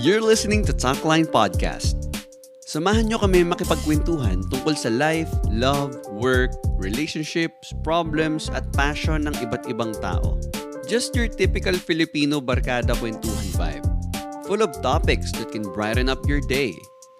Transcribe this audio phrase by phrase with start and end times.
[0.00, 2.08] You're listening to Talkline Podcast.
[2.64, 9.68] Samahan nyo kami makipagkwentuhan tungkol sa life, love, work, relationships, problems, at passion ng iba't
[9.68, 10.40] ibang tao.
[10.88, 13.84] Just your typical Filipino barkada kwentuhan vibe.
[14.48, 16.72] Full of topics that can brighten up your day.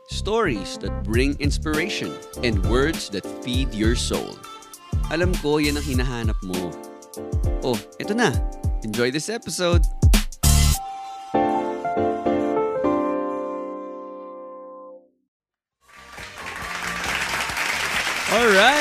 [0.08, 2.16] Stories that bring inspiration.
[2.40, 4.40] And words that feed your soul.
[5.12, 6.72] Alam ko yan ang hinahanap mo.
[7.60, 8.32] Oh, eto na.
[8.80, 9.84] Enjoy this episode!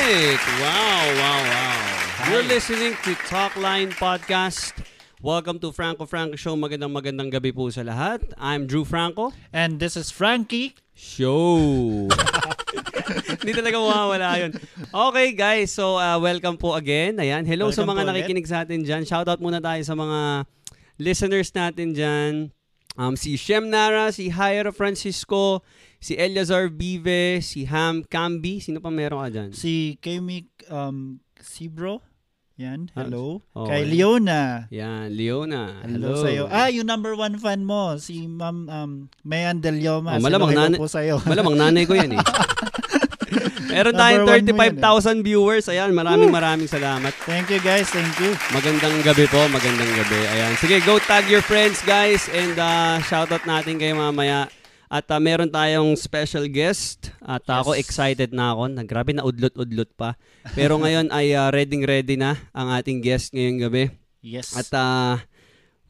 [0.09, 0.41] Right.
[0.57, 2.31] Wow, wow, wow.
[2.33, 4.73] You're listening to Talkline Podcast.
[5.21, 6.57] Welcome to Franco Franco Show.
[6.57, 8.25] Magandang magandang gabi po sa lahat.
[8.41, 9.37] I'm Drew Franco.
[9.53, 10.73] And this is Frankie.
[10.97, 12.09] Show.
[13.37, 14.57] Hindi talaga mawawala yun.
[14.89, 15.77] Okay, guys.
[15.77, 17.21] So, uh, welcome po again.
[17.21, 17.45] Ayan.
[17.45, 19.05] Hello sa Welcome mga po nakikinig sa atin dyan.
[19.05, 20.49] Shoutout muna tayo sa mga
[20.97, 22.49] listeners natin dyan.
[22.97, 25.61] Um, si Shem Nara, si Jairo Francisco,
[25.99, 28.63] si Eliazar Vive, si Ham Cambi.
[28.63, 29.49] Sino pa meron ka dyan?
[29.51, 32.01] Si Kemi um, Sibro.
[32.59, 33.39] Yan, hello.
[33.55, 33.87] Oh, Kay.
[33.87, 34.67] Leona.
[34.67, 35.79] Yan, Leona.
[35.79, 36.23] Hello, Hello.
[36.27, 36.43] sa'yo.
[36.51, 38.91] Ah, yung number one fan mo, si Ma'am um,
[39.23, 40.19] Mayan Del Yoma.
[40.19, 41.23] Oh, malamang Hello, hello nana- po sa'yo.
[41.31, 42.23] Malamang nanay ko yan eh.
[43.71, 45.65] Meron tayong Number one mo yan 35,000 viewers.
[45.71, 47.15] Ayan, maraming maraming salamat.
[47.23, 48.35] Thank you guys, thank you.
[48.51, 50.19] Magandang gabi po, magandang gabi.
[50.35, 50.51] Ayan.
[50.59, 54.51] Sige, go tag your friends guys and uh, shoutout natin kayo mamaya.
[54.89, 57.85] At uh, meron tayong special guest at ako Yes.
[57.85, 58.73] excited na ako.
[58.73, 60.17] Na, grabe na udlot-udlot pa.
[60.57, 63.93] Pero ngayon ay uh, ready-ready na ang ating guest ngayong gabi.
[64.25, 64.57] Yes.
[64.57, 65.21] At uh,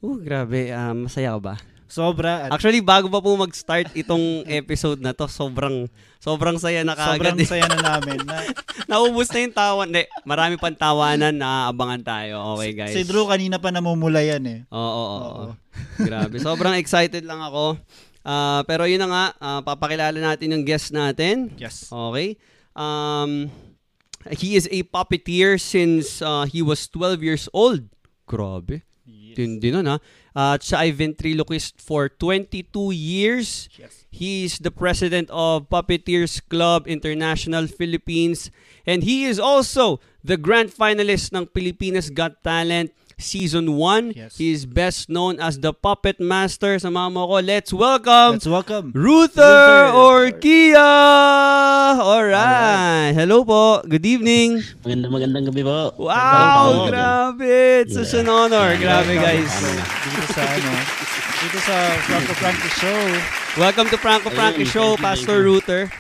[0.04, 1.56] uh, grabe, uh, masaya ka ba?
[1.90, 2.46] Sobra.
[2.46, 5.90] At Actually, bago pa po mag-start itong episode na to, sobrang
[6.22, 7.40] sobrang saya na sobrang kaagad.
[7.42, 7.48] eh.
[7.50, 8.20] saya na namin.
[8.28, 8.46] Na,
[8.86, 9.88] Naubos na yung tawan.
[9.90, 12.60] Hindi, marami pang tawanan na abangan tayo.
[12.60, 12.94] Okay, guys.
[12.94, 14.60] si Drew kanina pa namumula yan eh.
[14.70, 15.30] Oo, oo, oo.
[15.50, 15.54] Oo.
[16.04, 16.38] Grabe.
[16.38, 17.80] Sobrang excited lang ako.
[18.26, 21.56] Ah, pero yun na nga, ah, papakilala natin yung guest natin.
[21.56, 21.88] Yes.
[21.88, 22.36] Okay?
[22.76, 23.52] Um,
[24.32, 27.88] he is a puppeteer since uh, he was 12 years old.
[28.28, 28.84] Grabe.
[29.40, 29.98] Tindi nun ha.
[30.36, 33.72] At siya ay ventriloquist for 22 years.
[33.76, 34.06] Yes.
[34.12, 38.52] He is the president of Puppeteers Club International Philippines
[38.84, 44.16] and he is also the grand finalist ng Pilipinas Got Talent Season 1.
[44.16, 44.40] Yes.
[44.40, 46.80] He is best known as the Puppet Master.
[46.80, 47.44] Sama mo ko.
[47.44, 48.96] Let's welcome Let's welcome.
[48.96, 49.92] Ruther Ruther.
[49.92, 50.92] Orkia!
[52.00, 53.12] Alright.
[53.14, 53.84] Hello po.
[53.84, 54.64] Good evening.
[54.88, 55.92] Magandang magandang gabi po.
[56.00, 57.84] Wow, Magandang grabe.
[57.84, 58.80] It's such an honor.
[58.80, 59.52] Grabe, guys.
[59.52, 60.72] Dito sa ano,
[61.44, 61.76] dito sa
[62.08, 63.02] Franco Frankie Show.
[63.60, 65.44] Welcome to Franco Ayun, Show, Pastor.
[65.44, 65.92] Ruther.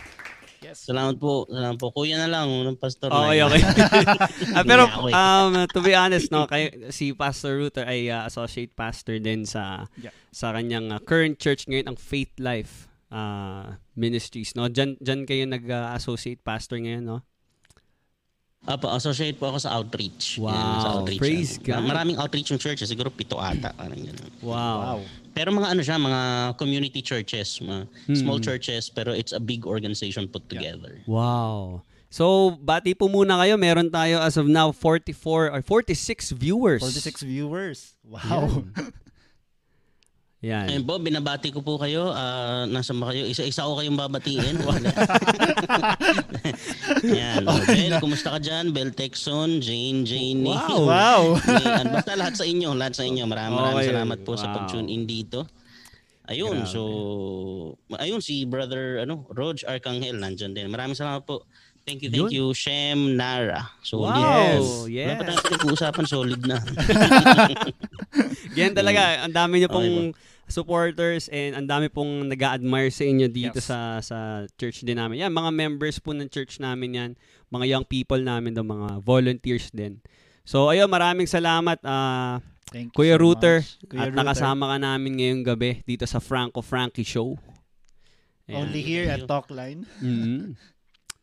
[0.69, 0.85] Yes.
[0.85, 1.49] Salamat po.
[1.49, 1.89] Salamat po.
[1.89, 3.09] Kuya na lang ng pastor.
[3.09, 3.49] Okay, na.
[3.49, 3.61] okay.
[4.57, 5.13] Ah, pero eh.
[5.13, 9.89] um, to be honest, no, kay, si Pastor Ruther ay uh, associate pastor din sa
[9.97, 10.13] Yeah.
[10.29, 14.53] sa kanyang uh, current church ngayon, ang Faith Life uh, Ministries.
[14.53, 14.69] No?
[14.69, 17.19] Diyan, diyan kayo nag-associate pastor ngayon, no?
[18.67, 20.35] Apo, associate po ako sa outreach.
[20.35, 21.21] Wow, Yan, sa outreach.
[21.21, 21.65] praise ano.
[21.65, 21.83] God.
[21.87, 22.83] Maraming outreach yung church.
[22.83, 22.87] eh.
[22.87, 23.71] Siguro pito ata.
[23.71, 24.29] Parang ganun.
[24.43, 24.51] Wow.
[24.51, 24.99] Wow.
[25.31, 26.21] Pero mga ano siya, mga
[26.59, 27.63] community churches.
[27.63, 27.87] Mga
[28.19, 28.43] small Hmm.
[28.43, 28.91] churches.
[28.91, 30.99] Pero it's a big organization put together.
[31.07, 31.87] Wow.
[32.11, 33.55] So, bati po muna kayo.
[33.55, 36.83] Meron tayo as of now 44 or 46 viewers.
[36.83, 37.95] 46 viewers.
[38.03, 38.65] Wow.
[40.39, 40.71] Yan.
[40.71, 42.09] Ayun po, binabati ko po kayo.
[42.09, 43.27] Ah, nasa ba kayo?
[43.27, 44.55] Isa-isa ko kayong babatiin.
[44.63, 44.87] Wala.
[47.03, 47.43] Yan.
[47.43, 48.71] Oh, Bel, kumusta ka dyan?
[48.71, 50.47] Bel Texon, Jane, Janie.
[50.47, 50.87] Wow.
[50.87, 51.23] Wow.
[51.43, 51.91] Yan.
[51.91, 53.27] Basta lahat sa inyo, lahat sa inyo.
[53.27, 53.91] Maraming maraming Okay.
[53.91, 54.55] salamat po sa Wow.
[54.63, 55.43] pag-tune in dito.
[56.23, 56.69] Ayun, Grabe.
[56.69, 56.81] so
[57.97, 60.69] ayun si brother ano, Rog Arcangel nandiyan din.
[60.69, 61.41] Maraming salamat po.
[61.85, 62.31] Thank you, thank Yun.
[62.31, 63.65] you, Shem Nara.
[63.81, 64.13] Solid.
[64.13, 64.85] Wow.
[64.85, 65.17] Wala Yes.
[65.17, 66.57] pa tayong pinag-uusapan, solid na.
[68.59, 70.13] Yan talaga, ang dami niyo Okay pong
[70.49, 73.69] supporters and ang dami pong nag admire sa inyo dito Yes.
[73.69, 74.17] sa sa
[74.57, 75.21] church din namin.
[75.21, 77.11] Yan, mga members po ng church namin yan.
[77.49, 80.01] Mga young people namin, do mga volunteers din.
[80.41, 83.65] So, ayun, maraming salamat ah, Thank you Kuya so much.
[83.89, 87.33] Kuya at nakasama ka namin ngayong gabi dito sa Franco Frankie Show.
[88.45, 88.69] Ayan.
[88.69, 89.85] Only here at Talkline.
[90.01, 90.53] Mhm.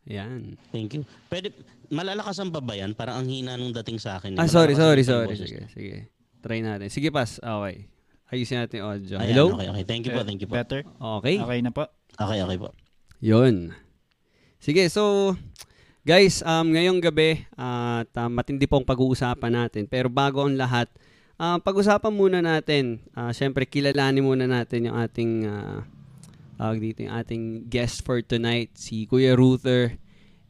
[0.07, 0.55] Yan.
[0.71, 1.03] Thank you.
[1.27, 1.51] Pwede
[1.91, 2.95] malalakasan pa ba yan?
[2.95, 4.39] Parang ang hina nung dating sa akin.
[4.39, 5.35] Ah, sorry, sorry, sorry.
[5.35, 6.07] Sige, sige.
[6.39, 6.87] Try natin.
[6.87, 7.39] Sige, pas.
[7.43, 7.91] Okay.
[8.27, 9.15] Ayusin natin yung audio.
[9.19, 9.45] Ayan, Hello?
[9.55, 9.85] Okay, okay.
[9.87, 10.55] Thank you po, thank you po.
[10.59, 10.83] Better?
[11.19, 11.35] Okay.
[11.39, 11.87] Okay na po.
[12.15, 12.69] Okay, okay po.
[13.23, 13.71] Yun.
[14.59, 15.35] Sige, so
[16.03, 19.87] guys, um ngayong gabi at uh, matindi pong pag-uusapan natin.
[19.87, 20.91] Pero bago ang lahat,
[21.39, 22.99] ah, pag-usapan muna natin.
[23.15, 25.87] ah, Siyempre, kilalanin muna natin yung ating ah,
[26.57, 29.95] tawag dito, yung ating guest for tonight, si Kuya Ruther.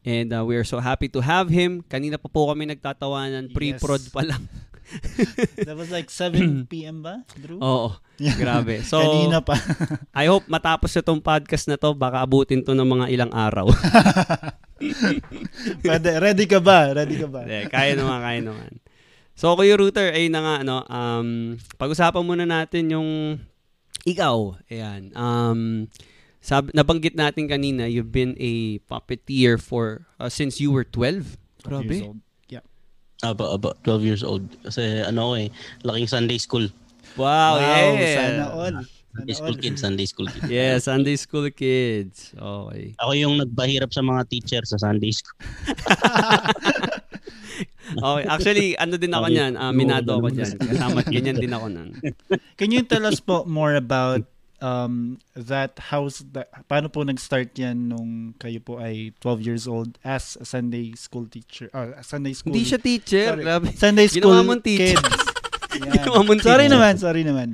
[0.02, 1.84] And uh, we are so happy to have him.
[1.84, 4.14] Kanina pa po kami nagtatawanan, pre-prod Yes.
[4.14, 4.48] pa lang.
[5.68, 7.04] That was like 7 p.m.
[7.04, 7.60] ba, Drew?
[7.60, 7.92] Oo.
[8.16, 8.40] Yeah.
[8.40, 8.80] Grabe.
[8.88, 9.60] So, Kanina pa.
[10.16, 13.68] I hope matapos itong podcast na to, baka abutin to ng mga ilang araw.
[15.84, 16.94] Pwede, ready ka ba?
[16.94, 17.44] Ready ka ba?
[17.44, 18.70] Hindi, kaya naman, kaya naman.
[19.36, 21.28] So, Kuya Router, ay na nga, ano, um,
[21.76, 23.08] pag-usapan muna natin yung
[24.08, 24.56] ikaw.
[24.72, 25.12] Ayan.
[25.12, 25.60] Um,
[26.40, 31.36] sab- nabanggit natin kanina, you've been a puppeteer for, uh, since you were 12.
[31.36, 31.96] Years Grabe.
[32.06, 32.20] old.
[32.48, 32.64] Yeah.
[33.20, 34.46] Aba, aba, 12 years old.
[34.64, 35.48] Kasi ano ako eh,
[35.84, 36.70] laking Sunday school.
[37.18, 38.14] Wow, yeah.
[38.14, 38.76] Sana all.
[39.10, 39.62] Sunday Sana school all.
[39.62, 40.42] kid, Sunday school kid.
[40.46, 42.30] Yeah, Sunday school kids.
[42.32, 42.94] Okay.
[43.02, 45.34] Ako yung nagpahirap sa mga teacher sa Sunday school.
[47.98, 50.54] Okay, actually, ano din ako niyan, uh, minado ako diyan.
[50.60, 51.88] Kasama ganyan din ako nan.
[52.60, 54.22] Can you tell us po more about
[54.60, 59.98] um, that house, that, paano po nag-start yan nung kayo po ay 12 years old
[60.04, 63.26] as a Sunday school teacher, or a Sunday school, Hindi siya teacher.
[63.34, 63.44] Sorry.
[63.44, 63.66] Grabe.
[63.74, 64.98] Sunday school Ginawa mong teacher.
[64.98, 65.18] kids.
[65.96, 66.74] Ginawa mong Sorry teacher.
[66.76, 67.48] naman, sorry naman.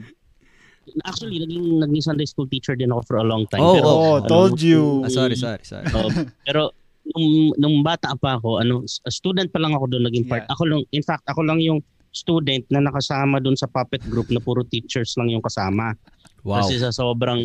[1.09, 3.65] Actually, naging, naging Sunday school teacher din ako for a long time.
[3.65, 5.01] Oh, pero, oh, ano, told you.
[5.03, 5.89] Ah, sorry, sorry, sorry.
[5.97, 6.13] Oh,
[6.45, 10.49] pero nung, nung bata pa ako, ano, student pa lang ako doon naging part.
[10.49, 10.53] Yeah.
[10.57, 11.85] Ako lang, in fact, ako lang yung
[12.15, 15.99] student na nakasama doon sa puppet group na puro teachers lang yung kasama.
[16.47, 16.63] Wow.
[16.63, 17.43] Kasi sa sobrang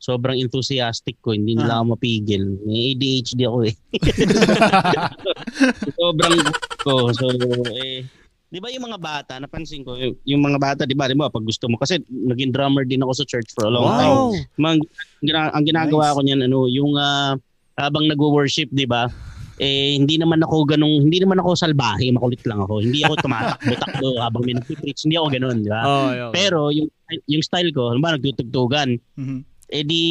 [0.00, 1.76] sobrang enthusiastic ko, hindi nila Ah.
[1.80, 2.44] ako mapigil.
[2.64, 3.74] May ADHD ako eh.
[5.96, 6.36] sobrang
[6.84, 7.08] ko.
[7.16, 7.32] So,
[7.72, 8.04] eh,
[8.48, 11.32] di ba yung mga bata, napansin ko, yung, yung mga bata, di ba, di ba,
[11.32, 14.12] pag gusto mo, kasi naging drummer din ako sa church for a long time.
[14.12, 14.30] Wow.
[14.60, 14.78] Mang,
[15.20, 16.14] gina- ang ginagawa Nice.
[16.14, 17.34] ko niyan ano, yung ah,
[17.74, 19.10] habang nagwo-worship, 'di ba?
[19.54, 22.82] Eh hindi naman ako ganung hindi naman ako salbahe, makulit lang ako.
[22.82, 25.82] Hindi ako tumatakbo-takbo habang may nagpi-preach, hindi ako ganoon, 'di ba?
[25.82, 26.32] Oh, okay.
[26.34, 26.88] Pero yung
[27.30, 29.38] yung style ko, halimbawa nagtutugtugan, Mhm.
[29.70, 30.02] eh di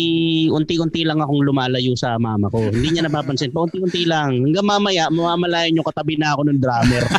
[0.48, 2.72] unti-unti lang akong lumalayo sa mama ko.
[2.72, 4.48] Hindi niya napapansin, pa unti-unti lang.
[4.48, 7.04] Hanggang mamaya, mamamalayan yung katabi na ako ng drummer.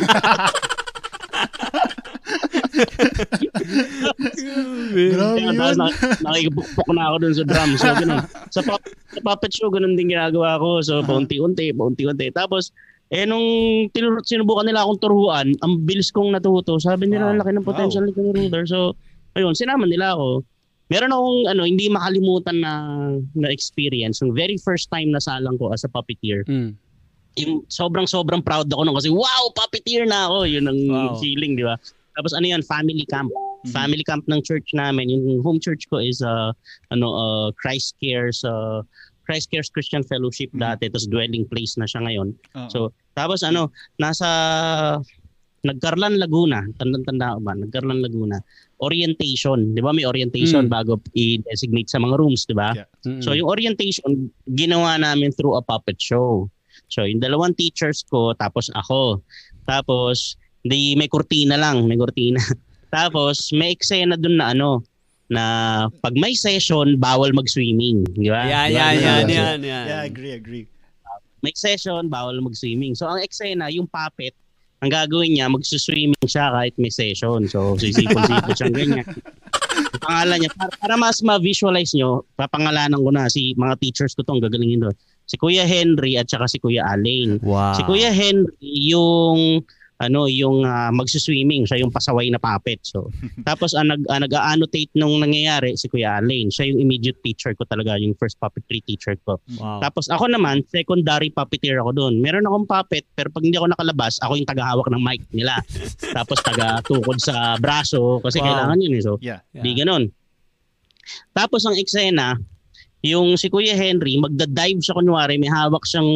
[4.95, 5.55] Grabe yun.
[6.21, 7.69] nakikipukpok na ako dun sa drum.
[7.77, 8.21] So, ganun.
[8.51, 8.87] Sa, pop-
[9.21, 10.81] puppet show, ganun din ginagawa ko.
[10.81, 12.31] So, paunti-unti, paunti-unti.
[12.31, 12.73] Tapos,
[13.07, 13.45] eh, nung
[13.93, 16.81] tinuro, sinubukan nila akong turuan, ang bilis kong natuto.
[16.81, 17.39] Sabi nila, Wow.
[17.39, 18.63] laki ng potential ni Kuya Ruder.
[18.65, 18.97] So,
[19.33, 20.41] ayun, sinama nila ako.
[20.85, 22.73] Meron akong ano, hindi makalimutan na,
[23.33, 24.21] na experience.
[24.21, 26.45] Yung very first time na salang ko as a puppeteer.
[26.45, 26.77] Mm.
[27.35, 30.45] Yung sobrang-sobrang proud ako nung kasi, wow, puppeteer na ako.
[30.45, 31.17] Yun ang Wow.
[31.17, 31.75] feeling, di ba?
[32.15, 33.27] Tapos ano yan, family camp.
[33.65, 33.73] Mhm.
[33.73, 35.09] Family camp ng church namin.
[35.09, 36.53] Yung home church ko is uh,
[36.93, 38.85] ano uh, Christ Cares uh,
[39.25, 40.61] Christ Cares Christian Fellowship Mhm.
[40.61, 42.31] dati tapos dwelling place na siya ngayon.
[42.55, 42.69] Oo.
[42.69, 42.79] So
[43.11, 44.29] tapos ano nasa
[45.65, 47.57] Nagkarlan Laguna, tandang-tanda ba?
[47.57, 48.37] Nagkarlan Laguna.
[48.85, 49.97] Orientation, 'di ba?
[49.97, 50.71] May orientation Mm.
[50.71, 52.69] bago i-designate sa mga rooms, 'di ba?
[52.77, 52.85] Yeah.
[53.01, 53.25] Mm-mm.
[53.25, 56.45] So yung orientation, ginawa namin through a puppet show.
[56.85, 59.25] So yung dalawang teachers ko, tapos ako.
[59.65, 62.37] Tapos, di, may kurtina lang, may kurtina.
[62.93, 64.85] tapos, may eksena dun na ano,
[65.27, 65.43] na
[66.01, 68.05] pag may session, bawal mag-swimming.
[68.13, 68.45] Di ba?
[68.45, 68.79] Yan, Di ba?
[68.79, 69.09] yan, Di ba?
[69.09, 69.85] yan, So, yan, yan.
[69.89, 70.65] Yeah, agree, agree.
[71.41, 72.93] May session, bawal mag-swimming.
[72.93, 74.33] So ang eksena, yung puppet,
[74.81, 77.47] ang gagawin niya, magsuswimming siya kahit may session.
[77.49, 79.07] So, sisipon-sipon siya ganyan.
[79.07, 84.21] Ang pangalan niya, para, para mas ma-visualize nyo, papangalanan ko na si mga teachers ko
[84.21, 84.95] to, ang gagalingin doon.
[85.25, 87.41] Si Kuya Henry at saka si Kuya Alain.
[87.41, 87.73] Wow.
[87.73, 88.51] Si Kuya Henry,
[88.93, 92.83] yung ano, yung uh, magsuswimming, siya yung pasaway na puppet.
[92.83, 93.07] So,
[93.47, 96.51] tapos ang nag ah, nag-annotate nung nangyayari si Kuya Alain.
[96.51, 99.39] Siya yung immediate teacher ko talaga, yung first puppetry teacher ko.
[99.55, 99.79] Wow.
[99.79, 102.19] Tapos ako naman, secondary puppeteer ako doon.
[102.19, 105.55] Meron akong puppet, pero pag hindi ako nakalabas, ako yung tagahawak ng mic nila.
[106.17, 108.51] Tapos taga-tukod sa braso, kasi Wow.
[108.51, 109.03] kailangan yun eh.
[109.03, 109.39] So, Yeah.
[109.55, 110.11] di ganon.
[111.31, 112.35] Tapos ang eksena,
[113.05, 116.09] yung si Kuya Henry, magda-dive siya kunwari, may hawak siyang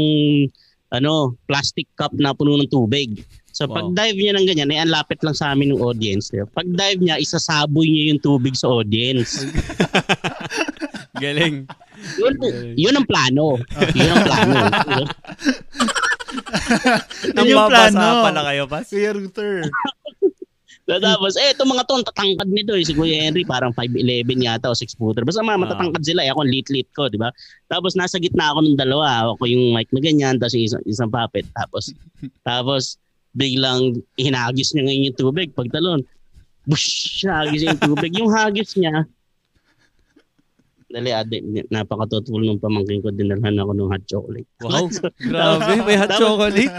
[0.90, 3.22] ano, plastic cup na puno ng tubig.
[3.52, 3.76] So Wow.
[3.76, 6.30] pag dive niya ng ganyan, eh, ang lapit lang sa amin ng audience.
[6.30, 6.48] di ba?
[6.48, 9.44] Pag dive niya, isasaboy niya yung tubig sa audience.
[11.24, 11.68] Galing.
[12.16, 12.34] Yun,
[12.74, 13.60] yun ang plano.
[13.92, 14.56] Yun ang plano.
[17.34, 18.24] Nang Yun yung plano.
[18.24, 18.86] pala kayo, Pas?
[18.86, 19.66] Kuya Ruther.
[20.86, 22.82] So, tapos, eh, itong mga to, ang tatangkad nito eh.
[22.82, 25.22] Si Kuya Henry, parang 5'11 yata o 6 footer.
[25.22, 26.34] Basta mga matatangkad sila eh.
[26.34, 27.30] Ako, ang lit-lit ko, di ba?
[27.70, 29.30] Tapos, nasa gitna ako ng dalawa.
[29.34, 31.46] Ako yung mic na ganyan, tapos yung isang, isang puppet.
[31.54, 31.94] Tapos,
[32.42, 32.98] tapos,
[33.34, 35.50] biglang hinagis niya ngayon yung tubig.
[35.54, 36.02] Pagtalon,
[36.66, 38.12] bush, niya yung tubig.
[38.18, 39.06] Yung hagis niya,
[40.90, 41.38] Dali, ade,
[41.70, 43.14] napakatutulong ng pamangkin ko.
[43.14, 44.50] Dinalhan ako ng hot chocolate.
[44.58, 44.90] Wow.
[45.30, 46.74] Grabe, may hot chocolate.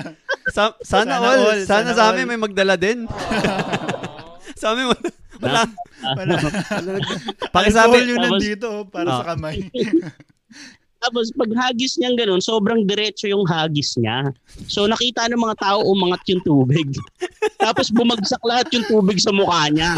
[0.51, 1.41] Sa, sana, Sana all.
[1.47, 2.19] all, Sana, sana sa all.
[2.19, 3.07] amin may magdala din.
[4.61, 5.09] sa amin, wala.
[5.39, 5.63] wala.
[6.19, 6.33] Wala.
[7.53, 9.19] Pakisabi, Alcohol yun nandito oh, para Ah.
[9.23, 9.69] sa kamay.
[11.01, 14.37] Tapos pag hagis niya ganun, sobrang diretso yung hagis niya.
[14.69, 16.93] So nakita ng mga tao umangat yung tubig.
[17.65, 19.97] Tapos bumagsak lahat yung tubig sa mukha niya.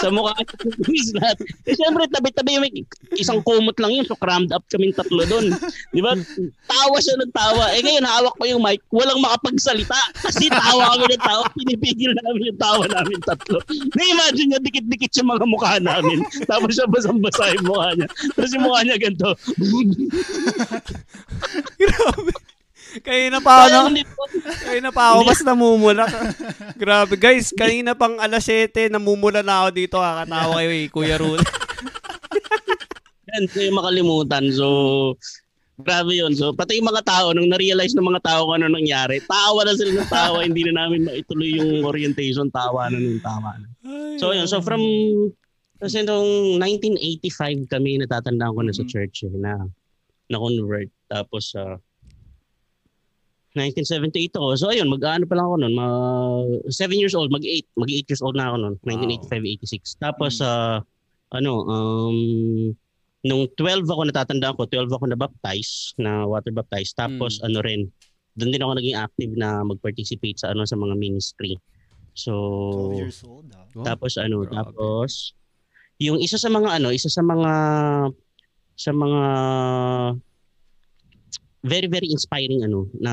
[0.00, 1.36] sa mukha niya tubig lahat.
[1.68, 2.72] Eh syempre tabi-tabi may
[3.20, 4.08] isang kumot lang yun.
[4.08, 5.52] So crammed up kaming tatlo doon.
[5.92, 6.16] Di ba?
[6.64, 7.76] Tawa siya ng tawa.
[7.76, 10.00] Eh ngayon hawak ko yung mic, walang makapagsalita.
[10.24, 11.44] Kasi tawa kami ng tawa.
[11.52, 13.60] Pinipigil namin yung tawa namin tatlo.
[13.92, 16.24] Na-imagine niya, dikit-dikit yung mga mukha namin.
[16.48, 18.08] Tapos siya basang-basa yung mukha niya.
[18.08, 19.30] Tapos yung mukha niya ganito.
[21.80, 22.32] Grabe.
[23.06, 24.22] Kanina pa ako, Kaya na, hindi po.
[24.66, 26.04] kanina pa ako mas namumula.
[26.74, 29.96] Grabe guys, kanina pang alas 7, namumula na ako dito.
[30.02, 31.38] Kakatawa kayo eh, Kuya Rul.
[33.30, 34.44] Yan, so yung makalimutan.
[34.50, 34.66] So,
[35.86, 36.34] grabe yun.
[36.34, 39.78] So, pati yung mga tao, nung na-realize ng mga tao kung ano nangyari, tawa na
[39.78, 43.68] sila ng tawa, hindi na namin maituloy yung orientation, tawa na ng tawa na.
[44.18, 44.50] So, yun.
[44.50, 44.82] So, from,
[45.78, 49.62] kasi nung 1985 kami, natatandaan ko na sa church eh, na
[50.30, 50.88] na-convert.
[51.10, 51.82] Tapos, sa
[53.58, 54.46] 1978 ako.
[54.54, 55.74] So, ayun, mag-ano pa lang ako noon.
[55.74, 57.66] Mag, 7 years old, mag-8.
[57.74, 58.74] Mag-8 years old na ako noon.
[58.86, 59.98] 1985-86.
[59.98, 60.80] Tapos, sa
[61.34, 62.18] ano, um,
[63.26, 66.94] nung 12 ako natatandaan ko, 12 ako na-baptize, na water baptized.
[66.94, 67.90] Tapos, ano rin,
[68.38, 71.58] doon din ako naging active na mag-participate sa ano sa mga ministry.
[72.14, 72.32] So,
[72.94, 73.66] 12 years old, ah.
[73.74, 74.54] Oh, tapos ano, grabe.
[74.54, 75.34] tapos
[76.00, 77.52] yung isa sa mga ano, isa sa mga
[78.80, 79.22] sa mga
[81.60, 83.12] very very inspiring ano na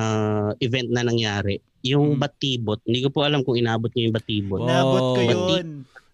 [0.63, 1.59] event na nangyari.
[1.83, 2.19] Yung Mm.
[2.19, 4.59] Batibot, hindi ko po alam kung inabot niyo yung Batibot.
[4.63, 4.67] Wow.
[4.67, 5.67] Naabot ko Oh, yun.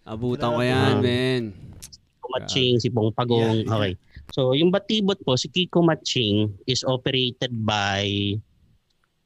[0.04, 1.02] Abutan ko yan, Ah.
[1.02, 1.44] men.
[2.20, 3.64] Kiko Matching, si Pong Pagong.
[3.64, 3.78] Yeah, yeah.
[3.78, 3.94] Okay.
[4.34, 8.36] So, yung Batibot po, si Kiko Matching is operated by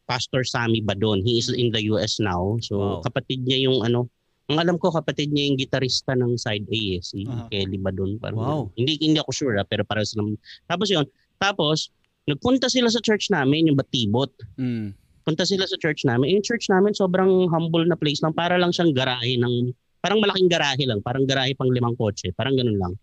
[0.06, 1.24] Pastor Sammy Badon.
[1.24, 2.60] He is in the US now.
[2.62, 3.02] So, Wow.
[3.02, 4.12] kapatid niya yung ano,
[4.48, 7.52] ang alam ko kapatid niya yung gitarista ng Side A, eh, si Aha.
[7.52, 8.16] Kelly Badon.
[8.16, 8.62] Parang Wow.
[8.80, 10.40] Hindi hindi ako sure, ah, pero para silang
[10.72, 11.04] Tapos yun,
[11.36, 11.92] tapos
[12.28, 14.32] nagpunta sila sa church namin, yung Batibot.
[14.56, 14.96] Mm.
[15.28, 16.40] Punta sila sa church namin.
[16.40, 20.48] Yung church namin sobrang humble na place lang, para lang siyang garahe ng parang malaking
[20.48, 22.94] garahe lang, parang garahe pang limang kotse, parang ganun lang.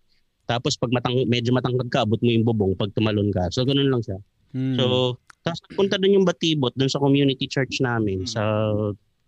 [0.49, 3.49] Tapos pag matang, medyo matangkad ka, abot mo yung bubong pag tumalon ka.
[3.53, 4.17] So ganun lang siya.
[4.57, 4.77] Mm.
[4.81, 8.29] So, tapos punta doon yung Batibot, doon sa community church namin, Mm.
[8.29, 8.41] sa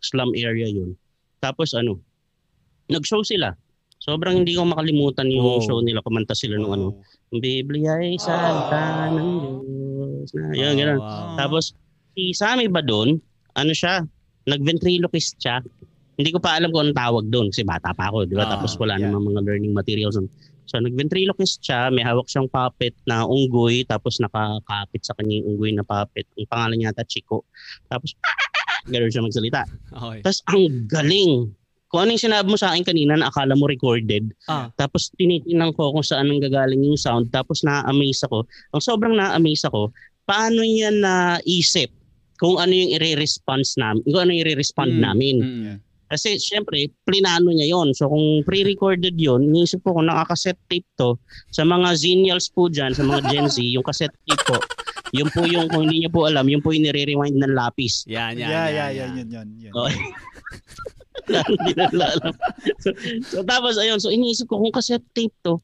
[0.01, 0.97] slum area yun.
[1.41, 2.01] Tapos ano,
[2.89, 3.53] nag-show sila.
[3.97, 5.63] Sobrang hindi ko makalimutan yung Wow.
[5.63, 5.99] show nila.
[5.99, 6.87] Kumanta sila nung ano,
[7.27, 10.29] ang Biblia ay salita ng Diyos.
[10.31, 10.99] Na, yun, Ah, ganun.
[10.99, 11.35] wow.
[11.35, 11.73] Tapos,
[12.13, 13.17] si Sammy ba doon,
[13.53, 14.05] ano siya,
[14.47, 15.59] nag-ventriloquist siya.
[16.15, 18.45] Hindi ko pa alam kung anong tawag doon kasi bata pa ako, di ba?
[18.45, 19.05] Ah, Tapos wala yeah.
[19.05, 20.15] namang mga learning materials.
[20.15, 20.29] doon.
[20.67, 25.71] So, nag-ventriloquist siya, may hawak siyang puppet na unggoy, tapos nakakapit sa kanya yung unggoy
[25.71, 26.27] na puppet.
[26.35, 27.47] Ang pangalan niya ata Chico.
[27.87, 28.11] Tapos,
[28.91, 29.63] gano'n siya magsalita.
[29.89, 30.19] Okay.
[30.21, 31.51] Tapos, ang galing.
[31.87, 34.67] Kung ano yung sinabi mo sa akin kanina na akala mo recorded, Ah.
[34.75, 38.43] tapos tinitingnan ko kung saan ang gagaling yung sound, tapos na-amaze ako.
[38.71, 41.87] Ang sobrang na-amaze ako, paano niya naisip
[42.35, 45.01] kung ano yung i-response namin, kung ano yung i-respond Mm.
[45.01, 45.35] namin.
[45.39, 45.77] Mm-mm.
[46.07, 51.19] Kasi syempre, plinano niya yon So kung pre-recorded yon iniisip ko kung nakakaset tape to,
[51.51, 54.55] sa mga zenials po dyan, sa mga Gen Z, yung cassette tape po,
[55.11, 58.07] yun po yung, kung hindi niyo po alam, yun po yung nire-rewind ng lapis.
[58.07, 58.91] Yan, yan, yeah, yan, yeah, yan.
[58.91, 59.73] yan, yan, yan, yan.
[59.75, 59.99] Okay.
[61.25, 62.33] Hindi na alam.
[62.77, 62.89] so,
[63.25, 65.57] so, tapos ayun, so iniisip ko kung cassette tape to,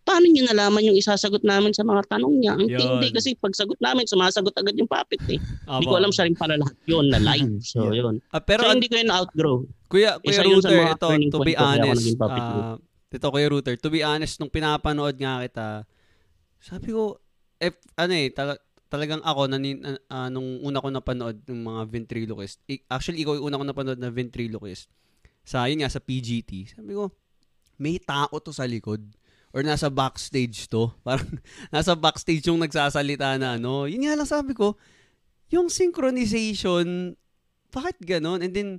[0.00, 2.52] paano niya nalaman yung isasagot namin sa mga tanong niya?
[2.56, 5.38] Ang tindi kasi pag sagot namin, sumasagot agad yung puppet eh.
[5.68, 7.50] Hindi ko alam siya rin pala lahat yun na live.
[7.70, 8.18] So yun.
[8.30, 9.56] Ah, pero so hindi ko yun outgrow.
[9.86, 12.78] Kuya, Kuya Isa Router, ito, to be honest, ah,
[13.10, 15.66] ito Kuya Router, to be honest, nung pinapanood nga kita,
[16.58, 17.18] sabi ko,
[17.58, 19.80] eh, ano eh, tala- talagang ako, nanin,
[20.10, 22.58] ah, nung una ko napanood ng mga ventriloquist,
[22.90, 24.90] actually, ikaw yung una ko napanood na ventriloquist,
[25.46, 27.14] sa, yun nga, sa PGT, sabi ko,
[27.80, 29.00] may tao to sa likod
[29.54, 30.90] or nasa backstage to.
[31.06, 31.40] Parang
[31.72, 33.88] nasa backstage yung nagsasalita na ano.
[33.88, 34.76] Yun nga lang sabi ko,
[35.50, 37.16] yung synchronization,
[37.70, 38.42] bakit ganon?
[38.42, 38.70] And then,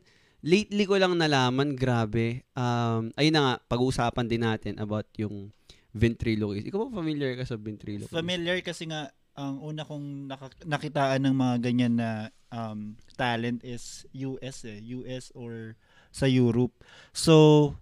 [0.43, 2.45] lately ko lang nalaman, grabe.
[2.55, 5.51] Um, ayun na nga, pag-uusapan din natin about yung
[5.91, 6.67] ventriloquist.
[6.71, 8.11] Ikaw ba familiar ka sa ventriloquist?
[8.11, 12.09] Familiar kasi nga, ang una kong naka- nakitaan ng mga ganyan na
[12.51, 14.83] um, talent is US eh.
[15.00, 15.79] US or
[16.11, 16.75] sa Europe.
[17.15, 17.75] So,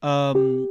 [0.00, 0.64] um,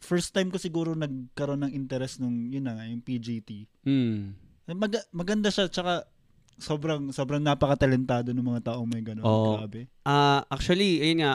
[0.00, 3.68] first time ko siguro nagkaroon ng interest nung, yun na nga, yung PGT.
[3.84, 4.32] Hmm.
[4.68, 6.08] Mag- maganda siya, tsaka
[6.58, 9.24] sobrang sobrang napakatalentado ng mga taong may gano'n.
[9.24, 9.62] Oo.
[9.62, 9.86] Grabe.
[10.02, 11.34] Ah, actually, ayun nga,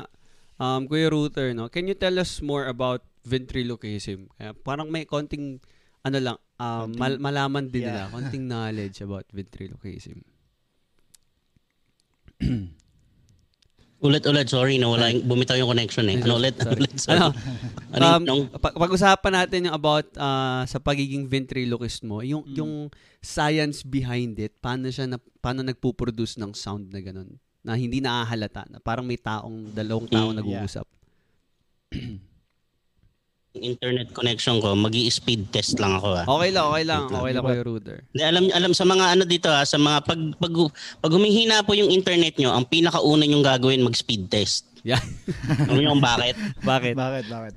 [0.59, 1.71] um, Kuya Router, no?
[1.71, 4.27] Can you tell us more about ventriloquism?
[4.35, 5.63] Kaya parang may konting,
[6.03, 8.11] ano lang, um, mal- malaman din nila, Yeah.
[8.15, 10.23] konting knowledge about ventriloquism.
[14.03, 16.19] Ulit-ulit, sorry, nawala yung, bumitaw yung connection eh.
[16.19, 16.59] Ano ulit?
[16.59, 16.79] Ano Sorry.
[16.81, 16.93] ulit?
[16.97, 17.15] Sorry.
[17.15, 17.27] Ano?
[17.89, 22.51] Ano Um, yung pag- pag-usapan natin yung about ah, sa pagiging ventriloquist mo, yung Mm.
[22.53, 22.73] yung
[23.23, 27.31] science behind it, paano siya na, paano nagpo-produce ng sound na ganun
[27.63, 30.83] na hindi nakahalata na parang may taong dalawang tao Mm, nag-uusap.
[33.53, 36.25] internet connection ko, mag speed test lang ako ah.
[36.25, 37.03] Okay lang, okay lang.
[37.05, 37.97] Okay lang kayo, Ruder.
[38.09, 40.53] Hindi, alam alam sa mga ano dito ha, sa mga pag pag,
[41.01, 44.65] pag humihina po yung internet nyo, ang pinakauna yung gagawin mag speed test.
[44.83, 44.99] Yeah.
[45.71, 46.35] Alam niyo kung bakit?
[46.59, 46.93] Bakit?
[46.99, 47.53] Bakit, bakit?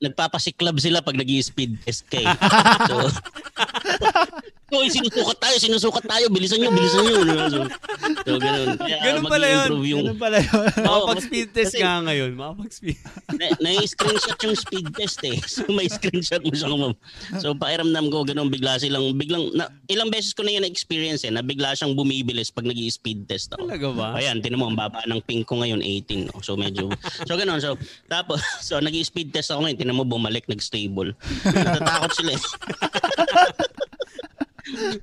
[0.00, 2.24] Nagpapasiklab sila pag nag speed test kay.
[2.88, 2.96] So,
[4.66, 7.16] Hoy, sinusukat tayo, sinusukat tayo, bilisan nyo, bilisan nyo.
[7.46, 7.58] So,
[8.26, 8.74] so ganun.
[8.74, 9.70] Kaya Ganun pala yun.
[9.86, 10.58] Yung, Ganun pala yun.
[10.90, 12.34] Makapag-speed test Kasi- nga ngayon.
[12.34, 12.98] Makapag-speed.
[13.38, 15.38] na, na-screenshot yung speed test eh.
[15.54, 16.98] So may screenshot mo siya kumam.
[17.38, 21.30] So pakiramdam ko ganun bigla silang biglang na, ilang beses ko na yun na-experience eh
[21.30, 23.70] na bigla siyang bumibilis pag nag speed test ako.
[23.70, 24.06] Talaga ba?
[24.18, 26.26] Ayan, tinan mo ang baba ng ping ko ngayon 18.
[26.26, 26.42] No?
[26.42, 26.90] So medyo
[27.22, 27.62] So ganun.
[27.62, 27.78] So
[28.10, 31.14] tapos so nag speed test ako ngayon, tinan mo bumalik nag-stable.
[31.46, 32.42] Natatakot sila eh.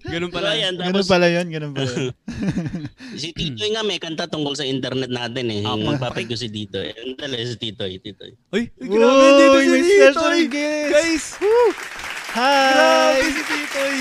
[0.04, 0.50] Ganun So pala.
[0.52, 2.12] ayan, Ganun tapos pala yun, ganun pala yun.
[3.22, 5.64] si Titoy nga may kanta tungkol sa internet natin eh.
[5.64, 6.92] Ah, Yung papay ko si Titoy.
[6.92, 8.36] Ang dala si Titoy, Titoy.
[8.52, 10.40] Uy, grabe dito si Titoy.
[10.90, 11.26] Guys,
[12.34, 13.16] Hi!
[13.16, 13.98] grabe si Titoy.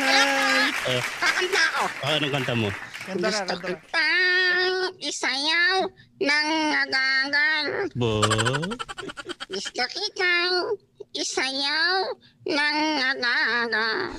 [0.00, 0.98] Hi!
[0.98, 1.82] Kakanta ako.
[2.00, 2.68] Oh, anong kanta mo?
[3.00, 3.78] Kanta ka, kanta ka.
[3.90, 5.76] Pang isayaw
[6.18, 7.66] ng agagal.
[7.94, 8.20] Bo.
[9.46, 10.54] Gusto kitang
[11.14, 12.14] isayaw
[12.46, 14.10] ng agagal.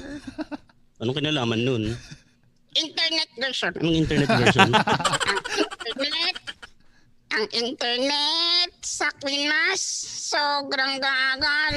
[1.01, 1.83] Anong kinalaman nun?
[2.75, 3.73] Internet version.
[3.79, 4.69] Anong internet version?
[5.91, 6.37] Internet.
[7.31, 9.79] Ang internet sa Pinas,
[10.31, 11.73] sobrang gagal.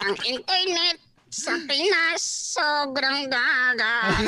[0.00, 0.96] Ang internet
[1.28, 2.22] sa Pinas,
[2.56, 4.24] sobrang gagal.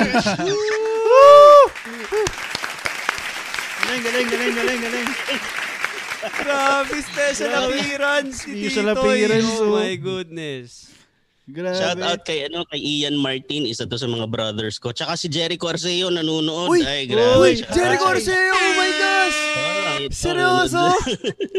[3.81, 5.09] Galing, galing, galing, galing, galing.
[6.21, 8.95] Grabe, special appearance si Special Titoy.
[8.95, 9.75] appearance, Oh oh.
[9.75, 10.93] my goodness.
[11.43, 11.75] Grabe.
[11.75, 14.93] Shout out kay ano kay Ian Martin, isa to sa mga brothers ko.
[14.93, 16.69] Tsaka si Jericho Arceo nanonood.
[16.69, 16.85] Uy!
[16.85, 17.41] Ay, grabe.
[17.41, 17.53] Uy!
[17.65, 19.39] Jericho Arceo, oh my gosh!
[20.01, 20.85] Ito, Seryoso?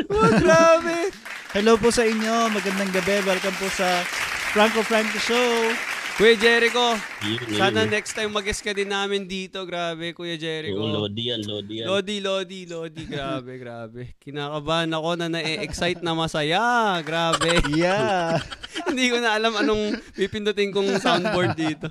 [0.08, 1.10] Oh, grabe.
[1.52, 2.48] Hello po sa inyo.
[2.48, 3.20] Magandang gabi.
[3.22, 4.06] Welcome po sa
[4.50, 5.70] Franco Franco Show.
[6.12, 6.92] Kuya Jericho,
[7.24, 7.56] yun.
[7.56, 9.64] sana next time mag-guest ka din namin dito.
[9.64, 10.76] Grabe, Kuya Jericho.
[10.76, 11.88] Oo, Lodi yan, Lodi yan.
[11.88, 13.02] Lodi, Lodi, Lodi.
[13.08, 14.12] Grabe, grabe.
[14.20, 17.00] Kinakabahan ako na na-excite na masaya.
[17.00, 17.64] Grabe.
[17.72, 18.44] Yeah.
[18.92, 21.88] Hindi ko na alam anong pipindutin kong soundboard dito.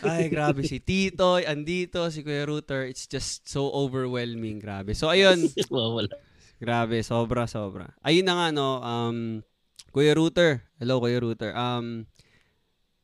[0.00, 0.64] Ay, grabe.
[0.64, 2.08] Si Titoy, andito.
[2.08, 2.88] Si Kuya Router.
[2.88, 4.56] It's just so overwhelming.
[4.56, 4.96] Grabe.
[4.96, 5.52] So, ayun.
[5.68, 6.08] Wala.
[6.56, 7.04] Grabe.
[7.04, 7.92] Sobra, sobra.
[8.00, 8.80] Ayun na nga, no.
[8.80, 9.18] Um,
[9.92, 10.64] Kuya Router.
[10.80, 11.52] Hello, Kuya Router.
[11.52, 12.08] Um,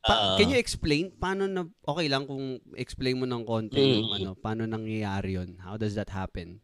[0.05, 0.37] pa- Ah.
[0.37, 3.95] can you explain paano na okay lang kung explain mo ng konti Mm.
[3.97, 6.61] yung ano paano nangyayari yun how does that happen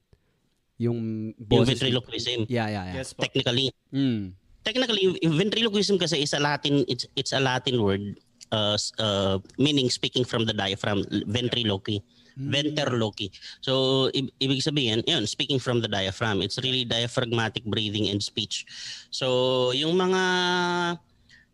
[0.77, 2.45] yung Yung boses ventriloquism.
[2.47, 3.13] yeah yeah yeah Yes.
[3.13, 4.33] Technically, mm.
[4.61, 8.17] technically yung- yung ventriloquism kasi is a Latin it's it's a Latin word
[8.49, 12.01] uh, uh meaning speaking from the diaphragm ventriloquy
[12.37, 13.29] ventriloquy
[13.61, 13.73] so
[14.11, 18.65] i- ibig sabihin yun speaking from the diaphragm it's really diaphragmatic breathing and speech
[19.11, 19.29] so
[19.73, 20.23] yung mga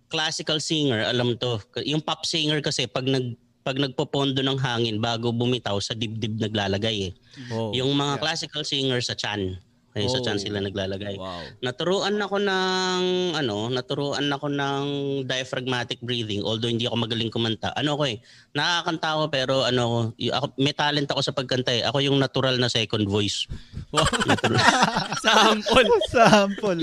[0.06, 5.30] classical singer alam to yung pop singer kasi pag nag pag nagpopondo ng hangin bago
[5.30, 7.12] bumitaw sa dibdib naglalagay eh.
[7.50, 7.74] oh.
[7.74, 9.58] Yung mga classical singer sa chan.
[9.90, 10.42] Ay, sa chan Oh.
[10.44, 11.16] sila naglalagay.
[11.16, 13.00] wow Naturuan ako ng
[13.34, 14.84] ano, naturuan ako ng
[15.24, 17.72] diaphragmatic breathing although hindi ako magaling kumanta.
[17.72, 21.82] Ano ko eh, nakakanta ako pero ano ako, may talent ako sa pagkanta eh.
[21.82, 23.50] Ako yung natural na second voice.
[23.90, 24.62] wow Natural,
[25.24, 26.80] sample Sample.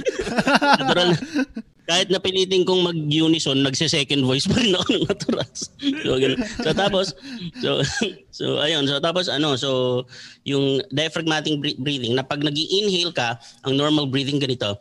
[0.60, 1.24] natural na-
[1.84, 5.50] kahit napilitin kong mag-unison, nagse-second voice pa rin ako ng natural.
[6.04, 6.40] So, ganun.
[6.64, 7.06] so tapos,
[7.60, 7.70] so,
[8.38, 9.70] so ayun, so tapos ano, so
[10.48, 13.36] yung diaphragmatic bre- breathing, na pag nag inhale ka,
[13.68, 14.80] ang normal breathing ganito,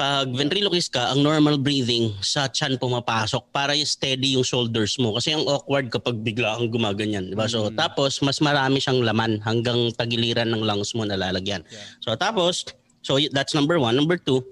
[0.00, 5.14] pag ventriloquist ka, ang normal breathing sa chan pumapasok para steady yung shoulders mo.
[5.14, 7.30] Kasi ang awkward kapag bigla kang gumaganyan.
[7.30, 7.46] Diba?
[7.46, 11.62] So, tapos, mas marami siyang laman hanggang tagiliran ng lungs mo nalalagyan.
[12.02, 12.66] So, tapos,
[13.04, 13.94] so that's number one.
[13.94, 14.42] Number two,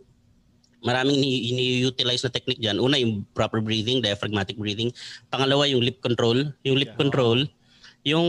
[0.81, 2.81] maraming ini- ini-utilize na technique dyan.
[2.81, 4.93] Una, yung proper breathing, diaphragmatic breathing.
[5.29, 6.53] Pangalawa, yung lip control.
[6.65, 7.45] Yung lip control,
[8.05, 8.27] yung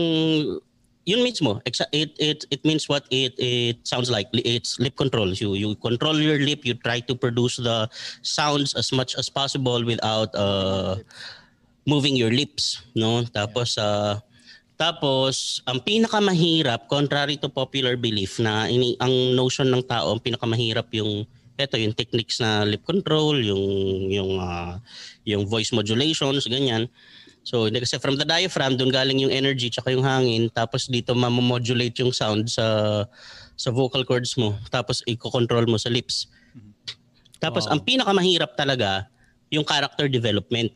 [1.02, 5.58] yun mismo it it it means what it it sounds like it's lip control you
[5.58, 7.90] you control your lip you try to produce the
[8.22, 10.94] sounds as much as possible without uh
[11.90, 14.14] moving your lips no tapos uh
[14.78, 20.86] tapos ang pinakamahirap contrary to popular belief na ini ang notion ng tao ang pinakamahirap
[20.94, 21.26] yung
[21.62, 23.64] eto yung techniques na lip control yung
[24.10, 24.82] yung ah,
[25.22, 26.90] yung voice modulations ganyan
[27.42, 30.46] So, hindi kasi from the diaphragm, doon galing yung energy tsaka yung hangin.
[30.54, 33.02] Tapos dito mamomodulate yung sound sa
[33.58, 34.54] sa vocal cords mo.
[34.70, 36.30] Tapos i-control mo sa lips.
[37.42, 37.74] Tapos Wow.
[37.74, 39.10] ang pinakamahirap talaga
[39.50, 40.70] yung character development.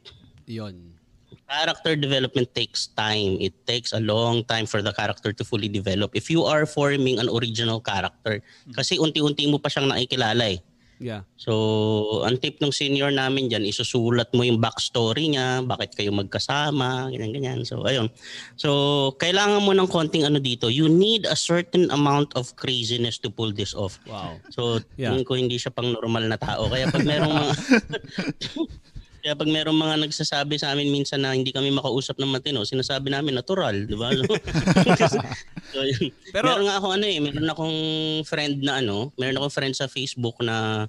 [0.50, 0.98] Yon.
[1.46, 3.38] Character development takes time.
[3.38, 6.10] It takes a long time for the character to fully develop.
[6.18, 8.42] If you are forming an original character,
[8.74, 10.58] kasi unti-unti mo pa siyang nakikilala eh.
[10.96, 11.28] Yeah.
[11.36, 17.12] So, ang tip ng senior namin dyan, isusulat mo yung backstory niya, bakit kayo magkasama,
[17.12, 17.68] ganyan-ganyan.
[17.68, 18.08] So, ayun.
[18.56, 20.72] So, kailangan mo ng konting ano dito.
[20.72, 24.00] You need a certain amount of craziness to pull this off.
[24.08, 24.40] Wow.
[24.52, 25.12] So, Yeah.
[25.12, 26.72] tingin ko hindi siya pang normal na tao.
[26.72, 27.52] Kaya pag merong mga...
[29.26, 33.10] Kaya pag merong mga nagsasabi sa amin minsan na hindi kami makausap ng matino, sinasabi
[33.10, 34.14] namin natural, di ba?
[35.74, 36.14] So, yun.
[36.30, 37.78] Pero- meron nga ako ano eh, meron akong
[38.22, 40.86] friend na ano, meron akong friend sa Facebook na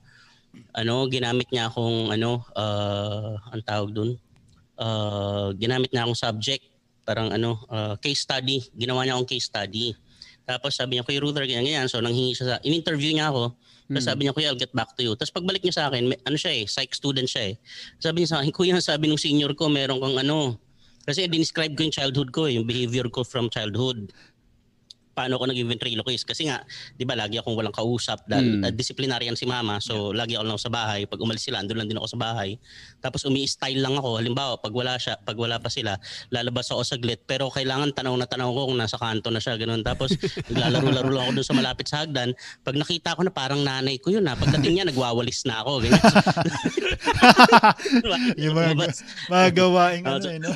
[0.70, 4.22] ano, ginamit niya akong ano, uh, ang tawag dun,
[4.78, 6.62] uh, ginamit niya akong subject,
[7.10, 8.62] parang ano, uh, case study.
[8.78, 9.98] Ginawa niya akong case study.
[10.46, 11.90] Tapos sabi niya, Kuya Ruther, ganyan, ganyan.
[11.90, 13.58] So, nanghingi siya sa, in-interview niya ako.
[13.88, 15.16] Tapos sabi niya, Kuya, I'll get back to you.
[15.16, 17.56] Tapos pagbalik niya sa akin, may, ano siya eh, psych student siya eh.
[18.04, 20.60] Sabi niya sa akin, Kuya, sabi nung senior ko, meron kang ano.
[21.08, 24.12] Kasi dinescribe ko yung childhood ko, eh, yung behavior ko from childhood
[25.18, 26.24] paano ako naging ventriloquist.
[26.24, 26.62] Kasi nga
[26.94, 28.62] 'di ba lagi akong walang kausap dahil Mm.
[28.62, 29.82] uh, disciplinarian si mama.
[29.82, 31.04] So lagi ako lang sa bahay.
[31.04, 32.62] Pag umalis sila andun lang din ako sa bahay.
[33.00, 34.22] Tapos umi-style lang ako.
[34.22, 35.98] Halimbawa pag wala siya pag wala pa sila
[36.30, 37.26] lalabas ako saglit.
[37.26, 39.82] Pero kailangan tanaw na tanaw ko kung nasa kanto na siya ganun.
[39.82, 40.14] Tapos
[40.48, 42.38] naglalaro-laro lang ako dun sa malapit sa hagdan.
[42.62, 45.98] Pag nakita ko na parang nanay ko yun na pagdating niya nagwawalis na ako ganyan.
[48.44, 48.94] Yung mga,
[49.28, 50.52] mga gawaing Ah, ano so- eh, no?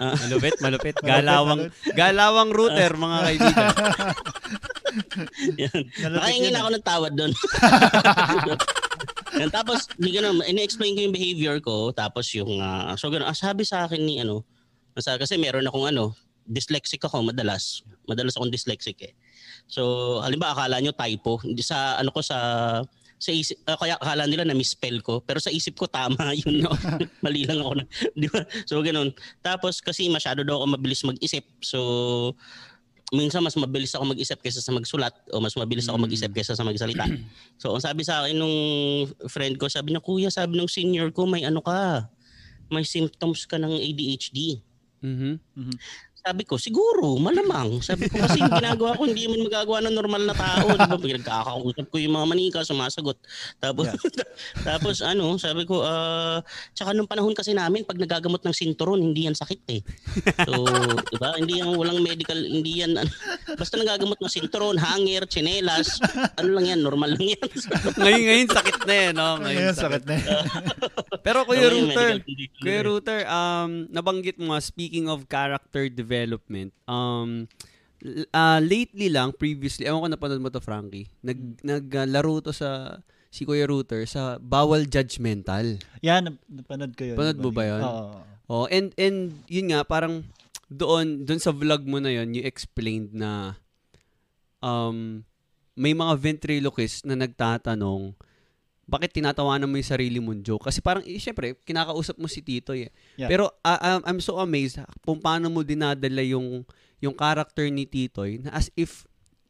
[0.00, 0.96] Malupit, malupit.
[1.00, 3.68] Galawang, galawang router, mga kaibigan.
[5.60, 5.80] Yan.
[6.40, 7.32] Yun, ako ng tawad doon.
[9.40, 13.36] Yan, tapos, di ganun, ini-explain ko yung behavior ko, tapos yung, ah, so ganun, ah,
[13.36, 14.44] sabi sa akin ni, ano,
[14.96, 17.82] nasa, kasi meron akong, ano, dyslexic ako madalas.
[18.06, 19.12] Madalas akong dyslexic eh.
[19.66, 19.82] So,
[20.22, 21.42] halimbawa, akala nyo typo.
[21.42, 22.38] Hindi sa, ano ko, sa,
[23.16, 26.64] sa isip, ah, kaya akala nila na misspell ko, pero sa isip ko tama yun.
[26.64, 26.72] No?
[27.24, 27.84] Mali lang ako na,
[28.20, 28.44] di ba?
[28.68, 29.12] So, ganun.
[29.40, 31.44] Tapos, kasi masyado daw ako mabilis mag-isip.
[31.64, 31.80] So,
[33.14, 36.66] minsan mas mabilis ako mag-isip kaysa sa magsulat o mas mabilis ako mag-isip kaysa sa
[36.66, 37.08] magsalita.
[37.62, 38.56] so, ang sabi sa akin nung
[39.32, 42.12] friend ko, sabi niya, kuya, sabi nung senior ko, may ano ka,
[42.68, 44.60] may symptoms ka ng ADHD.
[45.00, 45.40] Mhm.
[46.26, 47.78] Sabi ko, siguro, malamang.
[47.86, 50.74] Sabi ko kasi yung ginagawa ko, hindi man magagawa ng normal na tao.
[50.74, 50.98] Di ba?
[50.98, 53.14] Nagkakausap ko yung mga manika, sumasagot.
[53.62, 53.86] Tapos,
[54.66, 56.42] tapos ano, sabi ko, ah,
[56.74, 59.80] tsaka nung panahon kasi namin, pag nagagamot ng sinturon, hindi yan sakit eh.
[60.42, 60.66] So,
[61.14, 61.38] di ba?
[61.38, 63.10] Hindi yan, walang medical, hindi yan, ano,
[63.54, 66.02] basta nagagamot ng sinturon, hanger, tsinelas,
[66.42, 67.48] ano lang yan, normal lang yan.
[68.02, 69.28] ngayon, ngayon, sakit na eh, no?
[69.46, 70.02] Ngayon, Ngayon, sakit.
[70.02, 70.26] sakit na eh.
[71.22, 72.10] Pero Kuya Ngayon, Router,
[72.58, 72.80] Kuya.
[72.82, 76.15] Router, um, nabanggit mo nga, speaking of character development,
[76.88, 77.44] um,
[78.00, 83.00] l- ah, lately lang, previously, ewan ko napanood mo to, Frankie, nag, naglaro to sa,
[83.28, 85.82] si Kuya Router, sa Bawal Judgmental.
[86.00, 87.16] Yan, nap- napanood ko yun.
[87.18, 87.82] Panood mo ba yun?
[87.82, 88.16] Oo.
[88.46, 90.22] Oh, and, and, yun nga, parang,
[90.70, 93.58] doon, doon sa vlog mo na yun, you explained na,
[94.62, 95.26] um,
[95.76, 98.16] may mga ventriloquist na nagtatanong,
[98.86, 100.70] bakit tinatawanan mo yung sarili mong joke?
[100.70, 102.88] Kasi parang, eh, syempre, kinakausap mo si Tito eh.
[103.18, 103.26] Yeah.
[103.26, 106.62] Pero um, I'm so amazed kung paano mo dinadala yung,
[107.02, 109.02] yung character ni Titoy na as if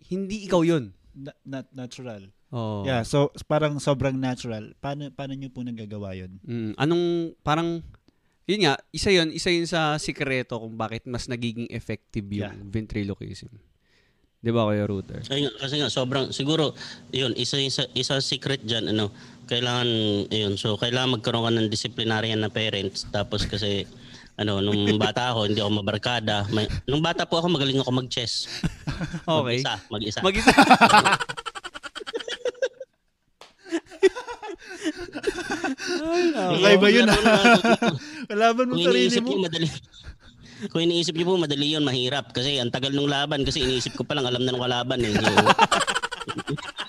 [0.09, 0.97] hindi ikaw yun.
[1.13, 2.33] Na- nat- natural.
[2.49, 2.87] Oh.
[2.87, 4.73] Yeah, so parang sobrang natural.
[4.79, 6.39] Paano paano niyo po nagagawa 'yun?
[6.47, 7.05] Mm, anong,
[7.43, 7.83] parang,
[8.47, 12.55] yun nga, isa yun, isa yun sa sikreto kung bakit mas nagiging effective yung Yeah.
[12.63, 13.51] ventriloquism.
[14.47, 15.27] Di ba, Kuya Router?
[15.27, 16.71] Ay, nga, kasi nga sobrang siguro
[17.11, 19.11] yun isa isa isa secret diyan ano
[19.51, 19.91] kailangan
[20.31, 23.91] yun so kailangan magkaroon ka ng disciplinarian na parents tapos kasi
[24.39, 28.47] ano nung bata ako hindi ako mabarkada may, nung bata po ako magaling ako mag-chess
[29.27, 29.59] Okay.
[29.59, 30.55] mag-isa mag-isa Mag-isa.
[35.87, 37.59] Yung Kakaiba yun, laro ah.
[38.31, 39.43] Kalaban mo sarili mo.
[39.43, 39.67] madali
[40.73, 44.03] kung iniisip niyo po madali yun mahirap kasi ang tagal nung laban kasi iniisip ko
[44.05, 45.27] pa lang alam na nung kalaban eh so,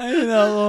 [0.00, 0.66] Ay, nako.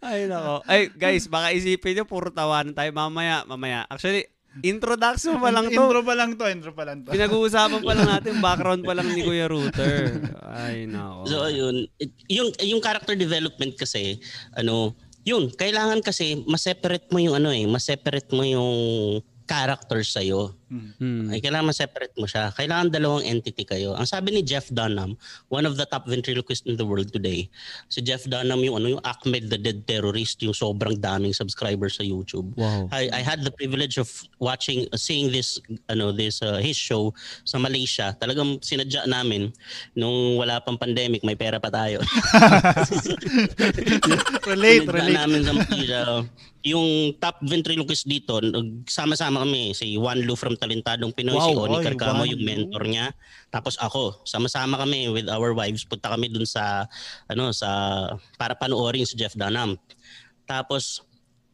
[0.00, 0.54] Ay, nako.
[0.64, 3.84] Ay, guys, baka isipin nyo, puro tawanan tayo mamaya, mamaya.
[3.88, 4.28] Actually,
[4.64, 5.76] introduction pa lang to.
[5.76, 7.12] Intro pa lang to, intro pa lang to.
[7.12, 10.16] Pinag-uusapan pa lang natin, background pa lang ni Kuya Router.
[10.48, 11.28] Ay, nako.
[11.28, 11.88] So ayun,
[12.28, 14.20] yung yung character development kasi
[14.56, 18.72] ano, yun, kailangan kasi ma-separate mo yung ano eh, ma-separate mo yung
[19.44, 20.24] character sa
[20.98, 21.30] Hmm.
[21.30, 22.50] Ay, kailangan ma-separate mo siya.
[22.50, 23.94] Kailangan dalawang entity kayo.
[23.94, 25.14] Ang sabi ni Jeff Dunham,
[25.48, 27.46] one of the top ventriloquists in the world today,
[27.88, 32.04] si Jeff Dunham yung ano yung Ahmed the Dead Terrorist, yung sobrang daming subscribers sa
[32.04, 32.50] YouTube.
[32.58, 32.90] Wow.
[32.90, 34.10] I, I had the privilege of
[34.42, 37.14] watching, uh, seeing this, ano, this, uh, his show
[37.46, 38.16] sa Malaysia.
[38.18, 39.54] Talagang sinadya namin
[39.94, 42.02] nung wala pang pandemic, may pera pa tayo.
[44.50, 45.18] relate, Pinagdaan relate.
[45.18, 46.02] namin sa Malaysia.
[46.64, 48.40] Yung top ventriloquist dito,
[48.88, 49.76] sama-sama kami.
[49.76, 53.12] Si Juan Lu from Talentadong Pinoy, si Wow, Oni ay, Carcamo, Juan yung mentor niya.
[53.52, 55.84] Tapos ako, sama-sama kami with our wives.
[55.84, 56.88] Punta kami dun sa,
[57.28, 57.68] ano, sa,
[58.40, 59.76] para panoorin si Jeff Dunham.
[60.48, 61.04] Tapos,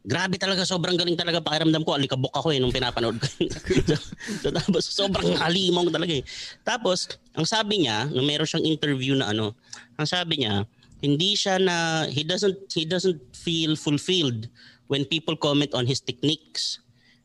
[0.07, 1.99] grabe talaga, sobrang galing talaga pakiramdam ko.
[1.99, 3.27] Alikabok ako eh nung pinapanood ko.
[3.27, 3.95] so,
[4.41, 6.23] so, tapos, sobrang halimong talaga eh.
[6.63, 9.51] Tapos, ang sabi niya, nung meron siyang interview na ano,
[9.99, 10.63] ang sabi niya,
[11.01, 14.47] hindi siya na, he doesn't, he doesn't feel fulfilled
[14.87, 16.79] when people comment on his techniques.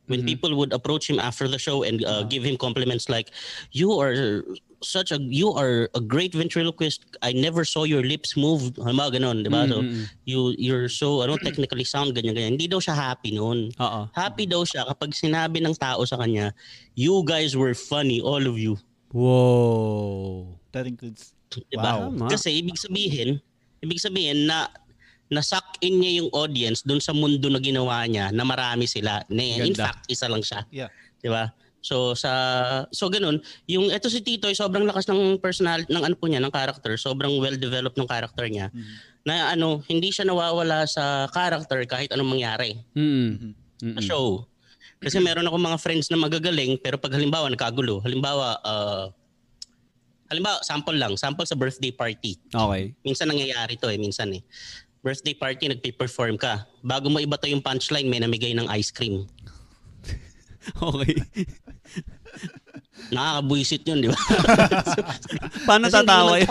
[0.06, 3.30] When people would approach him after the show and uh, give him compliments like,
[3.72, 4.44] you are
[4.82, 7.04] such a, you are a great ventriloquist.
[7.22, 8.72] I never saw your lips move.
[8.78, 9.66] Halimbawa ganon, di ba?
[9.66, 9.82] So,
[10.24, 12.54] you, you're so, ano, technically sound, ganyan, ganyan.
[12.54, 13.72] Hindi daw siya happy noon.
[13.80, 14.08] Oo.
[14.14, 16.54] Happy daw siya kapag sinabi ng tao sa kanya,
[16.94, 18.78] you guys were funny, all of you.
[19.12, 20.60] Wow.
[20.72, 22.10] That includes Diba?
[22.10, 22.28] Wow.
[22.28, 23.40] Kasi ibig sabihin,
[23.80, 24.68] ibig sabihin na
[25.26, 29.26] na-suck in niya yung audience doon sa mundo na ginawa niya na marami sila.
[29.26, 29.90] Na, in Ganda.
[29.90, 30.62] fact, isa lang siya.
[30.70, 30.90] Yeah.
[31.18, 31.50] 'Di ba?
[31.82, 32.30] So sa
[32.90, 36.42] so ganun, yung eto si Tito ay sobrang lakas ng personal ng ano po niya,
[36.42, 38.70] ng character, sobrang well developed ng character niya.
[39.22, 43.54] Na ano, hindi siya nawawala sa character kahit anong mangyari Mm.
[43.98, 44.46] sa show.
[44.98, 49.06] Kasi meron ako mga friends na magagaling pero pag halimbawa nagkagulo, halimbawa uh,
[50.26, 52.34] halimbawa sample lang, sample sa birthday party.
[52.50, 52.90] Okay.
[53.06, 54.42] Minsan nangyayari to eh, minsan eh.
[55.00, 56.66] Birthday party, nagpe-perform ka.
[56.82, 59.24] Bago mo iba to yung punchline, may namigay ng ice cream.
[60.82, 61.14] Okay.
[63.14, 64.18] Nakakabuisit yun, di ba?
[65.68, 66.50] Paano Kasi tatawa yun?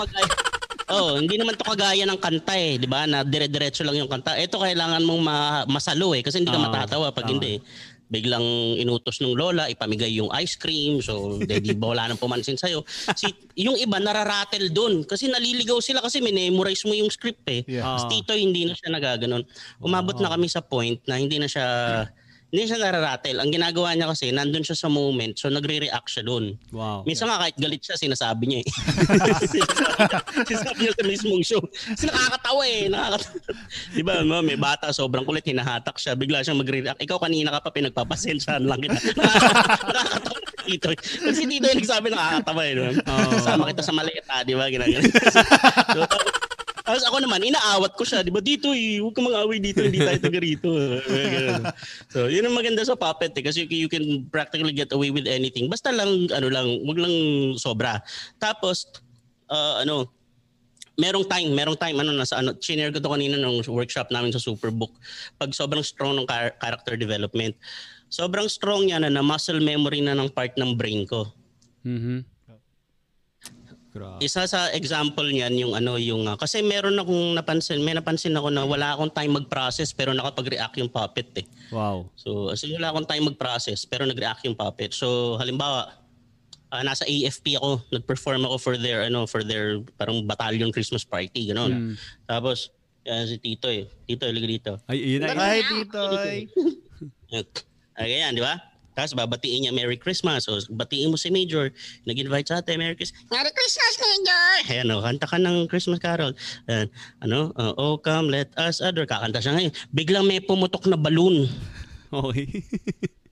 [0.86, 3.10] Oh, hindi naman to kagaya ng kanta eh, 'di ba?
[3.10, 4.38] Na dire-diretso lang yung kanta.
[4.38, 7.58] Ito kailangan mong ma- masalo eh kasi hindi ka Ah, matatawa pag hindi.
[8.06, 8.46] Biglang
[8.78, 11.02] inutos ng lola, ipamigay yung ice cream.
[11.02, 12.86] So, di, ba wala nang pumansin sa'yo.
[13.18, 17.66] Si, yung iba nararatel doon kasi naliligaw sila kasi memorize mo yung script eh.
[17.66, 17.86] Yeah.
[17.86, 17.98] Ah.
[18.02, 19.44] Si Tito hindi na siya nagaganon.
[19.82, 21.66] Umabot na kami sa point na hindi na siya
[22.56, 23.44] hindi siya nararatel.
[23.44, 26.56] Ang ginagawa niya kasi nandun siya sa moment so nagre-react siya doon.
[26.72, 27.04] Wow.
[27.04, 28.68] Minsan nga kahit galit siya, sinasabi niya eh.
[30.48, 31.60] sinasabi niya sa mismong show.
[31.68, 32.88] Kasi nakakatawa eh.
[32.88, 33.36] Nakakatawa.
[33.92, 36.16] Di ba, no, may bata, sobrang kulit, hinahatak siya.
[36.16, 37.04] Bigla siyang magre-react.
[37.04, 38.96] Ikaw kanina ka pa pinagpapasensyahan lang kita.
[39.92, 40.88] nakakatawa dito.
[40.96, 42.74] Kasi dito yung nagsabi nakakatawa eh.
[42.74, 42.84] No?
[42.96, 43.32] Oo.
[43.44, 44.72] Sama kita sa maleta, di ba?
[44.72, 45.04] Ginagano.
[45.36, 46.02] so,
[46.86, 48.22] tapos, ako naman, inaawat ko siya.
[48.22, 50.70] Di ba dito eh, huwag kang mag-away dito, hindi tayo taga rito.
[52.14, 55.68] So, yun ang maganda sa puppet eh, kasi you, can practically get away with anything.
[55.68, 57.16] Basta lang, ano lang, wag lang
[57.58, 58.00] sobra.
[58.38, 58.88] Tapos,
[59.50, 60.08] uh, ano,
[60.96, 64.40] merong time, merong time, ano, nasa, ano, chinare ko to kanina nung workshop namin sa
[64.40, 64.94] Superbook.
[65.36, 67.58] Pag sobrang strong ng char- character development,
[68.08, 71.28] sobrang strong niya na na muscle memory na ng part ng brain ko.
[71.84, 72.35] Mhm.
[73.96, 74.20] Grabe.
[74.20, 78.52] Isa sa example niyan yung ano yung ah, kasi meron akong napansin, may napansin ako
[78.52, 81.48] na wala akong time mag-process pero nakapag-react yung puppet eh.
[81.72, 82.12] Wow.
[82.20, 84.92] So, as in, wala akong time mag-process pero nag-react yung puppet.
[84.92, 85.96] So, halimbawa,
[86.76, 91.56] ah, nasa AFP ako, nag-perform ako for their ano, for their parang battalion Christmas party,
[91.56, 91.72] gano'n.
[91.72, 91.94] Mm.
[92.28, 92.76] Tapos,
[93.08, 93.88] yan si Tito eh.
[94.04, 94.72] Tito, liga dito.
[94.92, 95.40] Ay, yun na.
[95.40, 96.52] Hi, Titoy.
[97.96, 98.75] Ay, ganyan, di ba?
[98.96, 100.48] Tapos babatiin niya Merry Christmas.
[100.48, 101.70] O batiin mo si Major.
[102.08, 103.22] Nag-invite sa atin, Merry Christmas.
[103.28, 104.48] Merry Christmas, Major!
[104.72, 106.32] Ayan o, kanta ka ng Christmas Carol.
[106.72, 106.88] Ayan,
[107.20, 109.06] ano, uh, oh come let us adore.
[109.06, 109.74] Kakanta siya ngayon.
[109.92, 111.52] Biglang may pumutok na balloon.
[112.16, 112.48] Okay.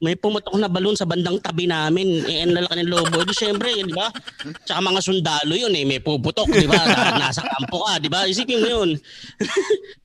[0.03, 2.27] May pumutok na balloon sa bandang tabi namin.
[2.27, 3.23] Eh, ang lalaki ng lobo.
[3.23, 4.11] Di syempre, di ba?
[4.67, 5.87] Tsaka mga sundalo yun eh.
[5.87, 6.75] May puputok, di ba?
[7.15, 8.27] Nasa kampo ka, di ba?
[8.27, 8.89] Isipin mo yun.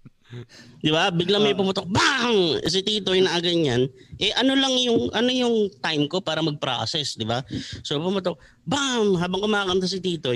[0.84, 1.08] di ba?
[1.08, 1.88] Biglang may pumutok.
[1.88, 2.60] Bang!
[2.66, 3.88] Si Tito yung nakaganyan.
[4.20, 7.44] Eh, ano lang yung, ano yung time ko para mag-process, di ba?
[7.84, 8.36] So, pumutok.
[8.68, 9.16] Bam!
[9.16, 10.34] Habang kumakanta si Tito,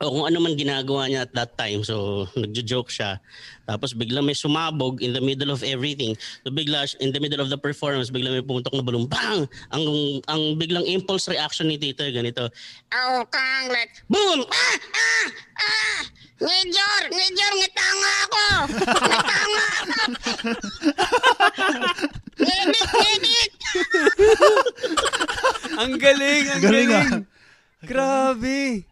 [0.00, 1.84] o kung ano man ginagawa niya at that time.
[1.84, 3.20] So, nagjo-joke siya.
[3.68, 6.16] Tapos bigla may sumabog in the middle of everything.
[6.42, 9.04] So bigla in the middle of the performance, bigla may pumutok na balloon.
[9.04, 9.44] Bang!
[9.76, 9.84] Ang
[10.24, 12.48] ang biglang impulse reaction ni Tito ganito.
[12.96, 13.92] Oh, kang let...
[14.08, 14.48] Boom!
[14.48, 14.76] Ah!
[14.80, 15.28] Ah!
[15.60, 16.00] Ah!
[16.40, 17.00] Major!
[17.12, 17.50] Major!
[17.52, 18.44] Ngitanga ako!
[18.72, 20.00] Ngitanga ako!
[22.40, 22.88] Ngedit!
[23.00, 23.52] Ngedit!
[25.76, 27.10] ang galing, ang Galing, galing.
[27.12, 27.20] ah.
[27.84, 28.84] Grabe.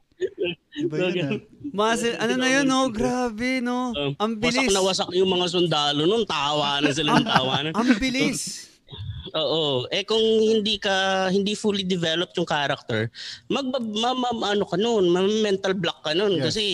[0.77, 1.41] Iba yun
[1.75, 2.21] ah.
[2.21, 2.93] Ano na yun, no?
[2.93, 3.93] Grabe, no?
[3.97, 4.69] Um, Ang bilis.
[4.69, 6.25] Wasak na wasak yung mga sundalo nun.
[6.29, 7.69] Tawa na sila ng tawa na.
[7.73, 8.69] Ang bilis.
[9.35, 9.85] Oo.
[9.93, 13.11] Eh kung hindi ka hindi fully developed yung character,
[13.51, 15.11] mag ma, ma, ano ka noon,
[15.43, 16.53] mental block ka noon Yes.
[16.53, 16.65] kasi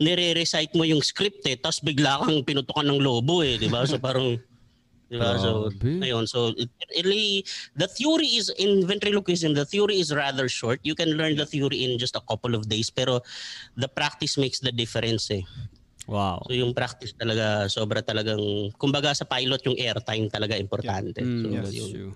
[0.00, 3.84] nire-recite mo yung script eh, tapos bigla kang pinutukan ng lobo eh, 'di ba?
[3.84, 4.40] So parang
[5.10, 5.36] 'di ba?
[5.42, 5.68] So
[6.00, 7.44] ayun, so it, it really
[7.76, 10.80] the theory is in ventriloquism, the theory is rather short.
[10.86, 13.20] You can learn the theory in just a couple of days, pero
[13.76, 15.42] the practice makes the difference eh.
[16.10, 16.42] Wow.
[16.42, 21.22] So yung practice talaga sobra talagang kumbaga sa pilot yung airtime talaga importante.
[21.22, 21.90] Mm, so, that's yun.
[21.94, 22.12] true.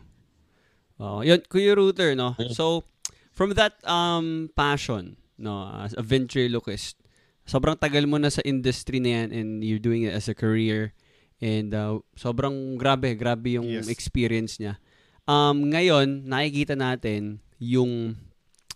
[0.99, 2.35] Oh, yun, Kuya Router, no?
[2.55, 2.83] So,
[3.31, 6.99] from that um passion, no, as a ventriloquist,
[7.47, 10.91] sobrang tagal mo na sa industry na yan and you're doing it as a career
[11.39, 13.91] and uh, sobrang grabe, grabe yung Yes.
[13.91, 14.79] experience niya.
[15.27, 18.19] Um, ngayon, nakikita natin yung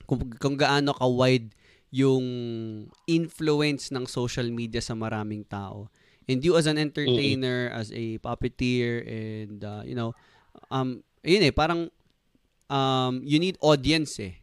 [0.08, 1.52] kung, kung gaano ka-wide
[1.88, 2.24] yung
[3.08, 5.88] influence ng social media sa maraming tao.
[6.28, 10.12] And you as an entertainer, as a puppeteer, and uh, you know,
[10.68, 11.88] um, yun eh, parang
[12.68, 14.36] um, you need audience eh.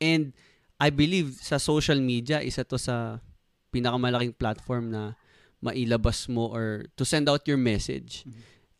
[0.00, 0.32] And
[0.80, 3.20] I believe sa social media, isa to sa
[3.68, 5.16] pinakamalaking platform na
[5.60, 8.24] mailabas mo or to send out your message.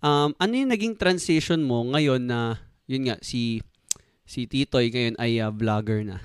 [0.01, 3.61] Um, ano yung naging transition mo ngayon na, yun nga, si
[4.27, 6.19] si Titoy ngayon ay uh, vlogger na.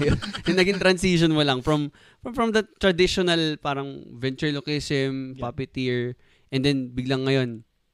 [0.00, 0.16] Yun,
[0.48, 1.92] yung naging transition mo lang from
[2.24, 6.16] from, from the traditional parang ventriloquism, puppeteer,
[6.48, 7.48] and then biglang ngayon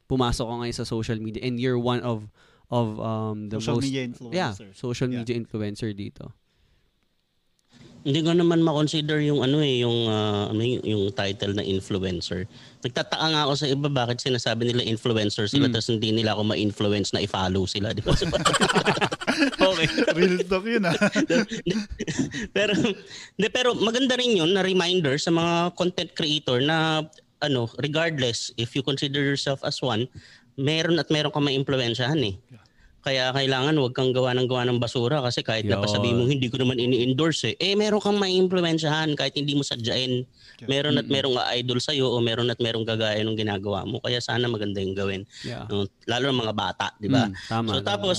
[0.07, 2.27] pumasok ka ngayon sa social media and you're one of
[2.71, 4.35] of um the Social most media influencer.
[4.35, 5.23] yeah, social Yeah.
[5.23, 6.31] media influencer dito.
[8.01, 10.09] Hindi ko naman ma-consider yung ano eh, yung,
[10.49, 12.49] ano yung, title na influencer.
[12.81, 15.73] Nagtataka nga ako sa iba bakit sinasabi nila influencer sila Mm.
[15.77, 17.93] tapos hindi nila ako ma-influence na i-follow sila.
[17.93, 18.17] Di ba?
[19.41, 19.87] Okay.
[20.17, 20.93] Real talk yun ah.
[22.57, 27.07] pero, hindi, pero maganda rin yun na reminder sa mga content creator na
[27.41, 30.05] ano, regardless if you consider yourself as one,
[30.61, 32.35] meron at meron kang ma-impluensyahan eh.
[33.01, 35.81] Kaya kailangan wag kang gawa ng gawa ng basura kasi kahit Yun.
[35.81, 40.29] napasabi mo hindi ko naman ini-endorse eh, eh meron kang ma-impluensyahan kahit hindi mo sadyain.
[40.69, 44.05] Meron at merong idol sa'yo o meron at merong gagaya ng ginagawa mo.
[44.05, 45.25] Kaya sana maganda yung gawin.
[45.41, 45.65] Yeah.
[45.73, 45.89] No?
[46.05, 47.33] Lalo ng mga bata, di ba?
[47.33, 47.69] Mm, tama.
[47.73, 47.89] so tama.
[47.89, 48.19] tapos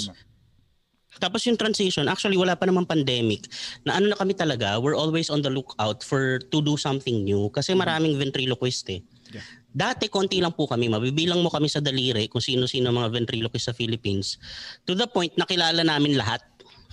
[1.20, 3.46] tapos yung transition, actually wala pa namang pandemic.
[3.86, 7.52] Na ano na kami talaga, we're always on the lookout for to do something new
[7.54, 9.04] kasi maraming ventriloquist eh.
[9.30, 9.46] Yeah.
[9.72, 13.76] Dati konti lang po kami, mabibilang mo kami sa daliri kung sino-sino mga ventriloquist sa
[13.76, 14.36] Philippines.
[14.84, 16.44] To the point na kilala namin lahat.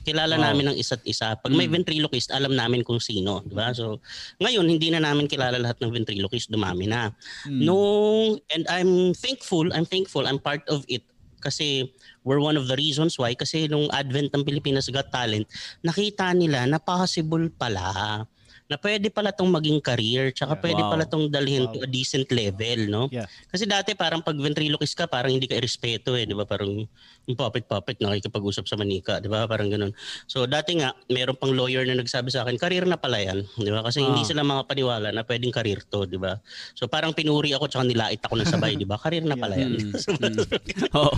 [0.07, 0.45] Kilala Wow.
[0.51, 1.35] namin ang isa't isa.
[1.37, 3.75] Pag may ventriloquist, alam namin kung sino, di ba?
[3.75, 3.99] So,
[4.41, 7.11] ngayon hindi na namin kilala lahat ng ventriloquist, dumami na.
[7.45, 11.03] Nung and I'm thankful, I'm thankful, I'm part of it
[11.39, 11.87] kasi
[12.27, 15.47] we're one of the reasons why kasi nung advent ng Pilipinas Got Talent,
[15.87, 18.25] nakita nila na possible pala
[18.69, 20.63] na pwede pala tong maging career tsaka Yeah.
[20.63, 20.91] pwede Wow.
[20.93, 21.73] pala tong dalhin Wow.
[21.73, 23.03] to a decent level, no?
[23.09, 23.25] Yeah.
[23.49, 26.45] Kasi dati parang pag ventriloquist ka, parang hindi ka irespeto eh, di ba?
[26.45, 26.85] Parang
[27.25, 29.45] yung puppet-puppet nakikipag-usap sa manika, di ba?
[29.45, 29.97] Parang ganun.
[30.25, 33.69] So dati nga, meron pang lawyer na nagsabi sa akin, career na pala yan, di
[33.69, 33.81] ba?
[33.81, 34.29] Kasi hindi Ah.
[34.29, 36.37] sila mga paniwala na pwedeng career to, di ba?
[36.75, 39.01] So parang pinuri ako tsaka nilait ako ng sabay, di ba?
[39.01, 39.81] Career na pala yan.
[40.95, 41.13] Oo.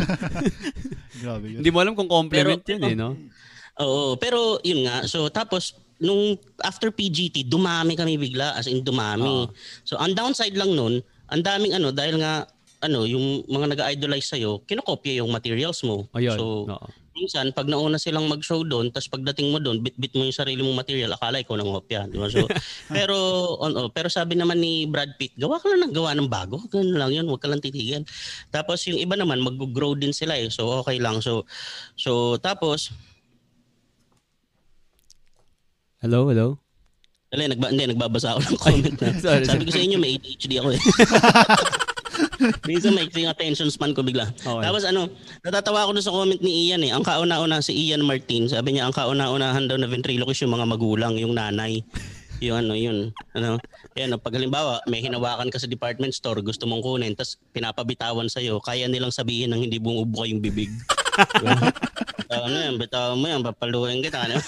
[1.16, 1.58] Grabe yun.
[1.58, 3.18] Hindi mo alam kung compliment Pero- yun eh, no?
[3.80, 5.02] Oo, pero yun nga.
[5.04, 6.34] So tapos nung
[6.64, 9.44] after PGT, dumami kami bigla as in dumami.
[9.44, 9.46] Ah.
[9.84, 12.48] So ang downside lang nun, ang daming ano dahil nga
[12.80, 16.08] ano, yung mga nag-idolize sa'yo, kinokopya yung materials mo.
[16.16, 16.36] Ayun.
[16.36, 16.88] So, Oo.
[17.12, 20.80] minsan, pag nauna silang mag-show doon, tapos pagdating mo doon, bit-bit mo yung sarili mong
[20.80, 22.08] material, akala ikaw nangopya.
[22.08, 22.32] Di ba?
[22.32, 22.48] So,
[22.96, 23.16] pero,
[23.60, 26.56] on, oh, pero sabi naman ni Brad Pitt, gawa ka lang ng gawa ng bago.
[26.72, 28.00] Ganun lang yun, huwag ka lang titigil.
[28.48, 30.48] Tapos yung iba naman, mag-grow din sila eh.
[30.48, 31.20] So, okay lang.
[31.20, 31.44] So,
[32.00, 32.88] so tapos,
[36.00, 36.56] Hello, hello?
[37.28, 39.08] Dali, nagba, hindi, nagbabasa ako ng comment na.
[39.20, 40.80] sorry, Sabi ko sa inyo, may ADHD ako eh.
[42.72, 44.32] Minsan may yung attention span ko bigla.
[44.32, 44.64] Okay.
[44.64, 45.12] Tapos ano,
[45.44, 46.96] natatawa ako dun sa comment ni Ian eh.
[46.96, 51.20] Ang kauna-una si Ian Martin, sabi niya ang kauna-unahan daw na ventriloquist yung mga magulang,
[51.20, 51.84] yung nanay.
[52.40, 53.12] Yung ano, yun.
[53.36, 53.60] Ano,
[53.92, 58.56] yan, pag halimbawa, may hinawakan ka sa department store, gusto mong kunin, tapos pinapabitawan sa'yo,
[58.64, 60.72] kaya nilang sabihin ng hindi bumubuka yung bibig.
[62.30, 64.22] Ano yan, bitawan mo yan, papaluin kita.
[64.26, 64.38] Ano?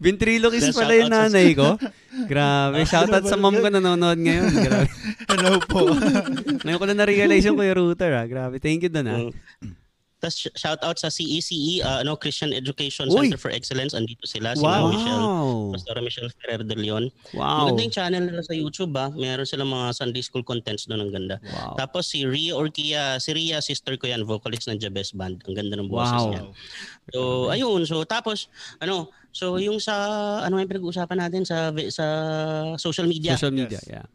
[0.00, 1.76] Ventriloquist Then, pala yung nanay ko.
[2.30, 2.84] Grabe.
[2.88, 4.48] Shoutout sa mom ko nanonood ngayon.
[4.52, 4.88] Grabe.
[5.28, 5.92] Hello po.
[6.64, 8.24] Ngayon ko na na-realize yung Kuya Router ah.
[8.24, 8.56] Grabe.
[8.62, 9.20] Thank you doon ah.
[10.24, 13.28] Tapos sh- shout out sa CECE, uh, ano, Christian Education Uy!
[13.28, 13.92] Center for Excellence.
[13.92, 14.88] Andito sila, si Wow.
[14.88, 15.24] Michelle.
[15.76, 17.04] Pastor Michelle Ferrer de Leon.
[17.36, 17.68] Wow.
[17.68, 19.12] Maganda yung channel nila sa YouTube ba?
[19.12, 21.04] Meron silang mga Sunday School contents doon.
[21.04, 21.36] Ang ganda.
[21.44, 21.76] Wow.
[21.76, 25.44] Tapos si Ria Orkia, si Ria, sister ko yan, vocalist ng Jabez Band.
[25.44, 26.28] Ang ganda ng boses Wow.
[26.32, 26.42] niya.
[27.12, 27.20] So,
[27.52, 27.84] ayun.
[27.84, 28.48] So, tapos,
[28.80, 29.92] ano, so yung sa,
[30.40, 32.06] ano yung pinag-uusapan natin sa sa
[32.80, 33.36] social media.
[33.36, 34.00] Social media, Yes.
[34.00, 34.06] yeah.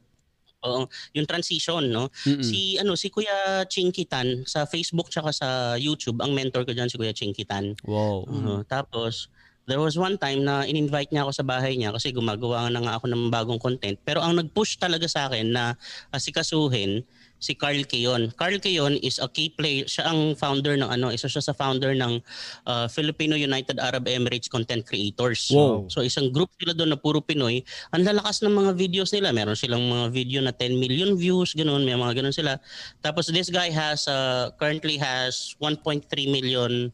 [0.59, 2.11] Oo, yung transition, no?
[2.27, 2.43] Mm-mm.
[2.43, 5.47] Si ano, si Kuya Chinkitan sa Facebook tsaka sa
[5.79, 7.79] YouTube, ang mentor ko diyan si Kuya Chinkitan.
[7.87, 8.27] Wow.
[8.27, 9.31] Oo, tapos
[9.69, 12.99] there was one time na in-invite niya ako sa bahay niya kasi gumagawa na nga
[12.99, 13.95] ako ng bagong content.
[14.03, 15.79] Pero ang nag-push talaga sa akin na
[16.11, 17.05] asikasuhin
[17.39, 18.35] si Carl Keon.
[18.35, 19.87] Carl Keon is a key player.
[19.87, 22.19] Siya ang founder ng ano, isa siya sa founder ng
[22.67, 25.47] uh, Filipino United Arab Emirates Content Creators.
[25.49, 25.87] Wow.
[25.87, 27.63] So isang group sila doon na puro Pinoy.
[27.95, 29.31] Ang lalakas ng mga videos nila.
[29.31, 32.59] Meron silang mga video na 10 million views, ganun, may mga ganun sila.
[32.99, 36.91] Tapos this guy has uh, currently has 1.3 million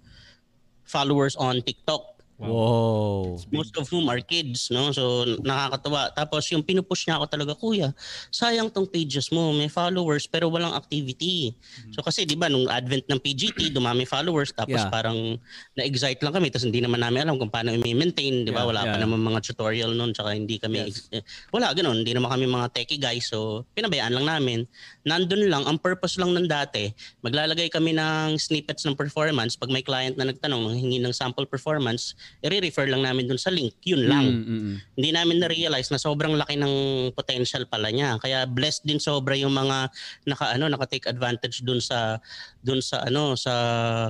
[0.86, 2.15] followers on TikTok.
[2.36, 3.40] Wow.
[3.48, 4.92] Most of whom are kids, no?
[4.92, 6.12] So, nakakatawa.
[6.12, 7.96] Tapos, yung pinupush niya ako talaga, Kuya,
[8.28, 9.56] sayang tong pages mo.
[9.56, 11.56] May followers, pero walang activity.
[11.96, 14.52] So, kasi, di ba, nung advent ng PGT, dumami followers.
[14.52, 14.92] Tapos, Yeah.
[14.92, 15.40] parang
[15.80, 16.52] na-excite lang kami.
[16.52, 18.44] Tapos, hindi naman namin alam kung paano i-maintain.
[18.44, 18.68] Di ba?
[18.68, 19.04] Yeah, Wala pa yeah.
[19.08, 20.12] naman mga tutorial noon.
[20.12, 20.92] Tsaka, hindi kami...
[21.16, 21.24] eh,
[21.56, 22.04] wala, ganun.
[22.04, 23.32] Hindi naman kami mga techie guys.
[23.32, 24.68] So, pinabayaan lang namin.
[25.08, 26.92] Nandun lang, ang purpose lang ng dati,
[27.24, 29.56] maglalagay kami ng snippets ng performance.
[29.56, 33.74] Pag may client na nagtanong, hingi ng sample performance, i-refer lang namin dun sa link.
[33.84, 34.26] Yun lang.
[34.26, 34.76] Mm, mm, mm.
[34.98, 36.74] Hindi namin na-realize na sobrang laki ng
[37.12, 38.22] potential pala niya.
[38.22, 39.90] Kaya blessed din sobra yung mga
[40.30, 42.22] naka ano naka-take advantage dun sa
[42.62, 43.54] dun sa ano sa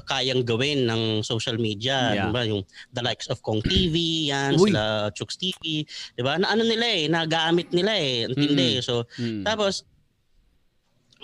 [0.07, 2.28] kayang gawin ng social media, Yeah.
[2.28, 2.41] di ba?
[2.43, 2.61] Yung
[2.91, 4.70] the likes of Kong TV, yan, Uy.
[4.72, 6.36] sila Chooks TV, di ba?
[6.39, 8.28] Na ano nila eh, nagamit nila eh.
[8.28, 8.80] Intindi.
[8.84, 9.43] So Mm.
[9.43, 9.84] tapos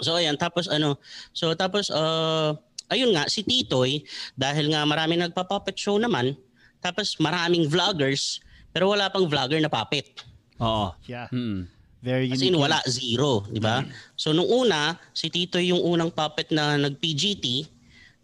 [0.02, 0.98] So ayan, tapos ano,
[1.30, 2.58] so tapos uh,
[2.90, 4.02] ayun nga si Titoy
[4.34, 6.34] dahil nga marami nagpa-puppet show naman,
[6.82, 10.24] tapos maraming vloggers pero wala pang vlogger na puppet.
[10.64, 10.96] Oo.
[11.06, 11.28] Yeah.
[11.30, 11.68] Mm.
[12.02, 12.58] Very As unique.
[12.58, 13.86] in wala, zero, di ba?
[14.18, 17.70] So nung una, si Titoy yung unang puppet na nag-PGT,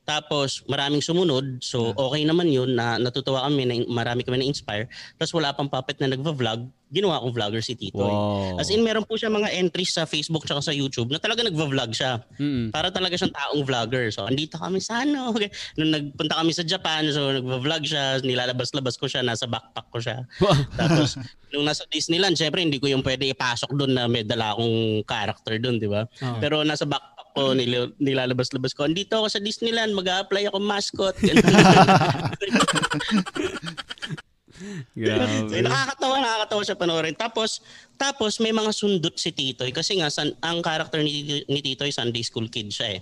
[0.01, 4.89] tapos maraming sumunod, so okay naman yun, na natutuwa kami, na marami kami na-inspire.
[5.19, 8.07] Tapos wala pang puppet na nagva-vlog, ginawa kong vlogger si Titoy.
[8.07, 8.59] Wow.
[8.59, 11.91] As in, meron po siya mga entries sa Facebook tsaka sa YouTube na talaga nagva-vlog
[11.91, 12.23] siya.
[12.39, 12.71] Mm.
[12.71, 14.07] Para talaga siyang taong vlogger.
[14.07, 15.29] So, andito kami sa ano.
[15.37, 15.53] Okay.
[15.77, 20.25] Nung nagpunta kami sa Japan, so nagva-vlog siya, nilalabas-labas ko siya, nasa backpack ko siya.
[20.79, 21.19] Tapos,
[21.53, 25.61] nung nasa Disneyland, syempre, hindi ko yung pwede ipasok doon na may dala akong character
[25.61, 26.09] doon, di ba?
[26.23, 26.41] Ah.
[26.41, 28.89] Pero nasa backpack ko, nil- nilalabas-labas ko.
[28.89, 31.13] Andito ako sa Disneyland, mag-a-apply ako mascot.
[34.57, 35.61] So, Grabe.
[35.61, 37.15] nakakatawa, nakakatawa siya panoorin.
[37.15, 37.61] Tapos,
[37.93, 42.25] tapos may mga sundot si Titoy kasi nga san, ang character ni, ni Titoy Sunday
[42.25, 43.01] school kid siya eh.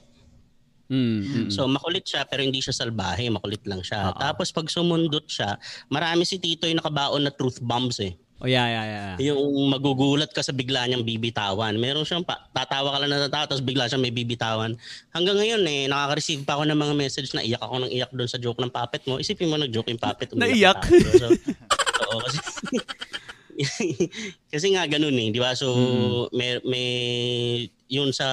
[0.85, 1.49] Mm, mm.
[1.49, 4.13] So makulit siya pero hindi siya salbahe, makulit lang siya.
[4.13, 4.21] Oo.
[4.21, 5.57] Tapos pag sumundot siya,
[5.89, 8.13] marami si Titoy nakabaon na truth bombs eh.
[8.45, 8.85] Oh, yeah, yeah,
[9.17, 9.33] yeah.
[9.33, 11.73] Yung magugulat ka sa bigla niyang bibitawan.
[11.81, 14.77] Meron siyang pa, tatawa ka lang na tatawa tapos bigla siyang may bibitawan.
[15.09, 18.29] Hanggang ngayon eh, nakaka-receive pa ako ng mga message na iyak ako ng iyak doon
[18.29, 19.17] sa joke ng puppet mo.
[19.17, 20.29] Isipin mo nag-joke yung puppet.
[20.37, 20.77] Naiyak?
[21.17, 21.33] So,
[22.05, 22.39] oo, kasi
[24.53, 25.55] kasi nga ganun eh, di ba?
[25.55, 25.71] So
[26.35, 26.89] may may
[27.87, 28.27] yun sa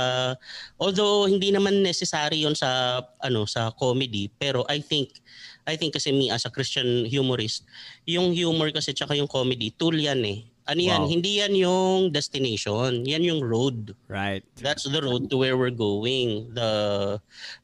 [0.82, 5.22] although hindi naman necessary yun sa ano sa comedy, pero I think
[5.66, 7.62] I think kasi me as a Christian humorist,
[8.06, 10.42] yung humor kasi tsaka yung comedy, tool yan eh.
[10.66, 11.02] Ano yan?
[11.06, 11.10] Wow.
[11.10, 13.02] Hindi yan yung destination.
[13.02, 13.98] Yan yung road.
[14.06, 14.46] Right.
[14.62, 16.54] That's the road to where we're going.
[16.54, 16.70] The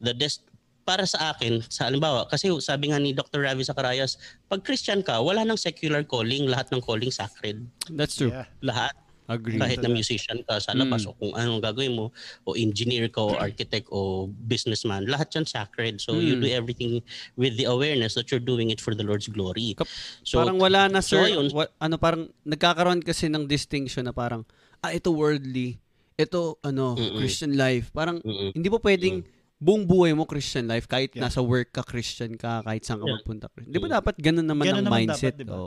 [0.02, 0.42] the des-
[0.82, 3.44] para sa akin, sa halimbawa, kasi sabi nga ni Dr.
[3.44, 4.16] Ravi Zacarias,
[4.48, 7.60] pag Christian ka, wala nang secular calling, lahat ng calling sacred.
[7.92, 8.32] That's true.
[8.32, 8.48] Yeah.
[8.64, 8.96] Lahat.
[9.28, 9.60] Agree.
[9.60, 11.08] Kahit na musician ka sa labas Mm.
[11.08, 12.08] o kung anong gagawin mo,
[12.42, 16.00] o engineer ka o architect o businessman, lahat yan sacred.
[16.00, 16.42] So you Mm.
[16.42, 16.92] do everything
[17.34, 19.76] with the awareness that you're doing it for the Lord's glory.
[19.76, 21.28] Kap- So, parang wala na so sir.
[21.28, 21.52] ayun.
[21.52, 24.48] wa- ano parang nagkakaroon kasi ng distinction na parang
[24.78, 25.76] ah ito worldly,
[26.14, 27.18] ito ano Mm-mm.
[27.18, 27.92] Christian life.
[27.92, 28.50] Parang Mm-mm.
[28.52, 31.26] hindi po pwedeng buong buhay mo Christian life kahit Yeah.
[31.26, 33.18] nasa work ka Christian ka kahit saan ka Yeah.
[33.18, 33.46] magpunta.
[33.52, 35.34] Hindi ba dapat ganun naman Ganun ang naman mindset?
[35.34, 35.58] dapat, di ba?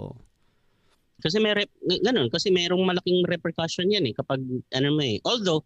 [1.22, 4.42] Kasi may rep, ganun, kasi merong malaking repercussion yan eh kapag
[4.74, 5.22] ano mo eh.
[5.24, 5.62] Although,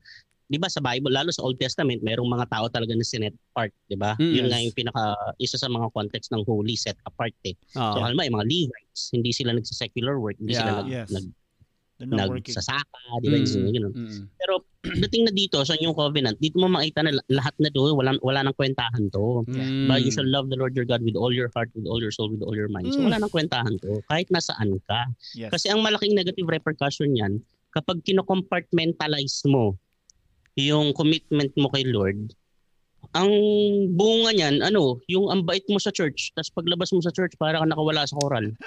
[0.45, 3.73] 'di ba sa Bible lalo sa Old Testament, merong mga tao talaga na sinet apart,
[3.89, 4.13] 'di ba?
[4.21, 4.65] Mm, Yun nga yes.
[4.69, 5.03] yung pinaka
[5.41, 7.57] isa sa mga context ng holy set apart eh.
[7.79, 7.97] Oo.
[7.97, 10.79] So halimbawa, yung mga Levites, hindi sila nagsa-secular work, hindi sila Yeah.
[10.83, 11.09] nag, Yes.
[11.09, 11.25] nag,
[12.13, 13.37] nagsasaka, 'di ba?
[13.41, 13.93] Mm, Ganun.
[13.95, 14.23] mm.
[14.37, 14.53] Pero
[15.03, 18.45] dating na dito sa new covenant, dito mo makita na lahat na doon wala wala
[18.45, 19.41] nang kwentahan to.
[19.47, 19.87] Mm.
[19.87, 22.09] Ba, you shall love the Lord your God with all your heart, with all your
[22.09, 22.89] soul, with all your mind.
[22.91, 23.09] So Mm.
[23.09, 24.05] wala nang kwentahan to.
[24.07, 25.09] Kahit nasaan ka.
[25.33, 25.49] Yes.
[25.49, 29.75] Kasi ang malaking negative repercussion niyan, kapag kino-compartmentalize mo
[30.55, 32.31] yung commitment mo kay Lord,
[33.11, 33.29] ang
[33.93, 37.59] bunga niyan, ano, yung ang bait mo sa church, tapos paglabas mo sa church, para
[37.59, 38.49] ka nakawala sa choral.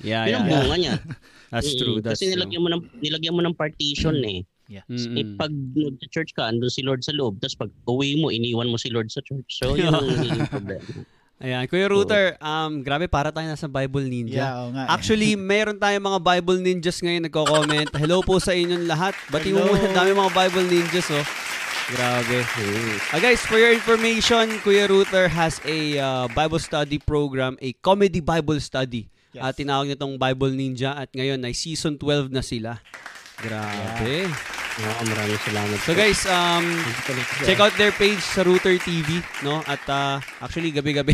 [0.00, 0.56] Yeah, Yun yeah, ang yeah.
[0.56, 0.94] bunga niya.
[1.52, 1.96] That's Mm, true.
[2.00, 2.32] That's Kasi true.
[2.34, 4.42] nilagyan mo ng nilagyan mo ng partition eh.
[4.88, 5.16] Mm-mm.
[5.20, 8.80] Eh, pag nag-church ka, andun si Lord sa loob, tapos pag uwi mo, iniwan mo
[8.80, 9.60] si Lord sa church.
[9.60, 10.88] So, yun ang nagiging problema.
[11.42, 14.46] Ayan, Kuya Router, um, grabe para tayo nasa Bible Ninja.
[14.46, 14.82] Yeah, nga.
[14.86, 14.94] eh.
[14.94, 17.90] Actually, meron tayong mga Bible Ninjas ngayon nagko-comment.
[17.98, 19.12] Hello po sa inyong lahat.
[19.26, 21.26] Bati mo muna, dami mga Bible Ninjas, oh.
[21.90, 22.46] Grabe.
[23.10, 28.22] Ah, guys, for your information, Kuya Router has a uh, Bible study program, a comedy
[28.22, 29.10] Bible study.
[29.34, 29.42] Yes.
[29.42, 32.78] At tinawag nitong Bible Ninja at ngayon ay season 12 na sila.
[33.42, 34.30] Grabe.
[34.72, 35.78] Oo, maraming salamat.
[35.84, 36.64] So guys, um,
[37.44, 39.60] check out their page sa Router TV, no?
[39.68, 41.12] At uh, actually gabi-gabi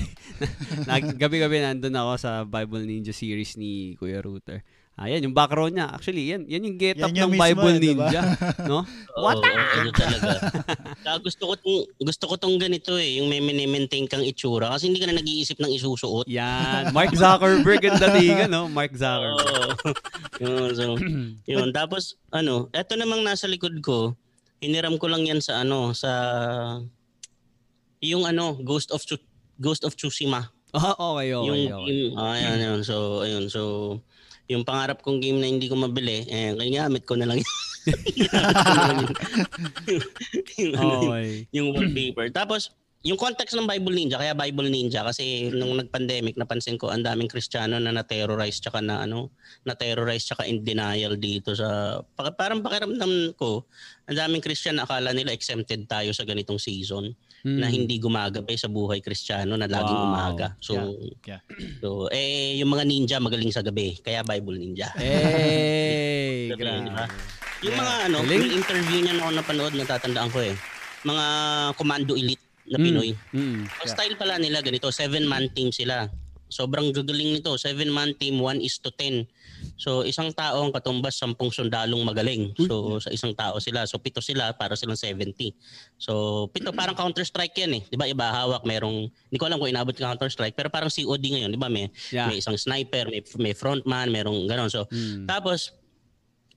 [1.23, 4.63] gabi-gabi nandun ako sa Bible Ninja series ni Kuya Router.
[4.99, 5.95] Ayan, yung background niya.
[5.95, 8.11] Actually, yan, yan yung get up Yan yung ng mismo Bible eh, diba?
[8.11, 8.23] Ninja,
[8.67, 8.83] no?
[9.23, 9.39] What?
[9.47, 10.31] Ano talaga.
[11.07, 14.91] Kaya gusto ko tong, gusto ko tong ganito eh, yung may mini-maintain kang itsura kasi
[14.91, 16.27] hindi ka na nag-iisip ng isusuot.
[16.27, 18.67] Yan, Mark Zuckerberg ang datingan, no?
[18.67, 19.39] Mark Zuckerberg.
[19.39, 19.91] Oo.
[20.43, 20.85] yun, so,
[21.55, 21.71] yun.
[21.71, 24.19] Tapos, ano, eto namang nasa likod ko,
[24.59, 26.11] hiniram ko lang yan sa ano, sa
[28.03, 29.07] yung ano, Ghost of
[29.63, 30.51] Ghost of Tsushima.
[30.75, 31.87] Ah, okay, okay, yung okay.
[31.87, 32.81] game, ah, ayan, yun.
[32.83, 33.63] So, ayun, so,
[34.49, 37.53] yung pangarap kong game na hindi ko mabili, eh, kaya gamit ko na lang yun.
[37.89, 39.13] Ginamit ko na lang yun.
[40.59, 41.29] yung, ano, yung, Okay.
[41.53, 42.27] yung wallpaper.
[42.33, 42.73] Tapos,
[43.07, 47.31] yung context ng Bible Ninja, kaya Bible Ninja kasi nung nag-pandemic napansin ko ang daming
[47.31, 49.31] Kristiyano na na-terrorize tsaka na ano,
[49.63, 53.63] na-terrorize tsaka in denial dito sa pa- parang pakiramdam ko,
[54.11, 57.75] ang daming Christian na akala nila exempted tayo sa ganitong season na Hmm.
[57.77, 60.09] hindi gumagabi sa buhay Kristiyano na laging Wow.
[60.09, 60.47] umaga.
[60.59, 60.75] So,
[61.23, 61.39] Yeah.
[61.83, 64.91] so eh yung mga ninja magaling sa gabi, kaya Bible Ninja.
[64.99, 66.83] Hey, Gabi, grabe.
[66.83, 67.07] di ba?
[67.61, 68.39] Yung mga ano, Galing.
[68.41, 70.55] yung interview niya na ako napanood, natatandaan ko eh.
[71.03, 71.25] Mga
[71.75, 72.85] commando elite na Mm.
[72.85, 73.11] Pinoy.
[73.33, 73.61] Mm.
[73.65, 76.07] Ang style pala nila ganito, seven-man team sila.
[76.49, 79.29] Sobrang gagaling nito, seven-man team, one is to ten.
[79.79, 82.51] So isang tao ang katumbas sampung sundalong magaling.
[82.67, 83.87] So sa isang tao sila.
[83.87, 85.55] So pito sila para silang 70.
[85.95, 87.83] So pito parang Counter-Strike yan eh.
[87.87, 88.11] 'Di ba?
[88.11, 91.61] Iba hawak merong hindi ko alam kung inabot ka Counter-Strike pero parang COD ngayon, 'di
[91.63, 91.71] ba?
[91.71, 92.27] May Yeah.
[92.27, 94.67] may isang sniper, may may frontman, merong gano'n.
[94.67, 95.31] So Mm.
[95.31, 95.71] tapos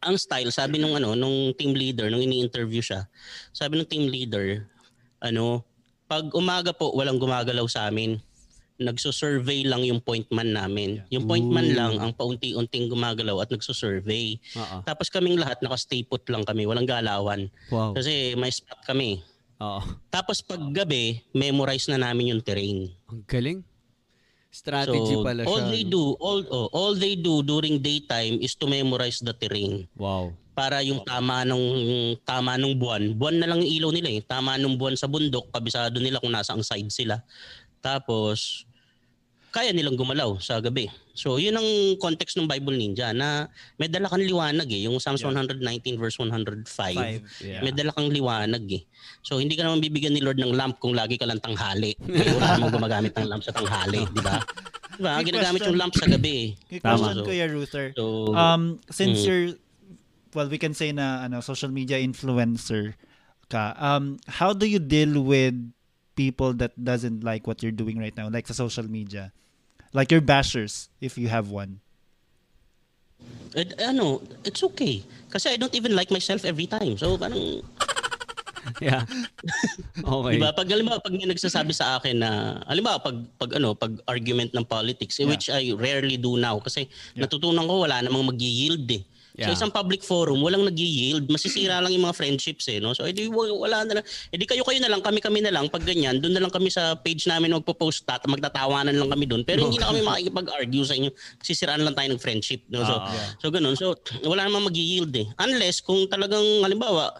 [0.01, 3.05] ang style sabi nung ano nung team leader nung ini-interview siya
[3.53, 4.65] sabi nung team leader
[5.21, 5.61] ano
[6.09, 8.17] pag umaga po walang gumagalaw sa amin
[8.81, 14.41] nagso-survey lang yung point man namin yung point man lang ang paunti-unting gumagalaw at nagso-survey
[14.57, 14.81] Oo.
[14.83, 17.93] tapos kaming lahat naka-stay put lang kami walang galawan Wow.
[17.93, 19.21] kasi may spot kami
[19.57, 19.79] Oo.
[20.09, 23.59] tapos pag gabi memorize na namin yung terrain Ang galing.
[24.51, 25.49] Strategy so pala siya.
[25.49, 29.87] all they do all oh, all they do during daytime is to memorize the terrain
[29.95, 30.35] Wow.
[30.51, 31.63] para yung tama nung
[32.27, 33.15] tama nung buwan.
[33.15, 34.19] Buwan na lang yung ilaw nila eh.
[34.19, 37.23] Tama nung buwan sa bundok, kabisado nila kung nasa ang side sila.
[37.79, 38.67] Tapos
[39.51, 40.87] kaya nilang gumalaw sa gabi.
[41.11, 41.67] So, yun ang
[41.99, 44.87] context ng Bible Ninja na may dala kang liwanag eh.
[44.87, 45.59] Yung Psalms 119
[45.99, 46.63] verse 105.
[47.43, 47.59] Yeah.
[47.59, 48.87] May dala kang liwanag eh.
[49.21, 51.99] So, hindi ka naman bibigyan ni Lord ng lamp kung lagi ka lang tanghali.
[51.99, 54.39] Kaya wala namang gumagamit ng lamp sa tanghali, di ba?
[54.95, 55.19] Di ba?
[55.19, 55.75] May Ginagamit question.
[55.75, 56.31] yung lamp sa gabi
[56.71, 56.79] eh.
[56.79, 56.95] Tama.
[56.95, 57.85] question, So- Kuya Ruther.
[57.93, 59.25] So, Um, since Mm.
[59.27, 59.47] you're,
[60.31, 62.95] well, we can say na ano, social media influencer
[63.51, 65.59] ka, um, how do you deal with
[66.15, 69.31] people that doesn't like what you're doing right now, like sa social media?
[69.93, 71.79] Like your bashers, if you have one.
[73.53, 75.03] Eh, ano, it's okay.
[75.27, 76.95] Kasi I don't even like myself every time.
[76.97, 77.61] So, parang,
[78.81, 79.05] Yeah.
[79.97, 80.37] Okay.
[80.37, 80.53] Diba?
[80.53, 84.65] Pag halimbawa pag may nagsasabi sa akin na halimbawa pag pag ano, pag argument ng
[84.65, 85.31] politics, eh, Yeah.
[85.33, 86.85] which I rarely do now kasi
[87.17, 87.25] Yeah.
[87.25, 89.01] natutunan ko wala namang mag-yield eh.
[89.31, 89.47] Yeah.
[89.47, 92.91] Sa isang public forum, walang nag-yield, masisira lang yung mga friendships eh, no?
[92.91, 94.05] So edi wa- wala na lang.
[94.27, 96.67] Edi kayo kayo na lang, kami kami na lang pag ganyan, doon na lang kami
[96.67, 99.47] sa page namin magpo-post at magtatawanan lang kami doon.
[99.47, 101.11] Pero hindi na kami makikipag-argue sa inyo.
[101.39, 102.83] Sisiraan lang tayo ng friendship, no?
[102.83, 103.07] So Ah.
[103.39, 103.79] so ganun.
[103.79, 105.27] So wala namang mag-yield eh.
[105.39, 107.15] Unless kung talagang halimbawa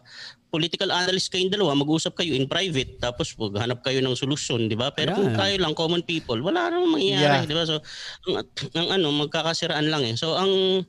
[0.52, 4.92] political analyst kayong dalawa, mag-usap kayo in private, tapos maghanap kayo ng solusyon, di ba?
[4.92, 5.40] Pero kung Yeah.
[5.40, 7.50] kayo lang, common people, wala namang mangyayari, Yeah.
[7.50, 7.64] di ba?
[7.64, 7.80] So,
[8.28, 8.44] ang,
[8.76, 10.20] ang ano, magkakasiraan lang eh.
[10.20, 10.84] So, ang,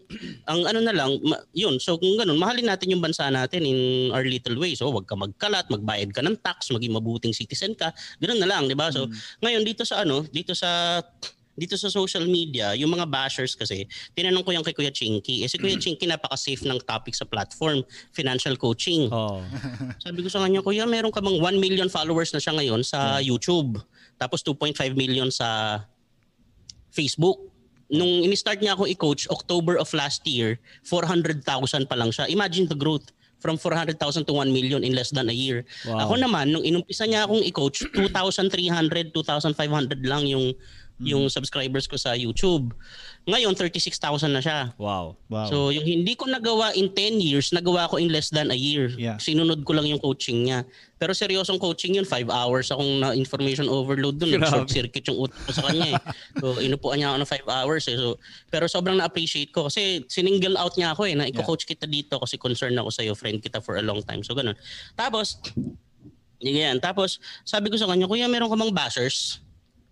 [0.50, 4.10] ang ano na lang, ma- yun, so kung ganun, mahalin natin yung bansa natin in
[4.10, 4.74] our little way.
[4.74, 8.66] So, wag ka magkalat, magbayad ka ng tax, maging mabuting citizen ka, ganun na lang,
[8.66, 8.90] di ba?
[8.90, 9.06] So,
[9.46, 10.98] ngayon, dito sa ano, dito sa
[11.52, 13.84] dito sa social media, yung mga bashers kasi,
[14.16, 15.44] tinanong ko yan kay Kuya Chinky.
[15.44, 17.84] Eh si Kuya Chinky napaka-safe ng topic sa platform,
[18.16, 19.12] financial coaching.
[19.12, 19.44] Oh.
[20.04, 23.20] Sabi ko sa kanya, Kuya, meron ka bang 1 million followers na siya ngayon sa
[23.20, 23.76] YouTube?
[24.16, 25.80] Tapos 2.5 million sa
[26.88, 27.52] Facebook.
[27.92, 30.56] Nung in-start niya ako i-coach, October of last year,
[30.88, 31.44] 400,000
[31.84, 32.24] pa lang siya.
[32.32, 35.66] Imagine the growth from 400,000 to 1 million in less than a year.
[35.84, 36.06] Wow.
[36.06, 40.54] Ako naman, nung inumpisa niya akong i-coach, 2,300, 2,500 lang yung
[41.02, 42.70] yung subscribers ko sa YouTube.
[43.26, 44.58] Ngayon 36,000 na siya.
[44.78, 45.18] Wow.
[45.26, 45.46] Wow.
[45.50, 48.90] So yung hindi ko nagawa in 10 years, nagawa ko in less than a year.
[48.94, 49.18] Yeah.
[49.18, 50.62] Sinunod ko lang yung coaching niya.
[51.02, 54.30] Pero seryosong coaching yun, 5 hours akong na information overload dun.
[54.30, 54.46] Grabe.
[54.46, 56.02] Nag-short circuit yung utak ko sa kanya eh.
[56.38, 57.96] So inupuan niya ako ng 5 hours eh.
[57.98, 62.22] So, pero sobrang na-appreciate ko kasi siningle out niya ako eh na i-coach kita dito
[62.22, 64.22] kasi concerned ako sa iyo, friend kita for a long time.
[64.22, 64.54] So ganun.
[64.94, 65.42] Tapos,
[66.42, 66.82] yan.
[66.82, 69.42] Tapos sabi ko sa kanya, kuya meron ka bang bashers?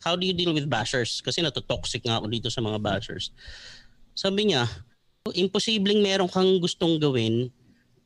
[0.01, 1.21] How do you deal with bashers?
[1.21, 3.33] Kasi natotoxic nga ako dito sa mga bashers.
[4.17, 4.65] Sabi niya,
[5.37, 7.53] imposibleng meron kang gustong gawin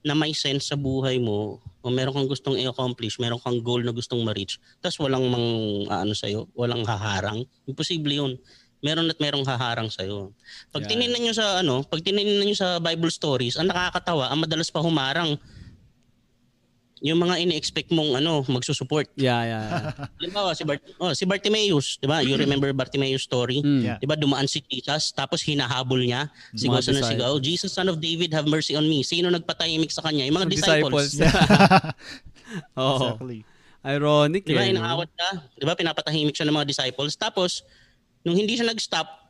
[0.05, 3.95] na may sense sa buhay mo o meron kang gustong i-accomplish, meron kang goal na
[3.95, 5.49] gustong ma-reach, tapos walang mang
[5.89, 7.45] ano sa'yo, walang haharang.
[7.65, 8.33] Imposible yun.
[8.85, 10.37] Meron at merong haharang sa'yo.
[10.69, 10.91] Pag Yeah.
[10.93, 14.85] tinignan nyo sa ano, pag tinignan nyo sa Bible stories, ang nakakatawa, ang madalas pa
[14.85, 15.41] humarang
[17.03, 19.11] yung mga ini-expect mong ano, magsusupport.
[19.19, 19.63] Yeah, yeah.
[19.67, 20.07] yeah.
[20.23, 22.23] Halimbawa, si, Bart, oh, si Bartimaeus, di ba?
[22.23, 23.59] You remember Bartimaeus story?
[23.65, 23.83] Mm.
[23.83, 23.99] Yeah.
[23.99, 26.31] Di ba dumaan si Jesus tapos hinahabol niya.
[26.55, 29.03] Sigaw Mga sa sigaw, Jesus son of David, have mercy on me.
[29.03, 30.25] Sino nagpatahimik sa kanya?
[30.29, 31.19] Yung mga disciples.
[32.79, 33.19] Oo.
[33.19, 33.43] Exactly.
[33.85, 34.65] Ironic Di ba?
[34.65, 34.73] eh.
[34.73, 34.81] no?
[34.81, 35.31] Inaawat siya.
[35.61, 35.75] Di ba?
[35.77, 37.19] Pinapatahimik siya ng mga disciples.
[37.21, 37.67] Tapos,
[38.25, 39.24] nung hindi siya nag-stop,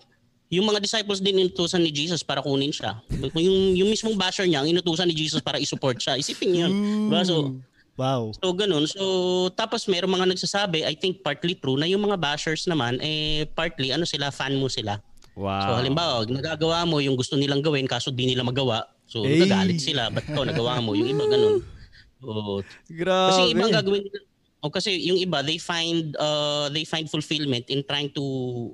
[0.55, 3.03] yung mga disciples din inutusan ni Jesus para kunin siya.
[3.35, 6.15] Yung, yung mismong basher niya, ang inutusan ni Jesus para isupport siya.
[6.15, 6.73] Isipin niyo yun.
[7.09, 7.23] Di ba?
[7.27, 7.59] So,
[7.95, 8.35] Wow.
[8.43, 8.91] So ganun.
[8.91, 9.03] So
[9.55, 13.95] tapos meron mga nagsasabi, I think partly true na yung mga bashers naman eh partly
[13.95, 14.99] ano sila fan mo sila.
[15.39, 15.63] Wow.
[15.63, 18.83] So halimbawa, nagagawa mo yung gusto nilang gawin kaso di nila magawa.
[19.07, 19.39] So Ay.
[19.39, 20.99] nagagalit sila, ba't to nagawa mo?
[20.99, 21.63] Yung iba ganun.
[22.19, 22.59] Oh,
[22.91, 23.31] Grabe.
[23.31, 24.19] kasi ibang gagawin nila
[24.65, 28.25] o kasi yung iba they find uh, they find fulfillment in trying to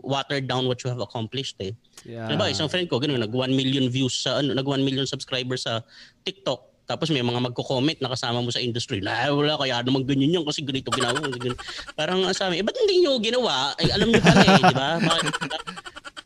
[0.06, 1.74] water down what you have accomplished eh.
[2.06, 2.30] Yeah.
[2.30, 5.04] Ano ba, isang friend ko, ganun, nag 1 million views sa, ano, nag 1 million
[5.04, 5.82] subscribers sa
[6.22, 6.70] TikTok.
[6.86, 10.40] Tapos may mga magko-comment na kasama mo sa industry na "Ay, wala kaya naman ganyan
[10.40, 11.54] yan kasi ganito ginawa ganyan."
[11.98, 13.74] Parang ang sabi, eh ba't hindi nyo ginawa?
[13.78, 14.88] Ay alam nyo pala eh, di ba?
[14.98, 15.34] Bakit,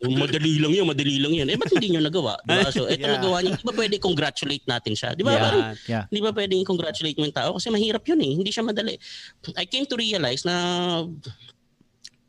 [0.03, 1.47] "Oh, madali lang yun, madali lang yan.
[1.47, 2.35] Eh ba't hindi nyo nagawa?
[2.43, 2.67] Di ba?
[2.67, 3.15] So ito Yeah.
[3.15, 3.55] nagawa niya.
[3.55, 5.09] Di ba pwede congratulate natin siya?
[5.15, 5.39] Di ba?
[5.39, 5.87] Parang, Yeah.
[5.87, 6.03] Yeah.
[6.11, 7.55] Hindi ba pwedeng i-congratulate mo yung tao?
[7.55, 8.31] Kasi mahirap yun eh.
[8.35, 8.99] Hindi siya madali.
[9.55, 10.55] I came to realize na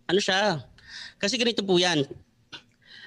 [0.07, 0.63] ano siya.
[1.19, 2.07] Kasi ganito po yan.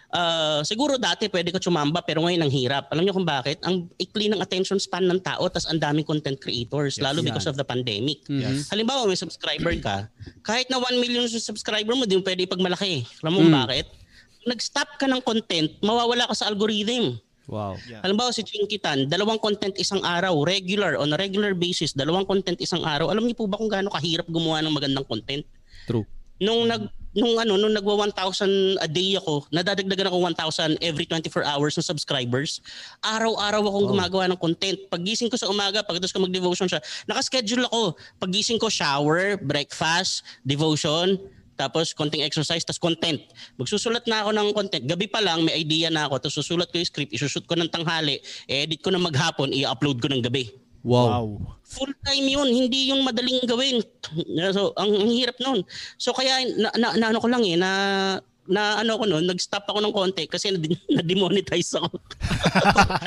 [0.10, 2.89] Ah, siguro dati pwede ka chumamba pero ngayon ang hirap.
[2.89, 3.62] Alam niyo kung bakit?
[3.62, 7.53] Ang ikli ng attention span ng tao tas ang daming content creators lalo because of
[7.53, 8.26] the pandemic.
[8.26, 8.74] Mhm.
[8.74, 10.10] Halimbawa may subscriber ka,
[10.41, 13.05] kahit na 1 million subscriber mo, di mo pwede ipagmalaki.
[13.22, 13.53] Alam mo Mm.
[13.53, 13.86] bakit?
[14.48, 17.20] Nag-stop ka ng content, mawawala ka sa algorithm.
[17.50, 17.82] Wow.
[17.90, 18.06] Yeah.
[18.06, 22.86] Halimbawa si Chinkitan, dalawang content isang araw, regular, on a regular basis, dalawang content isang
[22.86, 23.10] araw.
[23.10, 25.42] Alam niyo po ba kung gaano kahirap gumawa ng magandang content?
[25.90, 26.06] True.
[26.40, 26.88] Nung nag
[27.18, 31.86] nung ano nung nagwa 1,000 a day ako, nadadagdagan ako 1,000 every 24 hours ng
[31.86, 32.62] subscribers.
[33.02, 34.78] Araw-araw akong gumagawa ng content.
[34.94, 36.80] Pagising ko sa umaga, pagkatapos ko mag-devotion siya,
[37.10, 37.98] naka-schedule ako.
[38.22, 41.18] Pagising ko shower, breakfast, devotion,
[41.60, 43.20] tapos konting exercise, tapos content.
[43.60, 44.84] Magsusulat na ako ng content.
[44.88, 46.24] Gabi pa lang, may idea na ako.
[46.24, 50.07] Tapos susulat ko yung script, isushoot ko ng tanghali, edit ko na maghapon, i-upload ko
[50.07, 50.47] ng gabi.
[50.88, 51.07] Wow.
[51.12, 51.28] Wow.
[51.68, 53.84] Full time yun, hindi yun madaling gawin.
[54.55, 55.68] So, ang, ang hirap nun.
[55.99, 57.70] So, kaya, na, na, na ano ko lang eh, na,
[58.50, 60.60] na ano ko nun, nag-stop ako ng konti kasi na-
[61.00, 62.02] na-demonetize ako.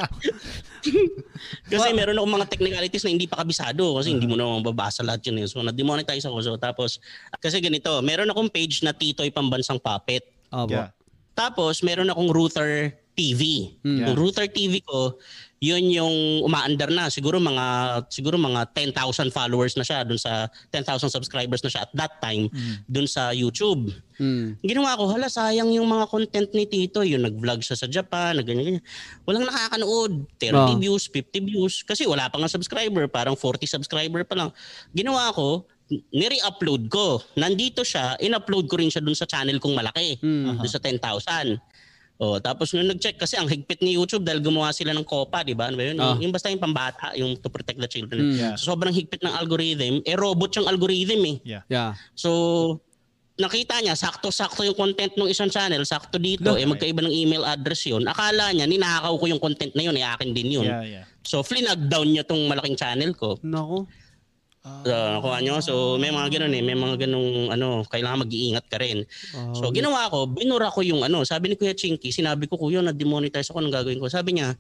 [1.72, 5.26] kasi meron akong mga technicalities na hindi pa kabisado kasi hindi mo na mababasa lahat
[5.26, 5.50] yun eh.
[5.50, 6.38] So, na-demonetize ako.
[6.40, 7.02] So, tapos,
[7.42, 10.22] kasi ganito, meron akong page na Titoy Pambansang Puppet.
[10.54, 10.70] Abo.
[10.70, 10.94] Yeah.
[11.34, 13.74] Tapos, meron akong router TV.
[13.82, 14.08] Mm.
[14.08, 15.18] Yung router TV ko,
[15.62, 17.06] yun yung umaandar na.
[17.06, 17.64] Siguro mga
[18.10, 22.50] siguro mga 10,000 followers na siya dun sa 10,000 subscribers na siya at that time
[22.90, 23.94] dun sa YouTube.
[24.18, 24.58] Mm.
[24.58, 28.42] Ginawa ko, hala sayang yung mga content ni Tito, yung nag-vlog siya sa Japan, na
[28.42, 28.84] ganyan, ganyan.
[29.22, 30.78] Walang nakakanood, 30 Ah.
[30.78, 34.50] views, 50 views kasi wala pa nga subscriber, parang 40 subscriber pa lang.
[34.90, 35.62] Ginawa ko,
[36.10, 37.20] nire-upload ko.
[37.36, 40.58] Nandito siya, in-upload ko rin siya dun sa channel kong malaki, Mm.
[40.58, 41.58] dun sa 10,000.
[42.22, 45.58] Oh, tapos nung nag-check kasi ang higpit ni YouTube dahil gumawa sila ng COPA, di
[45.58, 45.66] ba?
[45.66, 45.98] Ano ba yun?
[45.98, 46.14] Ah.
[46.22, 48.30] Yung, basta yung pambata, yung to protect the children.
[48.30, 48.38] Mm.
[48.38, 48.54] Yeah.
[48.54, 50.06] So, sobrang higpit ng algorithm.
[50.06, 51.58] Eh, robot yung algorithm eh.
[51.66, 51.98] Yeah.
[52.14, 52.78] So,
[53.42, 57.90] nakita niya, sakto-sakto yung content ng isang channel, sakto dito, eh magkaiba ng email address
[57.90, 58.06] yun.
[58.06, 60.68] Akala niya, ninakaw ko yung content na yun, eh akin din yun.
[60.70, 61.04] Yeah, yeah.
[61.26, 63.42] So, flinag down niya tong malaking channel ko.
[63.42, 63.90] Nako.
[64.62, 65.58] So, nakuha niyo.
[65.58, 69.02] So, may mga ganun eh, may mga ganung ano, kailangan mag-iingat ka rin.
[69.58, 73.50] So, ginawa ko, binura ko yung ano, sabi ni Kuya Chinky, sinabi ko, Kuya, na-demonetize
[73.50, 74.06] ako, anong gagawin ko?
[74.06, 74.54] Sabi niya,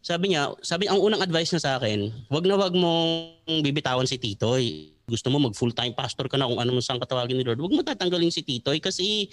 [0.00, 4.16] sabi niya, sabi ang unang advice niya sa akin, wag na wag mong bibitawan si
[4.16, 4.96] Titoy.
[5.04, 7.60] Gusto mo mag full-time pastor ka na kung ano mo saan katawagin ni Lord.
[7.60, 9.28] Wag mo tatanggalin si Titoy kasi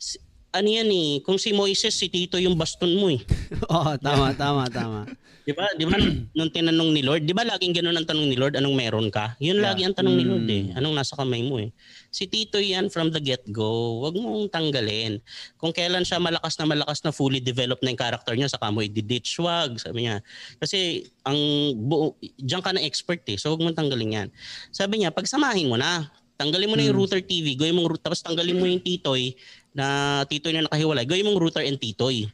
[0.00, 0.20] si-
[0.54, 3.18] ano yan eh, kung si Moises, si Tito yung baston mo eh.
[3.74, 5.02] Oo, tama, tama, tama.
[5.44, 5.66] Di ba?
[5.76, 5.98] Di ba
[6.38, 9.36] nung, tinanong ni Lord, di ba laging ganun ang tanong ni Lord, anong meron ka?
[9.42, 9.66] Yun Yeah.
[9.66, 10.72] lagi ang tanong ni Lord eh.
[10.72, 10.78] Mm.
[10.80, 11.74] Anong nasa kamay mo eh.
[12.08, 14.00] Si Tito yan from the get-go.
[14.00, 15.20] Huwag mong tanggalin.
[15.60, 18.80] Kung kailan siya malakas na malakas na fully developed na yung character niya, saka mo
[18.80, 19.76] i-ditch, wag.
[19.76, 20.24] Sabi niya.
[20.62, 21.36] Kasi ang
[21.76, 23.36] buo, diyan ka na expert eh.
[23.36, 24.28] So huwag mong tanggalin yan.
[24.72, 26.08] Sabi niya, pagsamahin mo na.
[26.34, 27.00] Tanggalin mo na yung Mm.
[27.00, 29.34] router TV, gawin mong router, tapos tanggalin mo yung titoy
[29.70, 29.86] na
[30.26, 31.06] titoy na nakahiwalay.
[31.06, 32.26] Gawin mong router and titoy.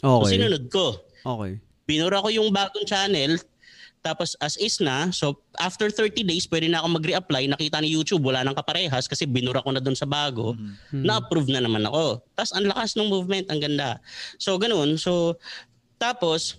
[0.00, 0.34] So Okay.
[0.34, 1.60] sinunod ko Okay.
[1.86, 3.38] binura ko yung bagong channel
[4.02, 8.18] tapos as is na so after 30 days pwede na ako mag-reapply nakita ni YouTube
[8.18, 11.06] wala nang kaparehas kasi binura ko na doon sa bago Hmm.
[11.06, 14.02] na-approve na naman ako tapos ang lakas ng movement ang ganda
[14.36, 15.38] so ganun so
[16.02, 16.58] tapos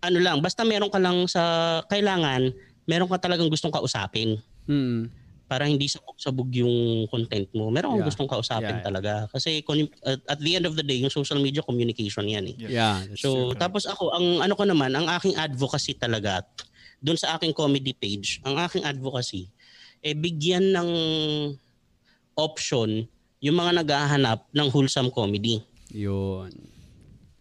[0.00, 1.44] ano lang basta meron ka lang sa
[1.84, 2.48] kailangan
[2.88, 5.12] meron ka talagang gustong kausapin Mm.
[5.54, 7.70] Para hindi sabog-sabog yung content mo.
[7.70, 8.10] Meron kang Yeah.
[8.10, 8.86] gustong kausapin Yeah, yeah.
[8.90, 9.12] talaga.
[9.30, 9.62] Kasi
[10.02, 12.56] at, at the end of the day, yung social media communication yan eh.
[12.58, 13.54] Yeah, So, true.
[13.54, 16.42] tapos ako, ang ano ko naman, ang aking advocacy talaga,
[16.98, 19.46] doon sa aking comedy page, ang aking advocacy,
[20.02, 20.90] eh bigyan ng
[22.34, 23.06] option
[23.38, 25.62] yung mga naghahanap ng wholesome comedy.
[25.94, 26.50] Yun.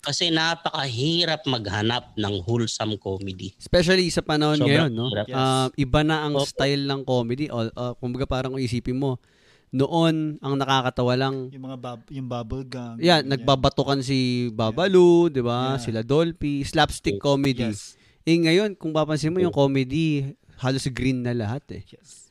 [0.04, 3.56] Kasi napakahirap maghanap ng wholesome comedy.
[3.56, 5.08] Especially sa panahon Sobrang ngayon, no?
[5.08, 5.26] hirap.
[5.32, 5.36] Yes.
[5.40, 6.44] Um, iba na ang Opo.
[6.44, 7.48] style ng comedy.
[7.48, 9.16] O, uh, kumbaga parang kung isipin mo,
[9.74, 13.02] noon ang nakakatawa lang Yung mga bub- yung bubble gum.
[13.02, 13.42] Yeah, ganyan.
[13.42, 15.76] nagbabatukan si Babalu, 'di ba?
[15.76, 15.82] Yeah.
[15.82, 17.74] Sila Dolphy, slapstick comedy.
[17.74, 17.98] Yes.
[18.22, 21.82] Eh ngayon, kung papansin mo yung comedy, halos green na lahat eh.
[21.90, 22.23] Yes.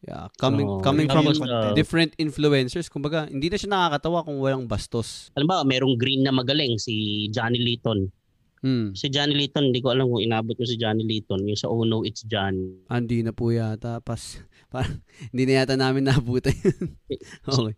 [0.00, 0.80] Yeah, coming Oo.
[0.80, 5.28] coming from uh, different influencers, kumbaga, hindi na siya nakakatawa kung walang bastos.
[5.36, 8.08] Alam ba, merong green na magaling, si Johnny Layton.
[8.64, 8.92] Hmm.
[8.96, 11.44] Si Johnny Layton, hindi ko alam kung inabot ko si Johnny Layton.
[11.44, 12.80] Yung sa Oh No, It's Johnny.
[12.88, 14.00] Hindi na po yata.
[14.00, 14.40] Pas,
[14.72, 16.96] parang, hindi na yata namin nabutan yun.
[17.48, 17.76] okay.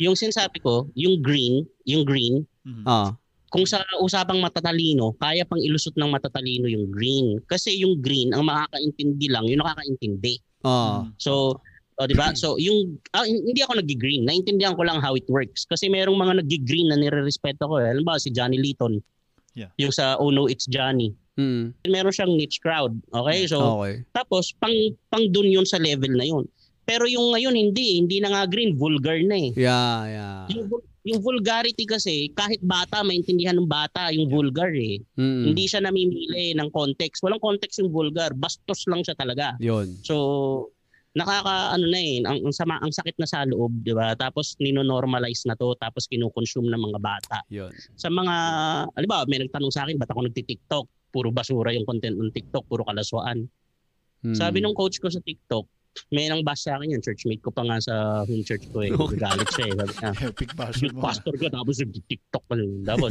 [0.00, 2.84] Yung sinasabi ko, yung green, yung green, Mhm.
[2.84, 3.16] Ah,
[3.50, 7.42] kung sa usapang matatalino, kaya pang ilusot ng matatalino yung green.
[7.50, 10.38] Kasi yung green, ang makakaintindi lang, yung nakakaintindi.
[10.62, 11.18] Mhm.
[11.18, 11.58] So,
[12.00, 12.32] o di ba?
[12.32, 14.24] So, yung ah, hindi ako nag-green.
[14.24, 15.68] Naintindihan ko lang how it works.
[15.68, 17.76] Kasi merong mga nag-green na nire-respeto ko.
[17.76, 17.92] Eh.
[17.92, 19.02] Alam ba si Johnny Leeton?
[19.52, 19.74] Yeah.
[19.76, 21.12] Yung sa Oh No It's Johnny.
[21.36, 22.94] mm, Meron siyang niche crowd.
[23.12, 23.50] Okay?
[23.50, 24.06] So, okay.
[24.16, 24.72] tapos pang
[25.12, 26.46] pang dun yun sa level na yun.
[26.88, 29.50] Pero yung ngayon hindi, hindi na nga green, vulgar na eh.
[29.54, 30.40] Yeah, yeah.
[30.54, 30.70] Yung,
[31.04, 35.00] yung vulgarity kasi, kahit bata, maintindihan ng bata yung vulgar eh.
[35.16, 37.24] Mm, Hindi siya namimili ng context.
[37.24, 38.36] Walang context yung vulgar.
[38.36, 39.56] Bastos lang siya talaga.
[39.56, 39.96] Yun.
[40.04, 40.68] So,
[41.10, 44.14] nakaka ano na eh, ang, ang sama ang sakit na sa loob, 'di ba?
[44.14, 47.38] Tapos nino-normalize na 'to, tapos kino-consume ng mga bata.
[47.50, 47.74] Yun.
[47.98, 48.34] Sa mga,
[48.94, 50.86] alam ba, may nagtanong sa akin, ba't ako nagti-TikTok?
[51.10, 53.50] Puro basura yung content ng TikTok, puro kalaswaan.
[54.22, 54.36] Mm.
[54.38, 55.66] Sabi ng coach ko sa TikTok,
[56.10, 58.90] may nang bash sa akin yan, churchmate ko pa nga sa home church ko eh.
[58.90, 59.18] Okay.
[59.18, 59.74] Galit siya eh.
[59.74, 61.02] Sabi niya, Epic yung mo.
[61.02, 62.72] pastor ka tapos nag-TikTok lang.
[62.86, 63.10] Tapos,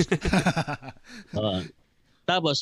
[1.39, 1.59] Oo.
[2.23, 2.57] tapos,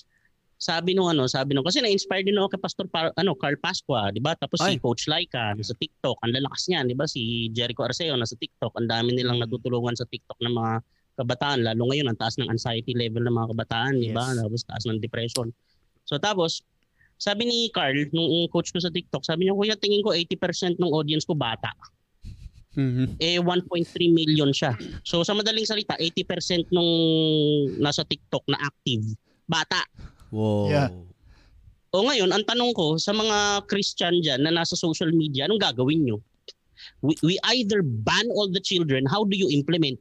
[0.57, 4.09] sabi nung ano, sabi nung, kasi na-inspire din ako kay Pastor Pa- ano, Carl Pasqua,
[4.09, 4.33] di ba?
[4.33, 4.75] Tapos Ay.
[4.75, 7.05] si Coach Laika, sa TikTok, ang lalakas niyan, di ba?
[7.05, 9.45] Si Jericho Arceo, nasa TikTok, ang dami nilang Mm.
[9.45, 10.73] natutulungan sa TikTok ng mga
[11.17, 14.33] kabataan, lalo ngayon, ang taas ng anxiety level ng mga kabataan, di ba?
[14.33, 14.37] Yes.
[14.41, 15.47] Tapos taas ng depression.
[16.09, 16.65] So tapos,
[17.17, 20.93] sabi ni Carl, nung coach ko sa TikTok, sabi niya, kuya, tingin ko 80% ng
[20.93, 21.73] audience ko bata.
[22.77, 23.17] Mhm.
[23.17, 24.77] Eh, 1.3 million siya.
[25.01, 26.91] So sa madaling salita, 80% nung
[27.81, 29.01] nasa TikTok na active,
[29.49, 29.81] bata.
[30.29, 30.69] Wow.
[30.69, 30.89] Yeah.
[31.89, 36.05] O ngayon, ang tanong ko sa mga Christian dyan na nasa social media, anong gagawin
[36.05, 36.21] nyo?
[37.01, 39.97] We, we either ban all the children, how do you implement?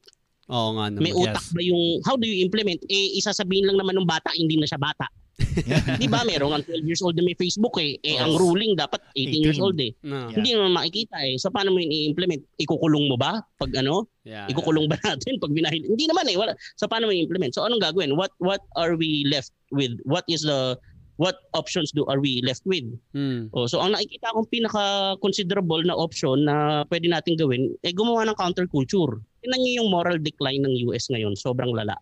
[0.53, 1.01] Oo nga naman.
[1.01, 2.85] May utak ba yung, how do you implement?
[2.93, 5.09] Eh, isasabihin lang naman ng bata, hindi na siya bata.
[6.01, 6.25] Di ba?
[6.25, 8.01] Meron ang 12 years old na may Facebook eh.
[8.01, 9.67] Eh, ang ruling dapat 18 years 18.
[9.67, 9.93] old eh.
[10.01, 10.33] No.
[10.33, 10.41] Yeah.
[10.41, 11.37] Hindi naman makikita eh.
[11.37, 12.41] So, paano mo yun i-implement?
[12.57, 13.45] Ikukulong mo ba?
[13.61, 14.09] Pag ano?
[14.27, 14.51] Yeah.
[14.51, 15.87] Ikukulong ba natin pag binahil?
[15.87, 16.35] Hindi naman eh.
[16.35, 16.59] Wala.
[16.75, 17.55] So paano mo i-implement?
[17.55, 18.19] So anong gagawin?
[18.19, 19.95] What what are we left with?
[20.03, 20.75] What is the
[21.17, 22.85] what options do are we left with?
[23.15, 23.49] Mm.
[23.55, 28.27] Oh, so ang nakikita kong pinaka considerable na option na pwede natin gawin eh gumawa
[28.29, 29.23] ng counterculture.
[29.41, 31.97] Tingnan niyo yung moral decline ng US ngayon, sobrang lala.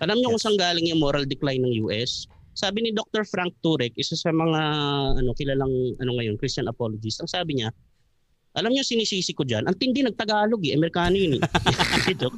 [0.00, 0.46] Alam niyo kung Yes.
[0.48, 2.24] saan galing yung moral decline ng US?
[2.56, 3.22] Sabi ni Dr.
[3.24, 4.60] Frank Turek, isa sa mga
[5.20, 7.70] ano kilalang ano ngayon Christian apologist, ang sabi niya,
[8.58, 11.42] alam niyo sinisisi ko diyan, ang tindi nagtagalog eh, Amerikano yun eh.
[12.20, 12.34] Joke.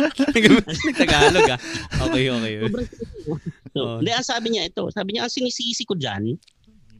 [0.96, 1.60] Tagalog ah.
[2.08, 2.54] Okay, okay.
[2.64, 2.88] Sobrang
[3.76, 3.96] so, Oo.
[4.00, 6.40] Hindi, ang sabi niya ito, sabi niya, ang sinisisi ko dyan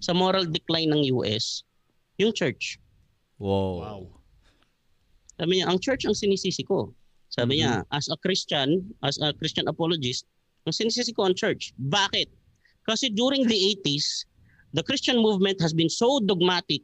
[0.04, 1.64] sa moral decline ng US,
[2.20, 2.76] yung church.
[3.40, 3.80] Wow.
[3.80, 4.00] Wow.
[5.40, 6.92] Sabi niya, ang church ang sinisisi ko.
[7.30, 7.96] Sabi niya, Mm-hmm.
[7.96, 8.68] as a Christian,
[9.06, 10.26] as a Christian apologist,
[10.66, 11.70] ang sinisisi ko ang church.
[11.78, 12.26] Bakit?
[12.84, 14.26] Kasi during the 80s,
[14.74, 16.82] the Christian movement has been so dogmatic,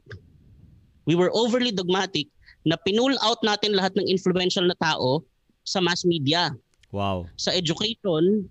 [1.03, 2.31] we were overly dogmatic,
[2.63, 5.23] na pinull out natin lahat ng influential na tao
[5.63, 6.51] sa mass media,
[6.95, 7.27] Wow.
[7.35, 8.47] sa education,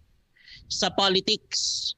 [0.68, 1.92] sa politics.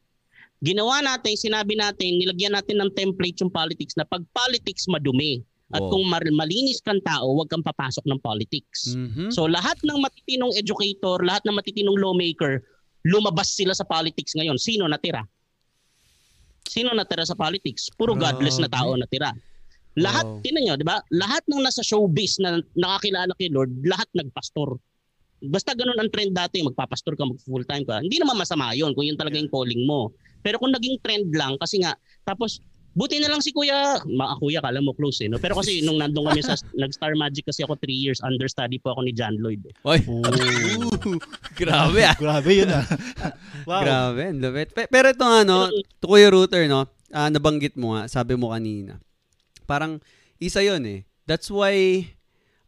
[0.63, 5.85] Ginawa natin, sinabi natin, nilagyan natin ng template yung politics na pag politics madumi at
[5.85, 5.91] Wow.
[5.93, 8.97] kung malinis kang tao, huwag kang papasok ng politics.
[8.97, 9.29] Mhm.
[9.29, 12.65] So lahat ng matitinong educator, lahat ng matitinong lawmaker,
[13.05, 14.57] lumabas sila sa politics ngayon.
[14.57, 15.21] Sino natira?
[16.69, 17.89] Sino natira sa politics?
[17.93, 19.33] Puro godless na tao natira.
[19.99, 20.41] Lahat, Wow.
[20.47, 21.03] tinan nyo, di ba?
[21.11, 24.79] Lahat ng nasa showbiz na nakakilala kay Lord, lahat nagpastor.
[25.43, 27.99] Basta ganun ang trend dati, magpapastor ka, mag full time ka.
[27.99, 30.15] Hindi naman masama yun kung yun talaga yung calling mo.
[30.39, 32.63] Pero kung naging trend lang, kasi nga, tapos
[32.99, 35.31] Buti na lang si Kuya, ma Kuya, kala mo close eh.
[35.31, 35.39] No?
[35.39, 39.07] Pero kasi nung nandun kami sa, nag-Star Magic kasi ako 3 years, understudy po ako
[39.07, 39.63] ni John Lloyd.
[39.63, 39.75] eh.
[39.87, 40.03] Oy.
[41.61, 42.17] Grabe ah.
[42.19, 42.83] Grabe yun ah.
[43.71, 43.83] wow.
[43.83, 44.69] Grabe, lupit.
[44.75, 45.71] Pe- Pero ito nga, no,
[46.03, 48.99] to Kuya Router, no, ah, nabanggit mo nga, sabi mo kanina,
[49.65, 50.03] parang
[50.39, 51.01] isa yon eh.
[51.23, 52.03] That's why,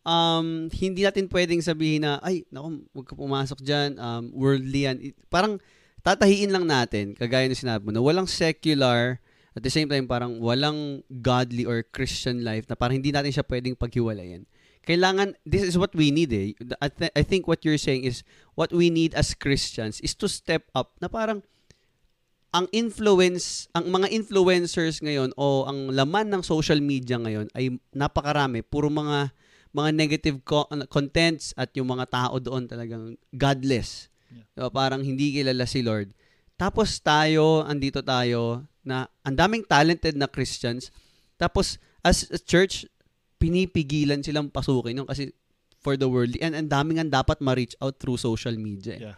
[0.04, 4.96] um, hindi natin pwedeng sabihin na, ay, naku, huwag ka pumasok dyan, um, worldly yan.
[5.00, 5.58] It- parang,
[6.00, 9.18] tatahiin lang natin, kagaya na sinabi mo, na walang secular,
[9.50, 13.46] at the same time, parang walang godly or Christian life na parang hindi natin siya
[13.46, 14.46] pwedeng paghiwalayin.
[14.86, 16.54] Kailangan, this is what we need eh.
[16.80, 18.22] I, th- I think what you're saying is,
[18.54, 21.42] what we need as Christians is to step up na parang,
[22.50, 28.66] ang influence, ang mga influencers ngayon o ang laman ng social media ngayon ay napakarami.
[28.66, 29.30] Puro mga
[29.70, 34.10] mga negative co- contents at yung mga tao doon talagang godless.
[34.54, 34.70] Diba?
[34.70, 36.10] Parang hindi kilala si Lord.
[36.58, 40.90] Tapos tayo, andito tayo, na ang daming talented na Christians.
[41.38, 42.84] Tapos, as a church,
[43.38, 45.32] pinipigilan silang pasukin yun kasi
[45.78, 46.42] for the worldly.
[46.42, 48.94] And ang daming ang dapat ma-reach out through social media.
[48.94, 49.02] eh.
[49.06, 49.16] Yeah.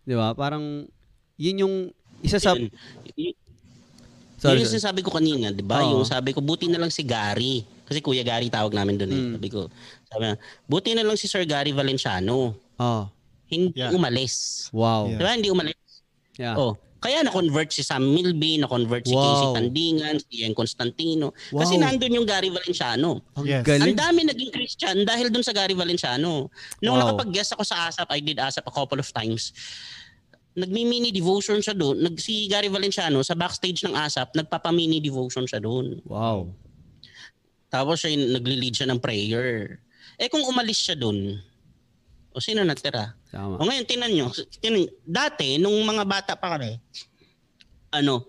[0.00, 0.32] Di ba?
[0.32, 0.88] Parang,
[1.36, 1.74] yun yung
[2.20, 2.56] isa sa...
[2.56, 2.72] Yun.
[3.14, 3.36] Y-
[4.40, 5.84] Sorry, yun yung sinasabi ko kanina, di ba?
[5.84, 6.00] Oo.
[6.00, 7.60] Yung sabi ko, buti na lang si Gary.
[7.84, 9.20] Kasi Kuya Gary tawag namin doon eh.
[9.20, 9.32] Mm.
[9.36, 9.60] Sabi ko,
[10.08, 12.56] sabi niya, buti na lang si Sir Gary Valenciano.
[12.80, 13.04] Oh,
[13.44, 13.92] Hindi Yeah.
[13.92, 14.70] umalis.
[14.72, 15.04] wow.
[15.04, 15.18] Yeah.
[15.18, 15.32] Di ba?
[15.36, 15.76] Hindi umalis.
[16.40, 16.56] Yeah.
[16.56, 19.24] Oh, kaya na-convert si Sam Milby, na-convert si Wow.
[19.24, 21.32] Casey Tandingan, si Ian Constantino.
[21.48, 21.88] Kasi Wow.
[21.88, 23.24] nandun yung Gary Valenciano.
[23.40, 23.64] Ang Yes.
[23.64, 23.96] galing.
[23.96, 26.52] Ang dami naging Christian dahil dun sa Gary Valenciano.
[26.84, 27.16] Nung Wow.
[27.16, 29.56] nakapag-guest ako sa ASAP, I did ASAP a couple of times.
[30.52, 32.04] Nagmi-mini devotion siya doon.
[32.04, 36.04] Nag, si Gary Valenciano sa backstage ng ASAP, nagpapa-mini devotion siya doon.
[36.04, 36.52] Wow.
[37.72, 39.80] Tapos siya nagli-lead siya ng prayer.
[40.20, 41.40] Eh kung umalis siya doon,
[42.30, 43.14] o sino natira?
[43.30, 43.58] Tama.
[43.58, 44.26] O ngayon, tinan nyo.
[44.62, 46.78] Tinan, dati, nung mga bata pa kami,
[47.90, 48.26] ano,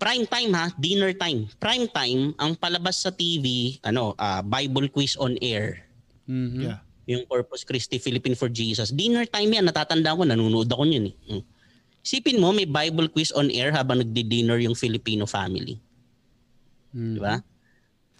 [0.00, 1.46] prime time ha, dinner time.
[1.60, 5.84] Prime time, ang palabas sa TV, ano, ah, Bible quiz on air.
[6.26, 6.60] Mhm.
[6.64, 6.80] Yeah.
[7.06, 8.94] Yung Corpus Christi Philippine for Jesus.
[8.94, 11.16] Dinner time yan, natatandaan ko, nanonood ako yun eh.
[11.38, 11.42] Mm.
[12.02, 15.78] Isipin mo, may Bible quiz on air habang nagdi-dinner yung Filipino family.
[16.94, 17.14] Mhm.
[17.14, 17.36] Di ba?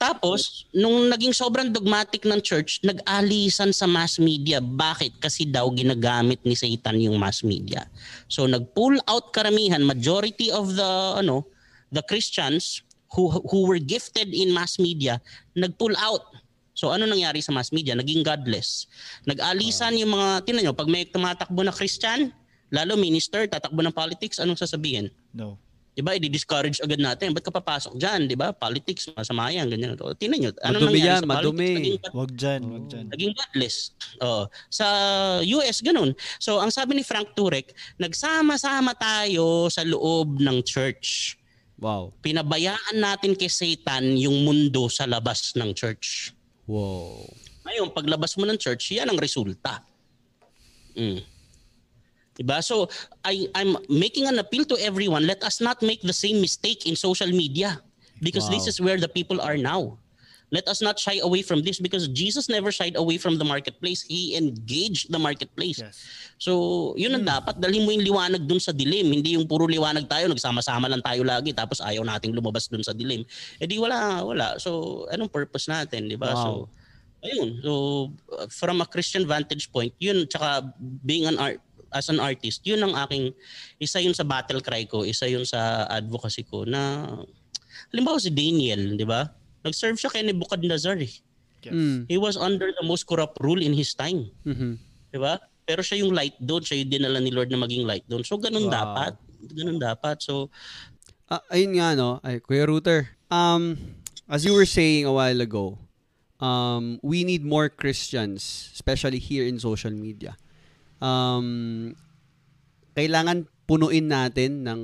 [0.03, 4.59] Tapos, nung naging sobrang dogmatic ng church, nag-alisan sa mass media.
[4.59, 5.23] Bakit?
[5.23, 7.87] Kasi daw ginagamit ni Satan yung mass media.
[8.27, 11.47] So nag-pull out karamihan, majority of the ano,
[11.95, 12.83] the Christians
[13.15, 15.23] who who were gifted in mass media,
[15.55, 16.35] nag-pull out.
[16.75, 17.95] So ano nangyari sa mass media?
[17.95, 18.91] Naging godless.
[19.31, 22.35] Nag-alisan yung mga, tinan nyo, pag may tumatakbo na Christian,
[22.75, 25.15] lalo minister, tatakbo ng politics, anong sasabihin?
[25.31, 25.63] No.
[25.93, 27.37] Diba, i-discourage agad natin.
[27.37, 28.25] Ba't ka papasok dyan?
[28.25, 28.57] Diba?
[28.57, 29.93] Politics, masama yan, ganyan.
[30.01, 31.53] O, tingnan nyo, ano Madumi nangyari yan, sa madumi.
[31.53, 31.77] politics?
[31.77, 33.05] Naging, Wag dyan, wag dyan.
[33.13, 33.77] naging godless.
[34.25, 34.87] Oh, sa
[35.45, 36.17] US, ganun.
[36.41, 41.37] So, ang sabi ni Frank Turek, nagsama-sama tayo sa loob ng church.
[41.77, 42.17] Wow.
[42.25, 46.33] Pinabayaan natin kay Satan yung mundo sa labas ng church.
[46.65, 47.29] Wow.
[47.69, 49.85] Ngayon, paglabas mo ng church, yan ang resulta.
[50.97, 51.21] Mm.
[52.33, 52.65] Diba?
[52.65, 52.89] So,
[53.25, 56.97] I, I'm making an appeal to everyone, let us not make the same mistake in
[56.97, 57.81] social media
[58.23, 58.73] because this Wow.
[58.73, 59.99] is where the people are now.
[60.53, 64.05] Let us not shy away from this because Jesus never shied away from the marketplace.
[64.05, 65.81] He engaged the marketplace.
[65.81, 65.97] Yes.
[66.37, 67.57] So, yun ang dapat.
[67.57, 69.09] Dalhin mo yung liwanag dun sa dilim.
[69.17, 72.93] Hindi yung puro liwanag tayo, nagsama-sama lang tayo lagi, tapos ayaw nating lumabas dun sa
[72.93, 73.25] dilim.
[73.61, 74.61] Eh di wala, wala.
[74.61, 76.37] So, anong purpose natin, di ba?
[76.37, 76.45] Wow.
[76.45, 76.51] So,
[77.25, 77.49] ayun.
[77.65, 77.73] So,
[78.53, 80.69] from a Christian vantage point, yun, tsaka
[81.01, 83.33] being an art, as an artist, yun ang aking,
[83.79, 87.07] isa yun sa battle cry ko, isa yun sa advocacy ko na,
[87.93, 89.29] halimbawa si Daniel, di ba?
[89.63, 91.13] Nag-serve siya kay Nebuchadnezzar eh.
[91.63, 91.71] Yes.
[91.71, 92.11] Mm.
[92.11, 94.27] He was under the most corrupt rule in his time.
[94.43, 94.83] Mhm.
[95.15, 95.39] Di ba?
[95.63, 98.27] Pero siya yung light doon, siya yung dinala ni Lord na maging light doon.
[98.27, 98.75] So ganun Wow.
[98.75, 99.13] dapat.
[99.55, 100.19] Ganun dapat.
[100.19, 100.51] So
[101.31, 103.15] Ah, ayun nga no, ay Kuya Router.
[103.31, 103.79] Um
[104.27, 105.79] as you were saying a while ago,
[106.43, 110.35] um we need more Christians, especially here in social media.
[111.03, 111.99] Um
[112.95, 114.83] kailangan punuin natin ng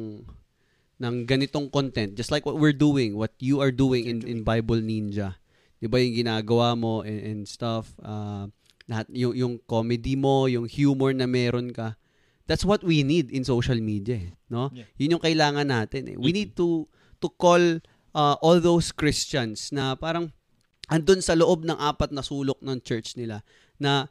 [0.98, 4.82] ng ganitong content just like what we're doing, what you are doing in in Bible
[4.82, 5.38] Ninja.
[5.78, 8.50] 'di ba yung ginagawa mo and, and stuff, uh,
[8.90, 11.94] lahat yung yung comedy mo, yung humor na meron ka.
[12.48, 14.72] That's what we need in social media, eh, no?
[14.72, 14.88] Yeah.
[14.96, 16.02] Yun yung kailangan natin.
[16.08, 16.16] Eh.
[16.16, 16.88] We need to
[17.20, 17.60] to call
[18.16, 20.32] uh, all those Christians na parang
[20.88, 23.44] andun sa loob ng apat na sulok ng church nila
[23.76, 24.08] na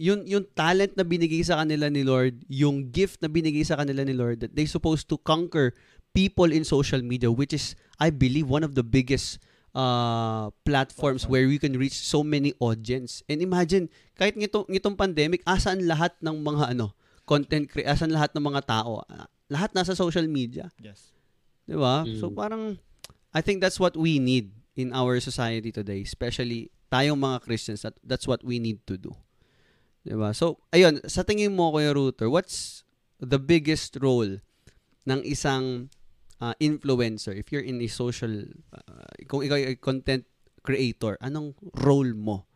[0.00, 4.00] yun yung talent na binigay sa kanila ni Lord, yung gift na binigay sa kanila
[4.00, 5.76] ni Lord that they supposed to conquer
[6.16, 9.36] people in social media which is I believe one of the biggest
[9.76, 13.20] uh, platforms where we can reach so many audience.
[13.28, 16.96] And imagine, kahit ngitong, ngitong pandemic, asan lahat ng mga ano,
[17.28, 19.04] content cre- asan lahat ng mga tao?
[19.06, 20.70] Ah, Lahat nasa social media.
[20.78, 21.10] Yes.
[21.66, 22.06] 'Di ba?
[22.06, 22.18] Mm.
[22.22, 22.78] So parang
[23.34, 27.82] I think that's what we need in our society today, especially tayong mga Christians.
[27.82, 29.10] That that's what we need to do.
[30.04, 30.32] 'Di ba?
[30.32, 32.86] So ayun, sa tingin mo Kuya Router, what's
[33.20, 34.40] the biggest role
[35.04, 35.92] ng isang
[36.40, 38.32] uh, influencer if you're in a social
[38.72, 40.24] uh, kung ikaw ay content
[40.64, 42.48] creator, anong role mo?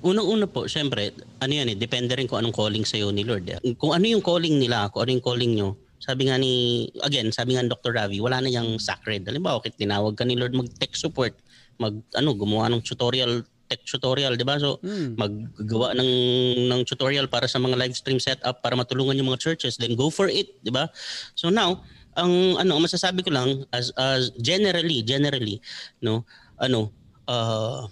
[0.00, 1.12] Unang-una po, syempre,
[1.44, 3.44] ano yan eh, depende rin kung anong calling sa'yo ni Lord.
[3.50, 3.60] Eh.
[3.76, 7.58] Kung ano yung calling nila, kung ano yung calling nyo, sabi nga ni, again, sabi
[7.58, 7.92] nga ni Dr.
[7.92, 9.26] Ravi, wala na yung sacred.
[9.26, 11.34] Halimbawa, bakit tinawag ka ni Lord mag-tech support,
[11.76, 14.56] mag, ano, gumawa ng tutorial, tech tutorial, di ba?
[14.56, 15.14] So, Hmm.
[15.14, 16.10] maggawa ng
[16.72, 20.08] ng tutorial para sa mga live stream setup para matulungan yung mga churches then go
[20.08, 20.88] for it di ba
[21.36, 21.78] so now
[22.16, 25.60] ang ano masasabi ko lang as as generally generally
[26.00, 26.24] no
[26.58, 26.90] ano
[27.28, 27.84] uh,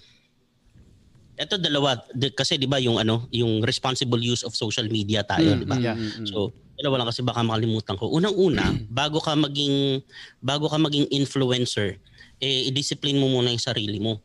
[1.36, 5.52] ito dalawa di- kasi di ba yung ano yung responsible use of social media tayo
[5.52, 5.96] Mm, di ba mm, Yeah.
[5.96, 6.26] mm, mm.
[6.32, 8.08] So, dalawa lang kasi baka makalimutan ko.
[8.12, 10.00] Unang-una, bago ka maging
[10.40, 12.00] bago ka maging influencer,
[12.40, 14.20] eh i-discipline mo muna yung sarili mo.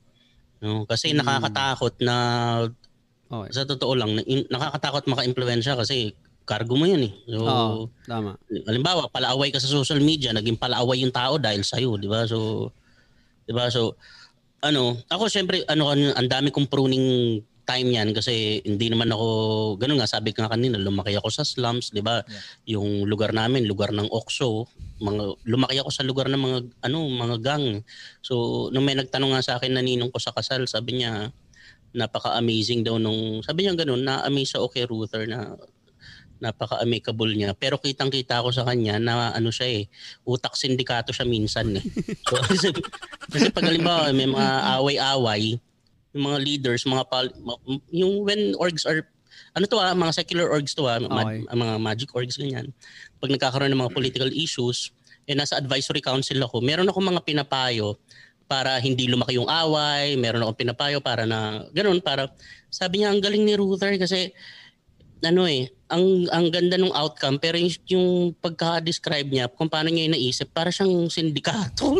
[0.61, 0.85] No?
[0.85, 1.25] Kasi Mm.
[1.25, 2.15] nakakatakot na
[3.33, 3.49] okay.
[3.49, 4.13] sa totoo lang,
[4.53, 6.13] nakakatakot maka-impluwensya kasi
[6.45, 7.13] cargo mo 'yun eh.
[7.33, 8.37] So, Oo, tama.
[8.69, 12.25] halimbawa, palaaway ka sa social media, naging palaaway yung tao dahil sa di ba?
[12.29, 12.69] So,
[13.49, 13.69] 'di ba?
[13.73, 13.97] So,
[14.65, 17.39] ano, ako syempre ano ano, ang dami kong pruning
[17.71, 19.27] time yan kasi hindi naman ako
[19.79, 22.19] ganun nga sabi ko nga kanina lumaki ako sa slums 'di ba
[22.67, 24.67] yung lugar namin lugar ng okso
[24.99, 27.65] mga lumaki ako sa lugar ng mga ano mga gang
[28.19, 31.31] so nung may nagtanong nga sa akin na ninong ko sa kasal sabi niya
[31.95, 35.55] napaka-amazing daw nung sabi niya ganun na-amaze sa okay Ruther na
[36.41, 37.53] napaka-amicable niya.
[37.53, 39.83] Pero kitang-kita ko sa kanya na ano siya eh,
[40.25, 41.85] utak sindikato siya minsan eh.
[42.27, 42.73] So, kasi,
[43.29, 44.49] kasi pag halimbawa may mga
[44.81, 45.61] away-away,
[46.11, 47.35] yung mga leaders, mga pal-
[47.91, 49.07] yung when orgs are
[49.55, 51.43] ano to ah, mga secular orgs to ah, ma- Okay.
[51.47, 52.71] mga magic orgs ganyan.
[53.19, 54.91] Pag nagkakaroon ng mga political issues,
[55.27, 57.95] eh nasa advisory council ako, meron ako mga pinapayo
[58.51, 62.27] para hindi lumaki yung away, meron akong pinapayo para na ganun para
[62.67, 64.35] sabi niya ang galing ni Ruther kasi
[65.23, 68.07] ano eh, ang ang ganda ng outcome pero yung, yung
[68.39, 71.99] pagka-describe niya kung paano niya yung naisip, para siyang sindikato.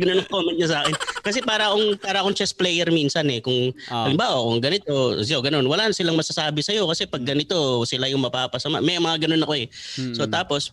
[0.00, 0.96] Ganun ang comment niya sa akin.
[1.20, 4.08] Kasi para akong para akong chess player minsan eh kung Ah.
[4.08, 8.08] halimbawa kung ganito, so ganun, wala na silang masasabi sa iyo kasi pag ganito sila
[8.08, 8.80] yung mapapasama.
[8.80, 9.68] May mga ganun ako eh.
[10.16, 10.72] So tapos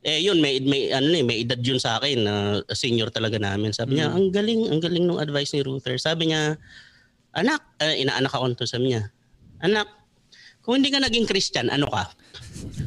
[0.00, 2.34] eh yun may may ano eh, may edad yun sa akin na
[2.72, 3.72] senior talaga namin.
[3.72, 6.00] Sabi niya, ang galing, ang galing ng advice ni Ruther.
[6.00, 6.56] Sabi niya,
[7.36, 9.12] anak, eh, inaanak ako to sabi niya.
[9.60, 9.92] Anak,
[10.60, 12.12] kung hindi ka naging Christian, ano ka?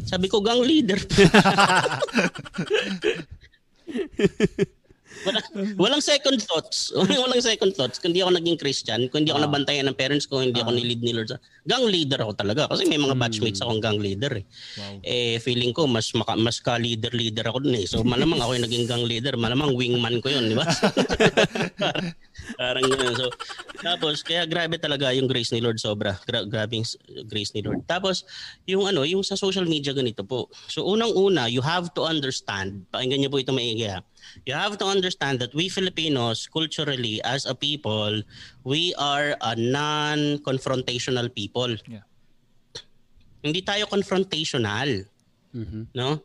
[0.06, 1.00] Sabi ko, gang leader.
[5.24, 5.40] Wala,
[5.80, 6.92] walang second thoughts.
[7.24, 7.98] walang second thoughts.
[7.98, 9.48] Kung hindi ako naging Christian, kung hindi ako Ah.
[9.48, 11.32] nabantayan ng parents ko, hindi ako nilid ni Lord.
[11.64, 12.68] Gang leader ako talaga.
[12.68, 14.46] Kasi may mga batchmates akong gang leader eh.
[14.78, 15.00] Wow.
[15.02, 17.88] Eh, feeling ko mas maka, mas ka-leader-leader ako dun eh.
[17.88, 19.34] So malamang ako yung naging gang leader.
[19.40, 20.68] Malamang wingman ko yun, di ba?
[22.60, 23.16] Parang gano'n.
[23.16, 23.28] So,
[23.80, 26.18] tapos, kaya grabe talaga yung grace ni Lord sobra.
[26.28, 26.88] Gra- grabe yung
[27.28, 27.86] grace ni Lord.
[27.86, 28.28] Tapos,
[28.68, 30.52] yung ano, yung sa social media ganito po.
[30.68, 34.04] So, unang-una, you have to understand, pakinggan niyo po ito maigi ha.
[34.44, 38.20] You have to understand that we Filipinos, culturally, as a people,
[38.68, 41.80] we are a non-confrontational people.
[41.88, 42.04] Yeah.
[43.40, 45.08] Hindi tayo confrontational
[45.54, 45.94] Mhm.
[45.94, 46.18] no?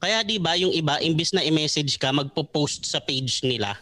[0.00, 3.76] Kaya 'di ba yung iba imbis na i-message ka, magpo-post sa page nila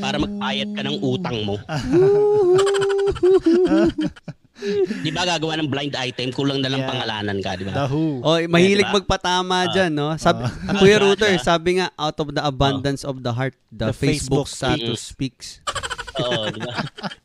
[0.00, 1.60] para magbayad ka ng utang mo.
[4.56, 6.90] 'Di ba gagawa ng blind item, kulang na lang Yeah.
[6.90, 7.86] pangalanan ka, 'di ba?
[7.86, 8.96] Oh, mahilig diba?
[8.96, 10.16] magpatama dyan, no?
[10.16, 10.52] Sabi, Ah.
[10.80, 14.48] Kuya Router, sabi nga, out of the abundance of the heart, the, The Facebook, Facebook
[14.48, 15.60] status speaks.
[15.60, 15.76] speaks.
[16.22, 16.72] Oo, 'di ba?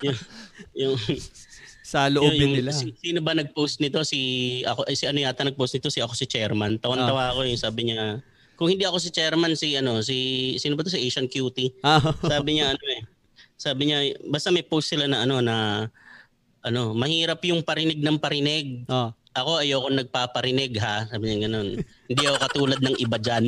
[0.01, 0.17] yung
[0.73, 0.95] yung
[1.81, 2.71] Sa loobin yung- nila.
[2.71, 4.19] si- sino ba nag-post nito si
[4.61, 6.75] ako eh, si ano yata nag-post nito si ako si chairman.
[6.77, 8.19] Tawan-tawa ako yung sabi niya
[8.55, 10.17] kung hindi ako si chairman si ano si
[10.55, 11.75] sino ba to si Asian Cutie.
[11.81, 11.99] Ah,
[12.31, 13.03] sabi niya ano eh.
[13.55, 15.87] Sabi niya basta may post sila na ano na
[16.61, 18.85] ano, mahirap yung parinig ng parinig.
[18.89, 19.13] oh.
[19.31, 21.07] Ako ayoko nagpaparinig ha.
[21.07, 21.79] Sabi niya ganun.
[21.79, 23.47] Hindi ako katulad ng iba diyan.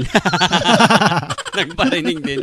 [1.60, 2.40] Nagparinig din.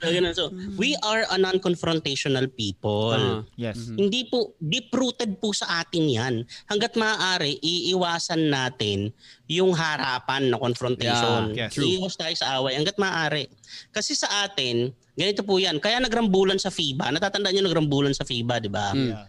[0.00, 0.34] So, ganun.
[0.34, 3.14] So, we are a non-confrontational people.
[3.14, 3.40] Ah.
[3.56, 3.78] Yes.
[3.78, 3.96] Mhm.
[3.98, 6.34] Hindi po, deep-rooted po sa atin yan.
[6.68, 9.12] Hanggat maaari, iiwasan natin
[9.48, 11.52] yung harapan na confrontation.
[11.52, 11.76] Yeah, yes.
[11.76, 11.88] True.
[11.88, 12.74] Iiwas tayo sa away.
[12.76, 13.48] Hanggat maaari.
[13.92, 15.78] Kasi sa atin, ganito po yan.
[15.78, 17.12] Kaya nagrambulan sa FIBA.
[17.14, 18.92] Natatandaan nyo nagrambulan sa FIBA, di ba?
[18.96, 19.10] Mm.
[19.12, 19.24] Yeah.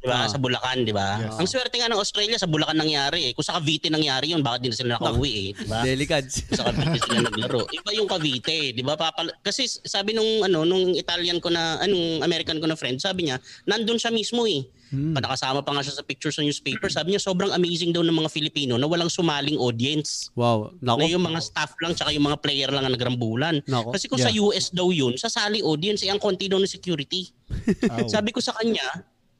[0.00, 0.24] Di ba?
[0.24, 0.28] Ah.
[0.32, 1.20] Sa Bulacan, di ba?
[1.20, 1.36] Yes.
[1.36, 3.32] Ang swerte nga ng Australia, sa Bulacan nangyari eh.
[3.36, 5.48] Kung sa Cavite nangyari yun, bakit di na sila nakauwi eh.
[5.52, 5.78] Di ba?
[5.86, 6.48] Delicads.
[6.56, 7.68] sa Cavite sila naglaro.
[7.68, 8.96] Iba yung Cavite, 'di ba?
[8.96, 13.28] Papal- kasi sabi nung ano nung Italian ko na anong American ko na friend, sabi
[13.28, 13.36] niya,
[13.68, 14.64] nandun siya mismo eh.
[14.90, 15.14] Hmm.
[15.14, 16.90] Nakasama pa nga siya sa pictures sa newspaper.
[16.90, 20.34] Sabi niya sobrang amazing daw ng mga Filipino na walang sumaling audience.
[20.34, 20.74] Wow.
[20.82, 21.06] Na Nako.
[21.06, 23.62] yung mga staff lang tsaka yung mga player lang ang nagrambulan.
[23.70, 23.94] Nako.
[23.94, 27.30] Kasi kung sa US daw yun, sasali audience, eh, ang konti daw ng security.
[27.92, 28.10] Ow.
[28.10, 28.82] Sabi ko sa kanya,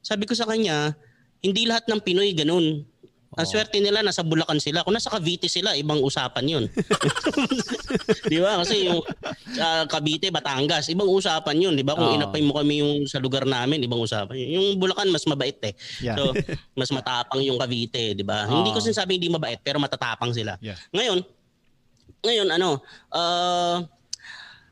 [0.01, 0.97] sabi ko sa kanya,
[1.41, 2.85] hindi lahat ng Pinoy ganun.
[3.31, 4.83] Ang swerte nila, nasa Bulacan sila.
[4.83, 6.65] Kung nasa Cavite sila, ibang usapan yun.
[8.33, 8.59] di ba?
[8.59, 9.07] Kasi yung
[9.55, 11.79] sa Cavite, Batangas, ibang usapan yun.
[11.79, 11.95] Di ba?
[11.95, 12.17] Kung Oo.
[12.19, 14.49] inapay mo kami yung sa lugar namin, ibang usapan yun.
[14.59, 15.79] Yung Bulacan, mas mabait eh.
[16.03, 16.19] Yeah.
[16.19, 16.35] So,
[16.75, 18.51] mas matapang yung Cavite, di ba?
[18.51, 20.59] Hindi ko sinasabing hindi mabait, pero matatapang sila.
[20.59, 20.75] Yeah.
[20.91, 21.23] Ngayon,
[22.27, 22.83] ngayon ano,
[23.15, 23.79] uh,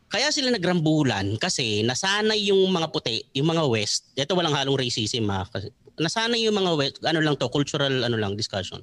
[0.08, 4.12] kaya sila nagrambulan kasi nasanay yung mga puti, yung mga West.
[4.14, 5.44] Ito walang halong racism ha.
[5.44, 8.80] Kasi nasanay yung mga West, ano lang to, cultural ano lang discussion.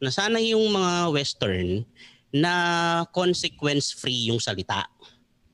[0.00, 1.84] Nasanay yung mga Western
[2.32, 2.52] na
[3.12, 4.88] consequence free yung salita.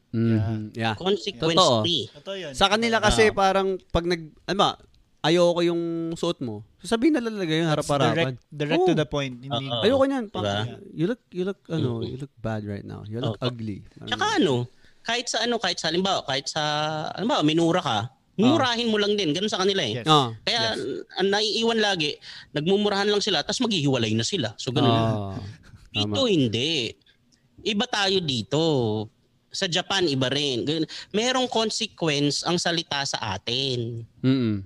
[0.08, 0.72] Mhm.
[0.72, 0.94] Yeah.
[0.94, 1.82] Consequence Totoo.
[1.82, 2.08] free.
[2.08, 2.52] Ito yun.
[2.54, 3.34] Sa kanila kasi Ah.
[3.34, 4.70] parang pag nag ano ba,
[5.20, 5.82] ayoko yung
[6.14, 6.62] suot mo.
[6.78, 8.14] Sasabihin na talaga yung harap-harapan.
[8.14, 8.96] Direct, direct to Oo.
[8.96, 9.34] the point.
[9.36, 9.82] Hindi, Oo.
[9.82, 10.24] Ayoko niyan.
[10.30, 10.56] Pa, Diba?
[10.94, 12.06] You look you look ano, Mm.
[12.06, 13.02] you look bad right now.
[13.04, 13.44] You look Oo.
[13.44, 13.82] ugly.
[14.06, 14.64] Tsaka ano,
[15.08, 16.60] kahit sa ano, kahit sa halimbawa, kahit sa
[17.16, 19.32] halimbawa, minura ka, murahin mo lang din.
[19.32, 20.04] Ganun sa kanila eh.
[20.04, 20.06] Yes.
[20.06, 20.36] Ah.
[20.44, 20.76] Kaya
[21.16, 22.20] ang naiiwan lagi,
[22.52, 24.52] nagmumurahan lang sila, tapos maghihiwalay na sila.
[24.60, 24.92] So ganun.
[24.92, 25.40] Ah.
[25.88, 26.92] Dito hindi.
[27.64, 28.62] Iba tayo dito.
[29.48, 30.68] Sa Japan, iba rin.
[31.10, 34.04] Merong consequence ang salita sa atin.
[34.20, 34.60] Mm.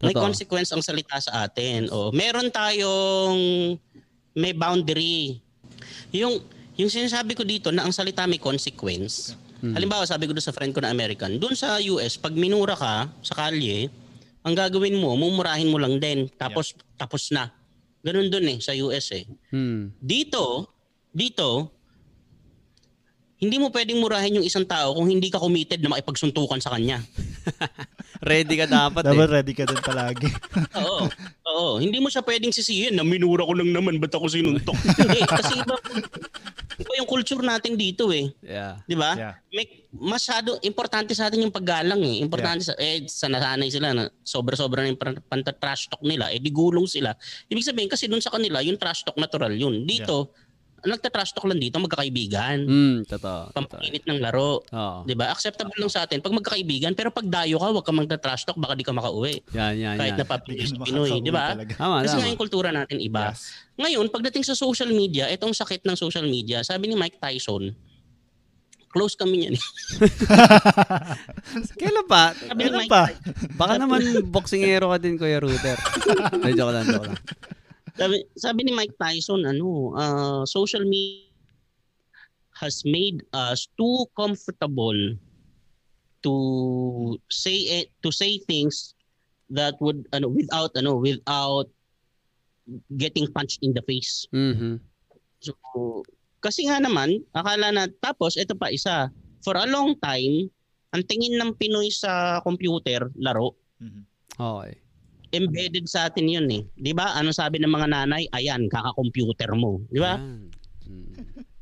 [0.00, 0.24] May Totoo.
[0.30, 1.92] consequence ang salita sa atin.
[1.92, 3.76] O, meron tayong
[4.32, 5.42] may boundary.
[6.14, 6.40] Yung
[6.80, 9.36] yung sinasabi ko dito na ang salita may consequence.
[9.60, 9.76] Mhm.
[9.76, 13.12] Halimbawa, sabi ko doon sa friend ko na American, doon sa US, pag minura ka
[13.20, 13.92] sa kalye,
[14.40, 16.24] ang gagawin mo, mumurahin mo lang din.
[16.40, 17.52] Tapos, tapos na.
[18.00, 19.28] Ganun doon eh, sa US eh.
[19.52, 19.92] Hmm.
[20.00, 20.72] Dito,
[21.12, 21.68] dito,
[23.36, 27.00] hindi mo pwedeng murahin yung isang tao kung hindi ka committed na makipagsuntukan sa kanya.
[28.20, 29.32] Ready ka dapat Dapat eh.
[29.32, 30.28] ready ka din palagi.
[30.84, 31.08] Oo.
[31.48, 31.70] Oo.
[31.80, 34.76] Hindi mo siya pwedeng sisihin na minura ko lang naman, ba't ako sinuntok?
[35.00, 35.24] Hindi.
[35.24, 35.76] Kasi iba,
[36.80, 38.32] iba yung culture natin dito eh.
[38.40, 38.80] Yeah.
[38.88, 39.12] Di ba?
[39.12, 39.34] Yeah.
[39.52, 42.24] May, masyado, importante sa atin yung paggalang eh.
[42.24, 46.40] Importante sa, eh, sa nasanay sila na sobra-sobra na yung pan- panta-trash talk nila, eh
[46.40, 47.12] di gulong sila.
[47.52, 49.84] Ibig sabihin kasi dun sa kanila, yung trash talk natural yun.
[49.84, 50.32] Dito,
[50.84, 52.58] nagta-trash talk lang dito, magkakaibigan.
[52.64, 53.52] Hmm, totoo.
[53.52, 54.64] Pampainit ng laro.
[54.64, 54.98] Oo.
[55.04, 55.32] 'Di ba?
[55.32, 58.76] Acceptable lang sa atin pag magkakaibigan, pero pag dayo ka, wag ka magta-trash talk, baka
[58.76, 59.44] di ka makauwi.
[59.52, 60.20] Yan, yan, Kahit yan.
[60.22, 61.46] na Pinoy, makakauwi 'di ba?
[62.04, 63.32] Kasi nga yung kultura natin iba.
[63.32, 63.52] Yes.
[63.80, 67.72] Ngayon, pagdating sa social media, itong sakit ng social media, sabi ni Mike Tyson,
[68.90, 69.54] close kami niyan.
[71.80, 72.34] Kailan pa?
[72.34, 73.14] Kailan pa?
[73.54, 75.78] Baka naman boksingero ka din, Kuya Router.
[76.44, 77.18] Ay, joke lang, joke lang.
[77.96, 81.26] Sabi, sabi ni Mike Tyson, ano, uh, social media
[82.60, 85.16] has made us too comfortable
[86.22, 86.34] to
[87.32, 88.92] say it, to say things
[89.50, 91.66] that would ano without ano without
[93.00, 94.28] getting punched in the face.
[94.30, 94.78] Mhm.
[95.40, 95.54] So
[96.44, 99.08] kasi nga naman akala na tapos ito pa isa
[99.40, 100.48] for a long time
[100.92, 104.04] ang tingin ng Pinoy sa computer laro Mhm.
[104.36, 104.76] Okay.
[105.30, 106.62] Embedded sa atin yun eh.
[106.78, 107.14] 'Di ba?
[107.14, 108.26] Ano sabi ng mga nanay?
[108.34, 109.82] Ayan, kaka-computer mo.
[109.90, 110.18] 'Di ba?
[110.18, 110.50] Mm.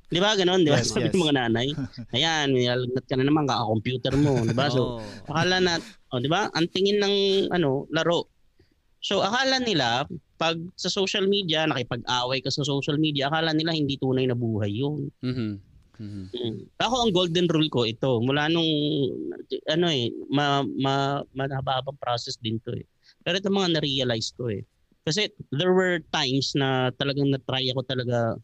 [0.09, 0.65] Di ba ganon?
[0.65, 0.81] Di ba?
[0.81, 1.13] Yes, Sabi yes.
[1.13, 1.69] ng mga nanay.
[2.17, 4.41] Ayan, nilalagnat ka na naman, kaka-computer mo.
[4.41, 4.73] Di ba?
[4.73, 5.05] So, Oo.
[5.29, 5.77] akala na,
[6.17, 6.49] oh, di ba?
[6.57, 7.15] Ang tingin ng
[7.53, 8.33] ano, laro.
[9.05, 10.09] So, akala nila,
[10.41, 14.73] pag sa social media, nakipag-away ka sa social media, akala nila hindi tunay na buhay
[14.81, 15.13] yun.
[15.21, 15.51] Mhm.
[16.01, 16.25] Mhm.
[16.33, 16.59] Mm.
[16.81, 18.25] Ako, ang golden rule ko, ito.
[18.25, 18.71] Mula nung,
[19.69, 22.89] ano eh, ma, ma, mahababang process din to eh.
[23.29, 24.65] Pero ito mga na-realize ko eh.
[25.05, 28.41] Kasi there were times na talagang na-try ako talaga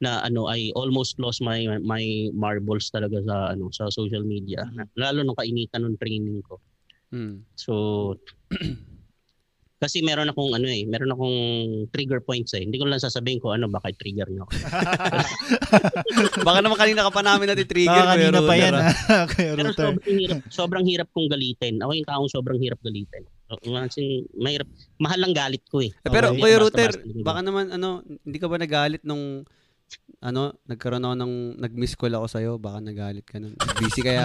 [0.00, 4.66] na ano I almost lost my my marbles talaga sa ano sa social media
[4.98, 6.58] lalo nung kainitan ng training ko
[7.12, 7.44] Mm.
[7.52, 8.16] so
[9.82, 11.36] kasi meron akong ano eh meron akong
[11.90, 14.46] trigger points eh hindi ko lang sasabihin ko ano baka trigger niyo
[16.46, 18.86] Baka naman kanina ka pa namin nati-trigger, Baka Kuya kanina pa Router, yan, ah.
[18.86, 19.74] ah, pero Router.
[19.74, 24.68] sobrang hirap sobrang hirap kong galitin ako yung taong sobrang hirap galitin so, imagine, mahirap
[24.96, 26.40] mahal lang galit ko eh Eh, Pero Okay.
[26.40, 26.90] Kuya Router,
[27.20, 29.42] baka naman ano, hindi ka ba nagalit nung
[30.22, 33.52] ano, nagkaroon ako ng, nag-miss call ako sa'yo, baka nagalit ka nun.
[33.76, 34.14] Busy ka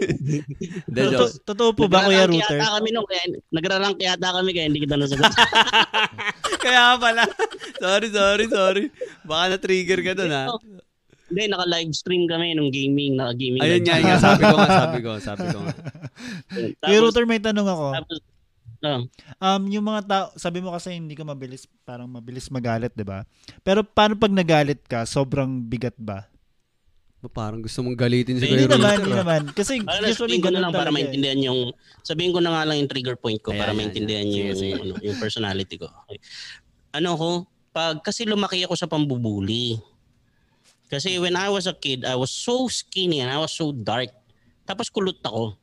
[0.00, 0.40] Hindi,
[0.88, 2.58] Totoo, totoo po ba, Kuya Nagrarank Router?
[2.58, 5.32] Yata kami nung, kaya, nagrarank yata kami kaya hindi kita nasagot.
[6.64, 7.24] Kaya pala.
[7.80, 8.84] sorry, sorry, sorry.
[9.24, 10.44] Baka na-trigger ka dun, ha?
[11.30, 13.64] Hindi, naka-live stream kami nung gaming, naka-gaming.
[13.64, 15.74] Ayun nga, nga, sabi ko nga, sabi ko, sabi ko nga.
[16.84, 17.86] Kuya Router, may tanong ako.
[17.96, 18.18] tapos,
[18.84, 19.00] oh,
[19.40, 23.24] Um, yung mga tao, sabi mo kasi hindi ka mabilis, parang mabilis magalit, di ba?
[23.64, 26.28] Pero paano pag nagalit ka, sobrang bigat ba?
[27.20, 29.40] Ba, Parang gusto mong galitin si Hindi Kuya naman, Router, hindi naman.
[29.52, 30.96] Kasi Ano, usually sabihin ko na ganun lang para talaga eh.
[30.96, 31.60] maintindihan yung
[32.00, 34.32] sabihin ko na nga lang yung trigger point ko Ayan, para maintindihan ayan.
[34.32, 34.74] Sige, yung sige.
[34.80, 35.86] ano, yung personality ko.
[36.96, 37.30] Ano ko,
[37.70, 39.76] pag kasi lumaki ako sa pambubuli.
[40.90, 44.10] Kasi when I was a kid, I was so skinny and I was so dark.
[44.66, 45.54] Tapos kulot ako.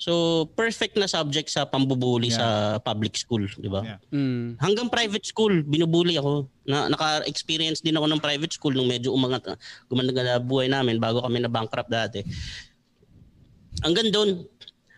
[0.00, 3.84] So, perfect na subject sa pambubuli sa public school, di ba?
[3.84, 4.00] Yeah.
[4.08, 4.56] Mm.
[4.56, 6.48] Hanggang private school, binubuli ako.
[6.64, 9.44] Na, naka-experience din ako ng private school nung medyo umangat,
[9.92, 12.24] gumanda na buhay namin bago kami na bankrupt dati.
[13.84, 14.40] Hanggang doon,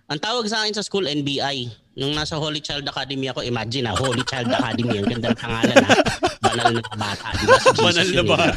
[0.07, 1.67] ang tawag sa akin sa school, NBI.
[1.99, 5.03] Nung nasa Holy Child Academy ako, imagine ha, Holy Child Academy.
[5.03, 5.91] Ang ganda ng pangalan ha.
[6.47, 7.27] Banal na bata.
[7.37, 7.59] Di ba?
[7.59, 8.55] Si Jesus Banal na eh.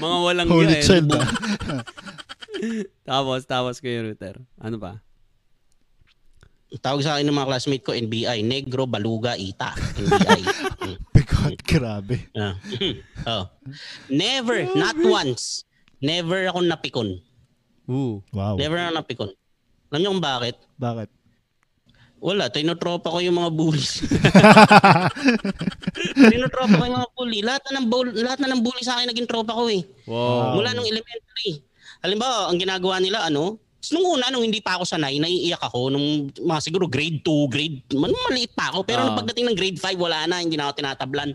[0.00, 0.84] Mga walang Holy yan.
[0.88, 1.26] child ah.
[3.06, 4.40] Tapos, tapos Kuya Router.
[4.56, 5.04] Ano pa?
[6.66, 8.42] Tawag sa akin ng mga classmate ko, NBI.
[8.42, 9.74] Negro, Baluga, Ita.
[9.76, 10.42] NBI.
[10.86, 11.02] Mm.
[11.10, 12.30] Bigot, grabe.
[12.36, 12.54] Ah.
[13.32, 13.44] oh.
[14.06, 15.66] Never, not once.
[15.98, 17.18] Never ako napikon.
[17.90, 18.22] Ooh.
[18.30, 18.54] Wow.
[18.54, 19.30] Never ako napikon.
[19.90, 20.54] Alam niyo kung bakit?
[20.78, 21.08] Bakit?
[22.22, 23.98] Wala, tinotropa ko yung mga bullies.
[26.32, 27.40] tinotropa ko yung mga bully.
[27.42, 29.82] Lahat na ng bull, lahat na ng bully sa akin naging tropa ko eh.
[30.06, 30.60] Wow.
[30.60, 31.66] Mula nung elementary.
[32.04, 33.58] Halimbawa, ang ginagawa nila ano,
[33.92, 35.92] nung una, nung hindi pa ako sanay, naiiyak ako.
[35.92, 38.82] Nung mga siguro grade 2, grade, man, maliit pa ako.
[38.82, 39.10] Pero Ah.
[39.10, 41.30] nung pagdating ng grade 5, wala na, hindi na ako tinatablan.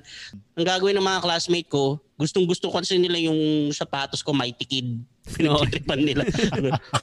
[0.57, 4.89] Ang gagawin ng mga classmate ko, gustong gusto kasi nila yung sapatos ko, mighty kid.
[5.37, 6.25] Pinagtitripan nila.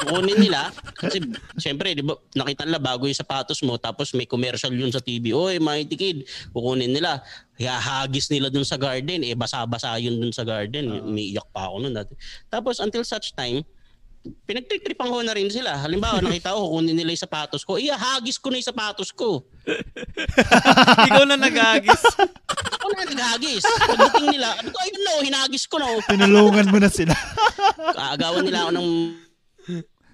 [0.02, 0.74] Kukunin nila.
[0.98, 1.22] Kasi,
[1.54, 5.30] syempre, di ba, nakita nila bago yung sapatos mo, tapos may commercial yun sa TV.
[5.30, 6.18] Oy, mighty kid.
[6.50, 7.22] Kukunin nila.
[7.56, 9.22] Hahagis nila dun sa garden.
[9.22, 10.98] Eh, basa-basa yun dun sa garden.
[10.98, 12.18] Umiiyak pa ako nun dati.
[12.50, 13.62] Tapos, until such time,
[14.44, 15.78] pinagtitripan ko na rin sila.
[15.78, 17.76] Halimbawa, nakita ko, kukunin nila yung sapatos ko.
[17.76, 19.46] Iya, hagis ko na yung sapatos ko.
[21.08, 22.02] Ikaw na nagagis.
[22.78, 23.64] Ako na naghagis.
[23.64, 26.00] Pagdating nila, ano ko, ayun no, hinagis ko no.
[26.04, 27.14] Tinulungan mo na sila.
[27.96, 28.88] Kaagawan nila ako ng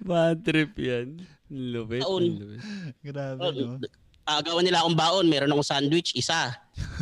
[0.05, 1.17] Bad trip yan.
[1.49, 2.01] Lupit.
[2.05, 2.23] Taon.
[2.25, 2.61] lupit.
[3.01, 3.77] Grabe, Oh, no?
[4.25, 5.25] Aagawan nila akong baon.
[5.25, 6.53] Meron akong sandwich, isa.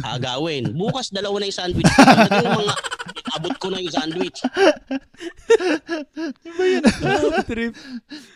[0.02, 0.74] Aagawin.
[0.74, 1.92] Bukas, dalawa na yung sandwich.
[1.94, 2.76] Pagdating ng mga,
[3.34, 4.40] abot ko na yung sandwich.
[7.02, 7.74] Bad trip.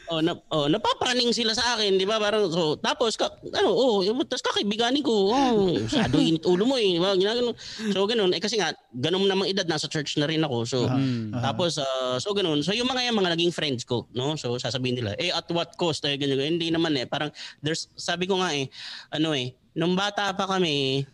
[0.07, 2.17] Oh, na, oh, napapraning sila sa akin, di ba?
[2.17, 6.95] Parang, so, tapos, ka, ano, oh, tapos kakaibiganin ko, oh, masyado init ulo mo eh.
[6.95, 7.13] di ba?
[7.13, 7.53] Ginagano.
[7.91, 8.31] So, ganun.
[8.33, 10.57] Eh, kasi nga, ganun namang edad, nasa church na rin ako.
[10.65, 11.29] So, Mm.
[11.43, 12.65] Tapos, ah, so ganun.
[12.65, 14.33] So yung mga yan, mga naging friends ko, no?
[14.35, 16.03] So sasabihin nila, eh at what cost?
[16.09, 16.55] Eh, ganyan, ganyan.
[16.57, 17.05] Hindi naman eh.
[17.05, 17.29] Parang,
[17.61, 18.67] there's, sabi ko nga eh,
[19.13, 21.05] ano eh, nung bata pa kami,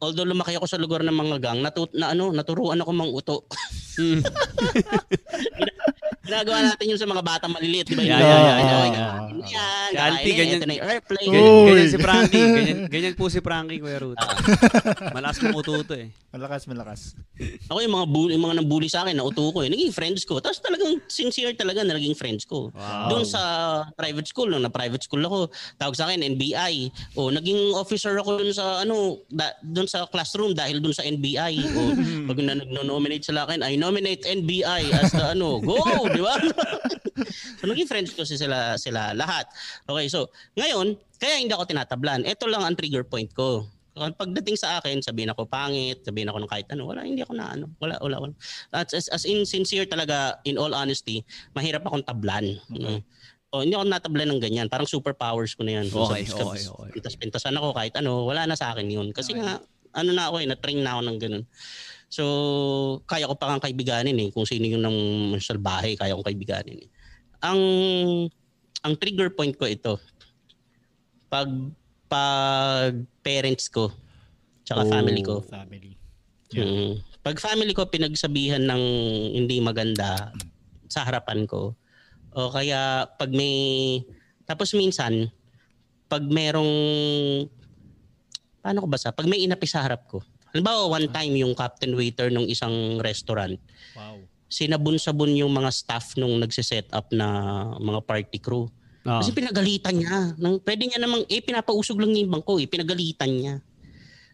[0.00, 3.44] although lumaki ako sa lugar ng mga gang, natu- na, ano, naturuan ako mang uto.
[4.00, 4.20] Mm.
[6.30, 8.06] Ginagawa natin yun sa mga bata maliliit, di ba?
[8.06, 9.30] Yeah, yeah, yeah, yeah,
[9.90, 10.58] yan, yan, ganyan.
[10.60, 11.30] ito na yung airplane.
[11.32, 12.44] Ganyan, si Frankie.
[12.44, 14.28] Ganyan, ganyan po si Frankie, Kuya Router.
[15.16, 16.12] Malakas mong ututo eh.
[16.30, 17.00] Malakas, malakas.
[17.66, 19.68] Ako yung mga bully, yung mga nabully sa akin, nauto ko eh.
[19.72, 20.38] Naging friends ko.
[20.38, 22.70] Tapos talagang sincere talaga na naging friends ko.
[22.70, 23.10] Wow.
[23.10, 23.42] Doon sa
[23.98, 25.50] private school, nung na-private school ako,
[25.80, 26.92] tawag sa akin NBI.
[27.18, 31.54] O naging officer ako doon sa ano, da, doon sa classroom dahil doon sa NBI.
[31.74, 31.80] O
[32.30, 35.82] pag na nag-nominate sila akin, I nominate NBI as the ano, go,
[36.14, 36.38] di ba?
[37.58, 39.50] so naging friends ko si sila sila lahat.
[39.84, 42.22] Okay, so ngayon, kaya hindi ako tinatablan.
[42.22, 43.66] Ito lang ang trigger point ko.
[43.90, 47.52] Pagdating sa akin, sabihin ako pangit, sabihin ako ng kahit ano, wala, hindi ako na
[47.52, 48.34] ano, wala, wala, wala.
[48.70, 52.56] As, as, as in sincere talaga, in all honesty, mahirap akong tablan.
[53.50, 54.66] O, hindi ako natablan ng ganyan.
[54.70, 55.90] Parang superpowers ko na yan.
[55.90, 56.90] Kung Okay, sa- okay, okay.
[56.96, 59.10] Pintas-pintasan ako kahit ano, wala na sa akin yun.
[59.10, 59.58] Kasi nga,
[59.90, 61.44] ano na ako eh, na-train na ako ng ganun.
[62.10, 62.24] So,
[63.06, 64.28] kaya ko pa kang kaibiganin eh.
[64.34, 64.98] Kung sino yung ng
[65.38, 66.90] salbahe, kaya kong kaibiganin eh.
[67.46, 67.60] Ang,
[68.82, 69.94] ang trigger point ko ito,
[71.30, 71.46] pag,
[72.10, 73.94] pag parents ko,
[74.66, 74.90] tsaka Oh.
[74.90, 75.94] family ko, Family.
[76.50, 76.98] Mm.
[77.22, 78.82] Pag family ko pinagsabihan ng
[79.38, 80.34] hindi maganda
[80.90, 81.78] sa harapan ko,
[82.34, 84.02] o kaya pag may,
[84.50, 85.30] tapos minsan,
[86.10, 86.66] pag merong,
[88.58, 89.14] paano ko basa?
[89.14, 90.18] Pag may inapi sa harap ko.
[90.50, 93.54] Halimbawa, one time yung captain waiter ng isang restaurant,
[93.94, 94.18] Wow.
[94.50, 97.26] sinabon-sabon yung mga staff nung nagsiset up na
[97.78, 98.66] mga party crew.
[99.06, 99.22] Ah.
[99.22, 100.34] Kasi pinagalitan niya.
[100.36, 102.66] Nang, pwede niya namang, eh, pinapausog lang niya yung bangko eh.
[102.68, 103.54] Pinagalitan niya.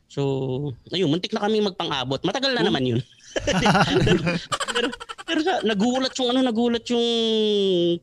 [0.07, 0.23] So,
[0.91, 2.23] ayun, muntik na kami magpang-abot.
[2.23, 3.01] Matagal na naman yun.
[3.45, 4.19] Pero,
[4.75, 4.89] pero,
[5.27, 7.07] pero sa, nagulat yung ano, nagulat yung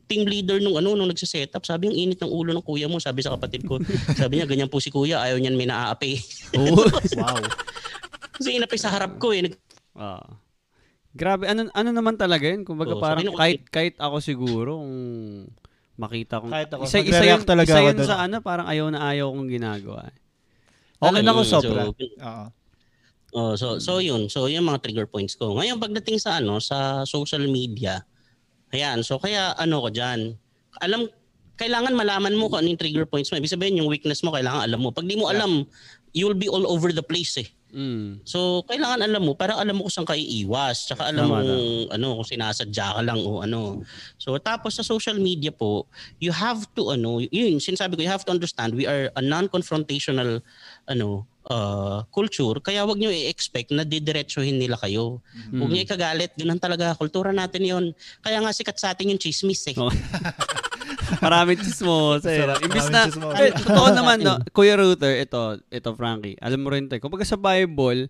[0.04, 1.62] team leader nung ano, nung nagse-setup.
[1.62, 3.80] Sabi yung init ng ulo ng kuya mo, sabi sa kapatid ko.
[4.14, 6.12] Sabi niya, ganyan po si kuya, ayaw niyan may naaapi.
[6.58, 6.84] Oo.
[7.16, 7.42] Wow.
[8.34, 9.46] Kasi inapi sa harap ko eh.
[9.46, 9.62] Nag-
[9.94, 10.26] Ah.
[11.14, 12.66] Grabe, ano ano naman talaga yun?
[12.66, 14.98] Kumbaga Oo, parang sabi nung- kahit kahit ako siguro kung
[15.94, 19.06] makita kong Kahit ako, isa, isa yun, talaga isa yun sa ano, parang ayaw na
[19.06, 20.10] ayaw kong ginagawa.
[20.98, 21.82] Okay na ako sobra.
[21.86, 22.44] so, Oo.
[23.34, 24.30] Oh, so so yun.
[24.30, 25.58] So yung mga trigger points ko.
[25.58, 28.06] Ngayon pagdating sa ano sa social media.
[28.70, 30.38] Ayan, so kaya ano ko diyan.
[30.78, 31.10] Alam
[31.58, 33.38] kailangan malaman mo kung ano yung trigger points mo.
[33.42, 34.94] Ibig sabihin yung weakness mo kailangan alam mo.
[34.94, 35.66] Pag di mo alam,
[36.14, 37.50] you will be all over the place eh.
[37.74, 38.22] Mm.
[38.22, 40.86] So kailangan alam mo para alam mo kung saan ka iiwas.
[40.86, 41.42] Tsaka alam mo
[41.90, 43.82] ano kung sinasadya ka lang o ano.
[44.14, 45.90] So tapos sa social media po,
[46.22, 50.38] you have to ano, yun sinasabi ko, you have to understand we are a non-confrontational
[50.86, 55.20] ano uh, culture kaya wag niyo i-expect na didiretsuhin nila kayo.
[55.52, 57.84] Huwag niyo ikagalit, ganun talaga kultura natin 'yon.
[58.24, 59.76] Kaya nga sikat sa atin yung chismis eh.
[59.76, 59.92] Oh.
[61.24, 62.24] Maraming chismos.
[62.24, 62.40] Eh.
[62.40, 66.88] Sarap, Imbis na, eh, totoo naman, no, Kuya Router, ito, ito Frankie, alam mo rin
[66.88, 66.96] ito.
[67.00, 68.08] Kumbaga sa Bible,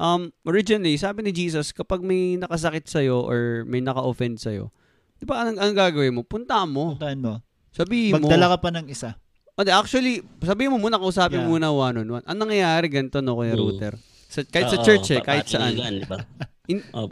[0.00, 4.72] um, originally, sabi ni Jesus, kapag may nakasakit sa'yo or may naka-offend sa'yo,
[5.20, 6.22] di ba, anong, anong gagawin mo?
[6.24, 6.96] Punta mo.
[6.96, 7.34] Puntahan mo.
[7.70, 8.24] Sabihin mo.
[8.24, 9.20] Magdala ka pa ng isa.
[9.60, 11.46] Hindi, actually, sabihin mo muna, kausapin Yeah.
[11.46, 12.24] mo muna one-on-one.
[12.24, 13.60] Ang nangyayari ganito, no, Kuya Mm.
[13.60, 13.92] Router?
[14.26, 15.74] Sa, kahit sa church eh, kahit saan.
[15.74, 16.18] di ba?
[16.72, 17.10] In- Oh,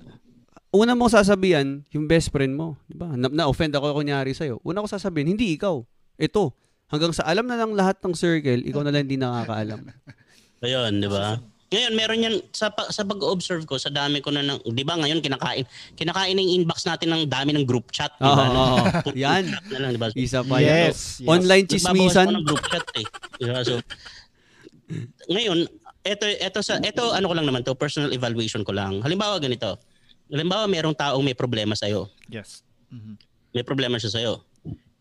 [0.68, 2.76] Una mong sasabihan, yung best friend mo.
[2.84, 3.08] Di ba?
[3.12, 4.60] Na, na-offend ako kunyari sa'yo.
[4.62, 5.80] Una ko sasabihin, hindi ikaw.
[6.14, 6.52] Ito.
[6.88, 9.80] Hanggang sa alam na ng lahat ng circle, ikaw na lang hindi nakakaalam.
[10.60, 11.40] Ayun, di ba?
[11.68, 15.20] Ngayon, meron yan, sa, sa pag-observe ko, sa dami ko na ng, di ba ngayon,
[15.20, 15.68] kinakain,
[16.00, 18.76] kinakain ng inbox natin ng dami ng group chat, di Oo, oo.
[19.04, 19.44] Puro Yan.
[19.52, 20.08] chat Na lang, di ba?
[20.16, 20.88] Isa pa yan.
[20.88, 21.20] Yes.
[21.20, 21.28] yes.
[21.28, 22.26] Online Nagbabawas chismisan.
[22.32, 23.06] ng group chat eh.
[23.36, 23.60] Di ba?
[23.60, 23.84] So,
[25.28, 25.58] ngayon,
[26.08, 29.04] eto, eto, sa, eto, ano ko lang naman to, personal evaluation ko lang.
[29.04, 29.76] Halimbawa, ganito.
[30.32, 32.08] Halimbawa, merong taong may problema sa'yo.
[32.32, 32.64] Yes.
[32.88, 33.20] Mhm.
[33.52, 34.40] May problema siya sa'yo.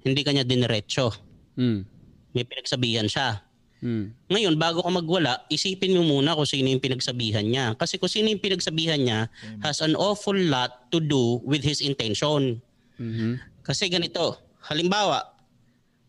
[0.03, 1.11] Hindi kanya diniretso.
[1.59, 1.83] Mm.
[2.31, 3.43] May pinagsabihan siya.
[3.77, 4.09] Mm.
[4.33, 7.77] Ngayon, bago ka magwala, isipin mo muna kung sino yung pinagsabihan niya.
[7.77, 9.19] Kasi kung sino yung pinagsabihan niya
[9.61, 12.57] has an awful lot to do with his intention.
[12.97, 13.37] Mhm.
[13.61, 15.21] Kasi ganito, halimbawa,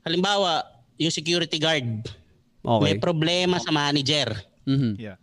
[0.03, 0.65] halimbawa,
[0.97, 2.09] yung security guard,
[2.83, 3.01] may Okay.
[3.01, 4.33] problema sa manager.
[4.65, 4.97] Mhm.
[4.97, 5.17] Yeah.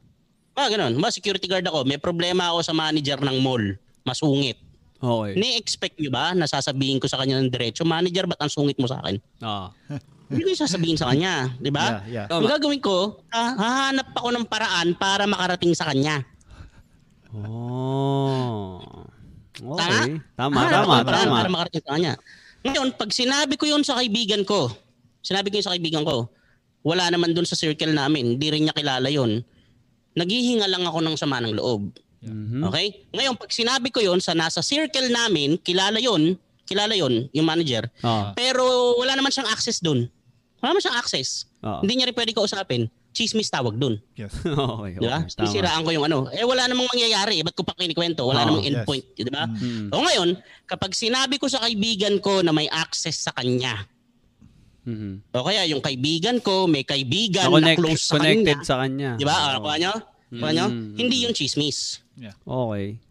[0.55, 0.95] Ah, ganun.
[0.95, 3.75] Ma, security guard ako, may problema ako sa manager ng mall.
[4.07, 4.55] Masungit.
[5.03, 5.35] Okay.
[5.35, 8.87] Ni-expect nyo ba na sasabihin ko sa kanya ng diretso, manager, ba't ang sungit mo
[8.87, 9.19] sa akin?
[9.43, 9.69] Ah.
[10.25, 12.01] Hindi ko yung sasabihin sa kanya, di ba?
[12.09, 12.33] Yeah, yeah.
[12.33, 16.25] Ang gagawin ko, ah, hahanap ako ng paraan para makarating sa kanya.
[17.29, 18.81] Oh.
[19.55, 20.17] Okay.
[20.35, 21.37] Tama, tama, ako ng paraan tama.
[21.37, 22.13] Para makarating sa kanya.
[22.65, 24.73] Ngayon, pag sinabi ko yun sa kaibigan ko,
[25.21, 26.25] sinabi ko yun sa kaibigan ko,
[26.81, 29.45] wala naman dun sa circle namin, hindi rin niya kilala yun,
[30.17, 31.93] naghihinga lang ako ng sama ng loob.
[32.25, 32.65] Mhm.
[32.65, 33.05] Okay?
[33.13, 36.33] Ngayon, pag sinabi ko yon sa nasa circle namin, kilala yon
[36.65, 37.85] kilala yon yung manager.
[38.01, 38.33] Ah.
[38.33, 38.65] Pero
[38.97, 40.09] wala naman siyang access dun.
[40.59, 41.45] Wala naman siyang access.
[41.61, 41.79] Ah.
[41.79, 42.85] Hindi niya rin pwede kausapin.
[43.15, 43.95] Chismis tawag dun.
[44.19, 44.35] Yes.
[44.43, 45.23] okay, Di ba?
[45.23, 45.31] okay.
[45.31, 45.47] Tama.
[45.47, 46.27] Sisiraan ko yung ano.
[46.35, 47.39] Eh wala namang mangyayari.
[47.41, 48.27] Ba't ko pa kinikwento?
[48.27, 48.83] Wala Oo, namang yes.
[48.83, 49.05] endpoint.
[49.15, 49.47] Di ba?
[49.47, 49.87] Mm.
[49.95, 50.29] O ngayon,
[50.67, 53.87] kapag sinabi ko sa kaibigan ko na may access sa kanya,
[54.85, 55.33] Mhm.
[55.33, 58.67] o kaya yung kaibigan ko, may kaibigan Na close sa connected kanya.
[58.67, 59.09] sa kanya.
[59.17, 59.33] Di ba?
[59.49, 59.63] Ano Oo.
[59.65, 59.93] kuha nyo?
[60.29, 60.65] Kuha nyo?
[60.69, 60.93] Mm.
[60.93, 62.05] Hindi yung chismis.
[62.45, 63.01] Okay.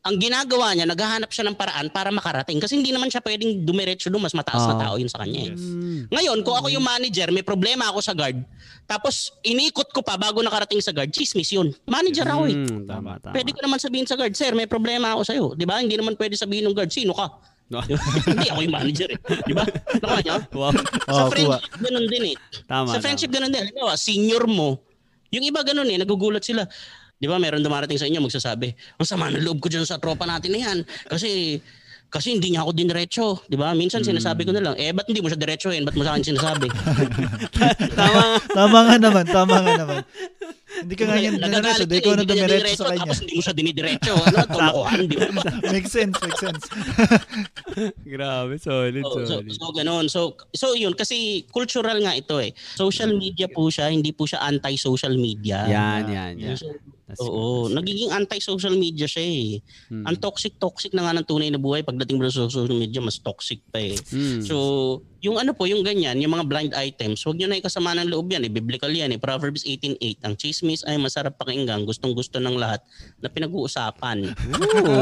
[0.00, 2.56] Ang ginagawa niya, naghahanap siya ng paraan para makarating.
[2.56, 4.82] Kasi hindi naman siya pwedeng dumiretso doon, mas mataas na Ah.
[4.82, 5.40] tao yun sa kanya.
[5.42, 5.50] eh.
[5.50, 5.60] Yes.
[5.60, 6.00] Mm.
[6.08, 8.40] Ngayon, kung ako yung manager, may problema ako sa guard,
[8.84, 11.68] tapos inikot ko pa bago nakarating sa guard, chismis yun.
[11.84, 12.56] Manager ako eh.
[12.56, 13.32] Mm, tama, tama.
[13.32, 15.44] Pwede ko naman sabihin sa guard, sir, may problema ako sa'yo.
[15.52, 15.78] Di ba?
[15.78, 17.28] Hindi naman pwede sabihin ng guard, sino ka?
[17.68, 17.84] No.
[18.26, 19.18] hindi ako yung manager eh.
[19.20, 19.62] Di ba?
[19.68, 20.36] Nakuha niyo?
[20.50, 20.72] Wow.
[21.06, 22.36] Sa Oh, friendship, ganun din eh.
[22.64, 22.88] Tama.
[22.88, 23.62] sa friendship, ganun din.
[23.62, 24.80] Halimbawa, senior mo,
[25.28, 26.66] yung iba ganun eh, nagugulat sila.
[27.20, 30.24] Di ba, meron dumarating sa inyo, magsasabi, ang sama ng loob ko dyan sa tropa
[30.24, 30.78] natin na yan.
[31.04, 31.60] Kasi,
[32.08, 33.44] kasi hindi niya ako diniretso.
[33.44, 33.76] Di ba?
[33.76, 35.84] Minsan sinasabi ko na lang, eh, ba't hindi mo siya diretsohin?
[35.84, 36.72] Ba't mo sa akin sinasabi?
[38.00, 38.40] Tama.
[38.40, 40.00] Tama nga naman, tama nga naman.
[40.70, 43.00] Hindi ka nga yan diniretso, Nagagalit di yun, ko na hindi dumiretso sa kanya.
[43.02, 44.12] Tapos hindi mo siya dinidiretso.
[44.14, 45.26] Ano, tumukuhan, di ba?
[45.74, 46.62] Makes sense, makes sense.
[48.14, 49.50] Grabe, solid, So, so, solid.
[49.50, 50.04] so ganun.
[50.06, 50.20] So,
[50.54, 52.54] so yun, kasi cultural nga ito eh.
[52.78, 55.66] Social media po siya, hindi po siya anti-social media.
[55.66, 56.54] Yan, yan, yan.
[56.54, 56.70] So,
[57.10, 57.74] That's Oo, good.
[57.74, 59.50] nagiging anti-social media siya eh.
[59.90, 60.06] Hmm.
[60.06, 63.58] Ang toxic-toxic na nga ng tunay na buhay pagdating mo sa social media, mas toxic
[63.74, 63.98] pa eh.
[64.14, 64.46] Mm.
[64.46, 64.56] So,
[65.20, 68.32] yung ano po, yung ganyan, yung mga blind items, huwag nyo na ikasama ng loob
[68.32, 68.40] yan.
[68.40, 69.12] Eh, biblical yan.
[69.12, 69.20] Eh.
[69.20, 72.80] Proverbs 18.8, ang chismis ay masarap pakinggan, gustong-gusto ng lahat
[73.20, 74.32] na pinag-uusapan.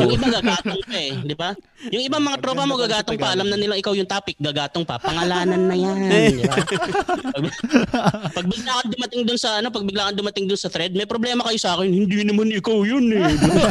[0.03, 1.51] yung iba gagatong pa eh, di ba?
[1.95, 4.99] Yung ibang mga tropa mo gagatong pa, alam na nilang ikaw yung topic, gagatong pa,
[4.99, 5.99] pangalanan na yan.
[6.35, 6.59] di ba?
[7.31, 7.45] pag,
[8.43, 11.07] pag bigla kang dumating dun sa, ano, pag bigla kang dumating dun sa thread, may
[11.07, 13.23] problema kayo sa akin, hindi naman ikaw yun eh.
[13.23, 13.70] Di ba?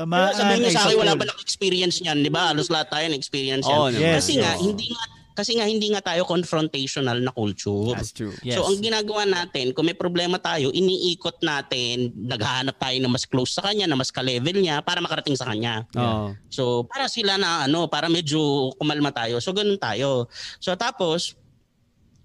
[0.00, 0.32] Tamaan.
[0.32, 2.56] Sabihin niyo sa akin, wala pa lang experience niyan, di ba?
[2.56, 3.76] Halos lahat tayo na experience yan.
[3.76, 4.00] Oo naman.
[4.00, 4.61] Yes, kasi nga.
[4.62, 7.96] Hindi nga kasi nga hindi nga tayo confrontational na culture.
[7.96, 8.36] That's true.
[8.44, 8.60] Yes.
[8.60, 13.56] So ang ginagawa natin, kung may problema tayo, iniikot natin, naghahanap tayo ng mas close
[13.56, 15.88] sa kanya, na mas ka-level niya para makarating sa kanya.
[15.96, 16.36] Oo.
[16.52, 19.40] So para sila na ano, para medyo kumalma tayo.
[19.40, 20.28] So ganun tayo.
[20.60, 21.32] So tapos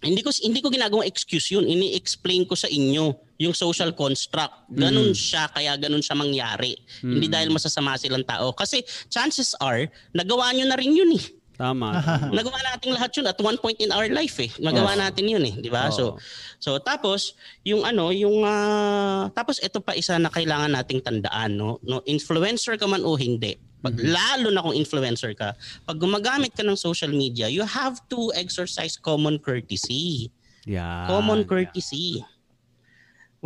[0.04, 1.64] hindi ko hindi ko ginagawang excuse yun.
[1.64, 4.68] Ini-explain ko sa inyo yung social construct.
[4.70, 6.76] Ganun siya kaya ganun siya mangyari.
[7.02, 11.26] Hindi dahil masasama silang tao kasi chances are nagawa nyo na rin yun eh.
[11.62, 11.90] Tama.
[12.30, 14.54] Nagawa natin lahat yun at one point in our life eh.
[14.62, 15.90] Nagawa natin yun eh, di ba?
[15.90, 16.22] So
[16.62, 17.34] so tapos
[17.66, 21.82] yung ano, yung ah, tapos ito pa isa na kailangan nating tandaan, no?
[21.82, 23.58] No, influencer ka man o hindi.
[23.82, 28.30] Pag lalo na kung influencer ka, pag gumagamit ka ng social media, you have to
[28.38, 30.30] exercise common courtesy.
[30.70, 31.10] Yan.
[31.10, 32.22] Common courtesy.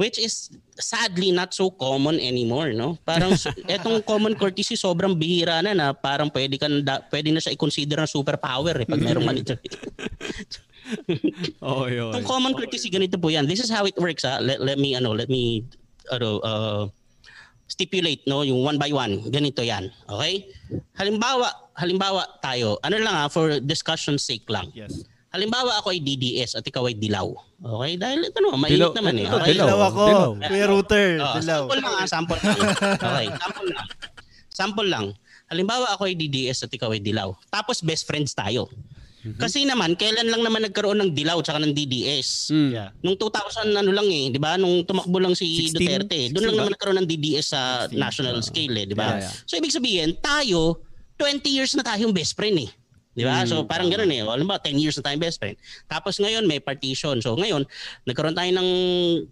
[0.02, 0.50] Which is
[0.82, 2.98] sadly not so common anymore, no?
[3.06, 3.38] Parang
[3.70, 8.02] etong common courtesy sobrang bihira na na parang pwede ka na, pwede na siya i-consider
[8.02, 9.62] na superpower eh pag merong manager.
[11.70, 12.18] Oo, yun.
[12.18, 13.46] Itong common courtesy ganito po yan.
[13.46, 14.42] This is how it works ha.
[14.42, 15.70] Let, let me ano, let me
[16.10, 16.84] ano uh,
[17.70, 19.22] stipulate no yung one by one.
[19.30, 19.94] Ganito yan.
[20.10, 20.50] Okay?
[20.98, 21.46] Halimbawa,
[21.78, 22.82] halimbawa tayo.
[22.82, 24.74] Ano lang ha for discussion sake lang.
[24.74, 25.06] Yes.
[25.32, 27.32] Halimbawa ako ay DDS at ikaw ay Dilaw.
[27.64, 27.96] Okay?
[27.96, 29.28] Dahil ito no, mainit Dilaw- naman eh.
[29.32, 29.56] Okay?
[29.56, 29.68] Dilaw.
[29.68, 30.04] Dilaw ako.
[30.12, 30.32] Dilaw.
[30.52, 31.08] Kuya Router.
[31.24, 31.64] Oh, Dilaw.
[31.72, 32.60] sample lang ah, sample lang.
[33.00, 33.88] Okay, sample lang.
[34.52, 35.06] Sample lang.
[35.48, 37.32] Halimbawa ako ay DDS at ikaw ay Dilaw.
[37.48, 38.68] Tapos best friends tayo.
[39.22, 42.50] Kasi naman, kailan lang naman nagkaroon ng Dilaw tsaka ng DDS?
[42.50, 42.72] Mm.
[42.74, 42.90] Yeah.
[43.06, 44.58] Nung 2000 ano lang eh, 'di ba?
[44.58, 45.78] Nung tumakbo lang si 16?
[45.78, 48.44] Duterte, doon 16 lang naman nagkaroon ng DDS sa 16, national ah.
[48.44, 49.22] scale eh, 'di ba?
[49.22, 49.34] Yeah, yeah.
[49.46, 50.82] So ibig sabihin, tayo
[51.22, 52.70] 20 years na tayong best friend eh.
[53.12, 53.44] 'Di ba?
[53.44, 54.22] so parang ganoon eh.
[54.24, 55.60] Alam ba, 10 years na tayong best friend.
[55.88, 57.20] Tapos ngayon may partition.
[57.20, 57.68] So ngayon,
[58.08, 58.70] nagkaroon tayo ng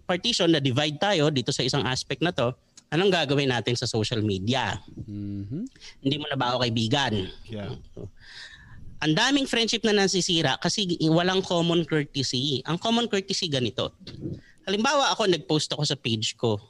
[0.04, 2.52] partition na divide tayo dito sa isang aspect na 'to.
[2.90, 4.82] Anong gagawin natin sa social media?
[5.06, 5.62] Mhm.
[6.02, 7.30] Hindi mo na ba ako kaibigan?
[7.46, 7.78] Yeah.
[9.00, 12.60] ang daming friendship na nasisira kasi walang common courtesy.
[12.68, 13.96] Ang common courtesy ganito.
[14.68, 16.60] Halimbawa ako nag-post ako sa page ko.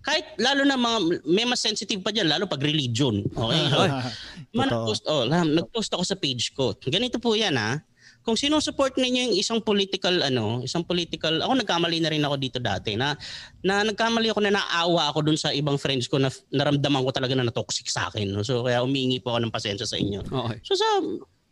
[0.00, 0.98] Kahit lalo na mga
[1.28, 3.20] may mas sensitive pa diyan lalo pag religion.
[3.28, 3.62] Okay?
[4.56, 4.88] Man, Totoo.
[4.88, 6.72] nag-post, oh, lam- nag-post ako sa page ko.
[6.88, 7.78] Ganito po 'yan ha.
[8.20, 12.58] Kung sinusupport ninyo yung isang political ano, isang political, ako nagkamali na rin ako dito
[12.60, 13.16] dati na
[13.64, 17.32] na nagkamali ako na naawa ako dun sa ibang friends ko na naramdaman ko talaga
[17.32, 18.28] na na-toxic sa akin.
[18.28, 18.44] No?
[18.44, 20.20] So kaya umiingi po ako ng pasensya sa inyo.
[20.20, 20.58] Okay.
[20.64, 20.88] So sa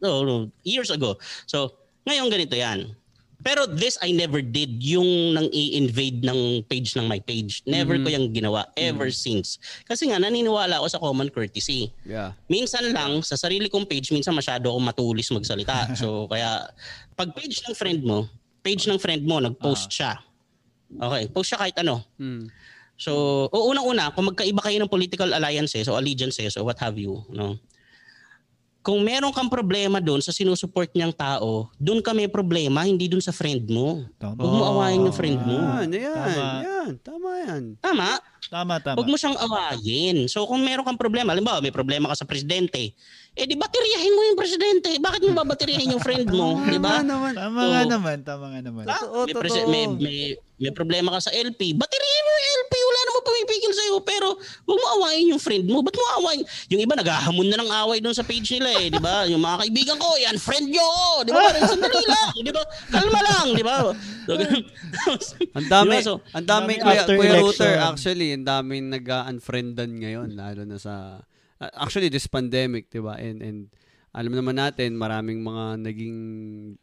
[0.05, 1.17] no, no, years ago.
[1.49, 1.73] So
[2.05, 2.93] ngayon ganito 'yan.
[3.39, 7.63] Pero this I never did yung nang i-invade ng page ng my page.
[7.71, 9.63] Never ko yung ginawa ever since.
[9.87, 11.95] Kasi nga naniniwala ako sa common courtesy.
[12.03, 12.35] Yeah.
[12.51, 15.91] Minsan lang sa sarili kong page minsan masyado akong matulis magsalita.
[15.99, 16.67] So kaya
[17.15, 18.27] pag page ng friend mo,
[18.63, 20.19] page ng friend mo nag-post siya.
[20.99, 22.03] Okay, post siya kahit ano.
[22.19, 22.51] Mm.
[22.99, 27.23] So, o unang-una, kung magkaiba kayo ng political alliances o allegiances o what have you,
[27.31, 27.55] no?
[28.89, 33.21] Kung meron kang problema doon sa sinusupport niyang tao, doon ka may problema, hindi doon
[33.21, 34.09] sa friend mo.
[34.17, 34.41] Tama.
[34.41, 35.61] Huwag mo awayin yung friend mo.
[35.61, 36.45] Yan, yan, Tama.
[36.65, 36.91] yan.
[36.99, 37.63] Tama yan.
[37.79, 38.09] Tama?
[38.49, 38.97] Tama, tama.
[38.97, 40.25] Huwag mo siyang awayin.
[40.25, 42.97] So kung meron kang problema, halimbawa may problema ka sa presidente,
[43.37, 44.89] eh di bateryahin mo yung presidente.
[44.97, 46.57] Bakit mo babateryahin yung friend mo?
[46.65, 47.05] di ba?
[47.05, 47.37] naman.
[47.37, 48.85] Tama So, nga naman, tama nga naman.
[48.89, 49.69] Ah, Totoo, may, presi- totoo.
[49.71, 50.19] may, may,
[50.57, 51.77] may problema ka sa LP.
[51.77, 52.73] Baterihin mo yung LP.
[52.73, 53.97] Wala namang pumipigil sa'yo.
[54.07, 55.83] Pero huwag mo awayin yung friend mo.
[55.83, 56.47] Ba't mo awayin?
[56.71, 58.87] Yung iba naghahamon na ng away doon sa page nila eh.
[58.95, 59.27] Di ba?
[59.27, 60.87] Yung mga kaibigan ko, yan, friend nyo.
[60.87, 61.27] ako.
[61.27, 61.41] Di ba?
[61.51, 62.31] Parang sandali lang.
[62.39, 62.63] Di ba?
[62.95, 63.47] Kalma lang.
[63.59, 63.77] Di ba?
[63.83, 63.93] So.
[65.59, 66.05] Ang dami, Diba?
[66.05, 67.41] So, ang dami kuya, kuya.
[67.41, 71.25] Router actually, ang daming nag-unfriendan ngayon lalo na sa
[71.59, 73.17] actually this pandemic, 'di ba?
[73.17, 73.59] And and
[74.13, 76.17] alam naman natin, maraming mga naging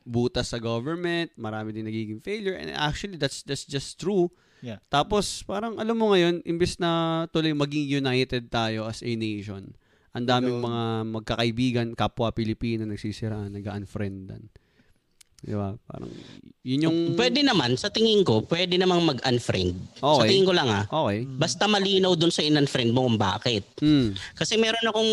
[0.05, 4.29] butas sa government, marami din nagiging failure and actually that's that's just true.
[4.63, 4.79] Yeah.
[4.87, 9.75] Tapos parang alam mo ngayon, imbes na tuloy maging united tayo as a nation,
[10.15, 14.47] ang daming mga magkakaibigan, kapwa Pilipino nagsisiraan, nag-unfriendan.
[15.45, 15.75] Di ba?
[15.85, 16.09] Parang
[16.65, 19.77] yun yung Pwede naman, sa tingin ko, pwede namang mag-unfriend.
[19.99, 20.33] Sa Okay.
[20.33, 20.87] tingin ko lang ah.
[20.89, 21.27] Okay.
[21.27, 23.67] Basta malinaw dun sa in-unfriend mo kung bakit.
[23.77, 24.17] Hmm.
[24.33, 25.11] Kasi meron akong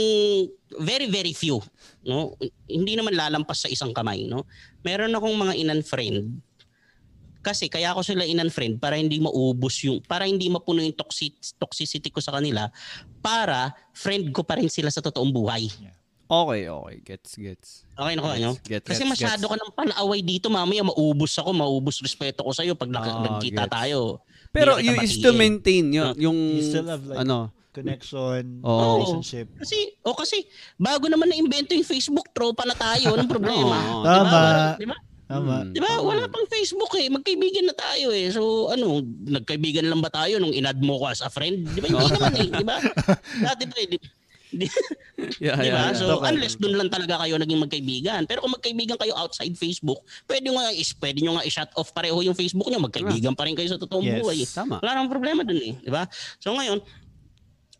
[0.81, 1.60] very very few,
[2.06, 2.32] no?
[2.64, 4.48] Hindi naman lalampas sa isang kamay, no?
[4.81, 6.40] Meron akong mga in-unfriend
[7.43, 12.09] kasi kaya ako sila in-unfriend para hindi maubos yung para hindi mapuno yung toxic, toxicity
[12.09, 12.70] ko sa kanila
[13.19, 15.66] para friend ko pa rin sila sa totoong buhay.
[16.32, 16.97] Okay, okay.
[17.05, 17.70] Gets, gets.
[17.93, 18.51] Okay na ko, ano?
[18.56, 19.52] Gets, Kasi gets, masyado gets.
[19.52, 23.74] ka ng palaaway dito, mamaya maubos ako, maubos respeto ko sa'yo pag Ah, nagkita gets.
[23.77, 24.24] tayo.
[24.48, 29.01] Pero you, you still maintain yun, yung, You still have, like, ano, Connection, Oo.
[29.01, 29.48] relationship.
[29.56, 30.44] Kasi, o kasi,
[30.77, 33.16] bago naman na-invento yung Facebook, tropa na tayo.
[33.16, 33.77] Anong problema?
[33.97, 34.05] Oo.
[34.05, 34.12] Di ba?
[34.12, 34.40] Tama.
[34.77, 34.97] Di ba?
[35.24, 35.65] Tama.
[35.65, 35.73] Hmm.
[35.73, 35.99] Di ba?
[35.99, 37.09] Wala pang Facebook eh.
[37.09, 38.28] Magkaibigan na tayo eh.
[38.28, 41.65] So, ano, nagkaibigan lang ba tayo nung inad mo ko as a friend?
[41.69, 41.89] Di ba?
[41.89, 42.49] Hindi naman eh.
[42.51, 42.77] Di ba?
[43.43, 43.89] Dati pa eh.
[43.89, 43.99] Di,
[44.53, 45.89] Yeah, di ba?
[45.89, 45.97] yeah, yeah.
[45.97, 48.28] So, unless doon lang talaga kayo naging magkaibigan.
[48.28, 49.97] Pero kung magkaibigan kayo outside Facebook,
[50.27, 52.77] pwede nga is pwede nyo nga i-shut off pareho yung Facebook nyo.
[52.77, 54.20] Magkaibigan pa rin kayo sa totoong Yes.
[54.20, 54.36] buhay.
[54.36, 54.49] eh.
[54.51, 54.77] Tama.
[54.78, 55.73] Wala namang problema dun eh.
[55.78, 56.05] Di ba?
[56.36, 56.85] So, ngayon,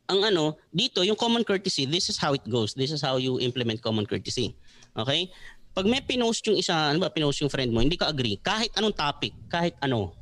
[0.07, 2.73] ang ano, dito, yung common courtesy, this is how it goes.
[2.73, 4.57] This is how you implement common courtesy.
[4.93, 5.29] Okay?
[5.73, 8.77] Pag may pinost yung isa, ano ba, pinost yung friend mo, hindi ka agree, kahit
[8.77, 10.13] anong topic, kahit ano,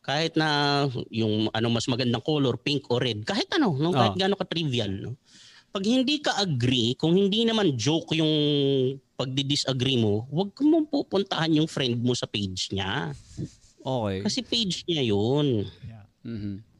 [0.00, 3.92] kahit na yung ano mas magandang color, pink o red, kahit ano, no?
[3.92, 4.26] kahit Ah.
[4.26, 5.12] gaano ka trivial, no?
[5.72, 8.32] Pag hindi ka agree, kung hindi naman joke yung
[9.16, 13.12] pagdi-disagree mo, huwag mo pupuntahan yung friend mo sa page niya.
[13.80, 14.20] Okay.
[14.24, 15.68] Kasi page niya yun.
[16.24, 16.71] Mhm.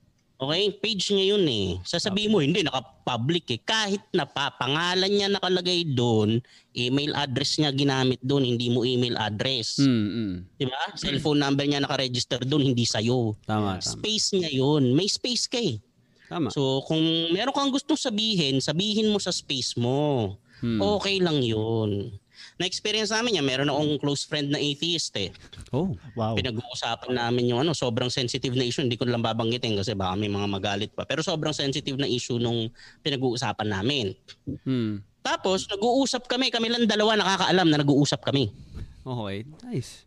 [0.42, 1.78] Okay, page niya yun eh.
[1.86, 3.60] Sasabihin mo, hindi, naka-public eh.
[3.62, 6.42] Kahit na pa, pangalan niya nakalagay doon,
[6.74, 9.78] email address niya ginamit doon, hindi mo email address.
[9.78, 10.34] Mm, mm.
[10.58, 10.82] Di ba?
[10.98, 13.38] Cellphone number niya nakaregister doon, hindi sa'yo.
[13.46, 13.86] Tama, tama.
[13.86, 14.98] Space niya yun.
[14.98, 15.78] May space ka eh.
[16.26, 16.50] Tama.
[16.50, 16.98] So, kung
[17.30, 20.34] meron kang gustong sabihin, sabihin mo sa space mo.
[20.58, 20.82] Hmm.
[20.98, 22.18] Okay lang yun.
[22.56, 25.32] Na-experience namin yan, meron akong close friend na atheist eh.
[25.70, 25.96] Oh.
[26.12, 26.36] Wow.
[26.36, 28.84] Pinag-uusapan namin yung ano, sobrang sensitive na issue.
[28.84, 31.08] Hindi ko lang babanggitin kasi baka may mga magalit pa.
[31.08, 32.68] Pero sobrang sensitive na issue nung
[33.00, 34.12] pinag-uusapan namin.
[34.62, 35.00] Hmm.
[35.22, 36.50] Tapos, nag-uusap kami.
[36.50, 38.50] Kami lang dalawa nakakaalam na nag-uusap kami.
[39.02, 39.46] Okay.
[39.66, 40.06] Nice.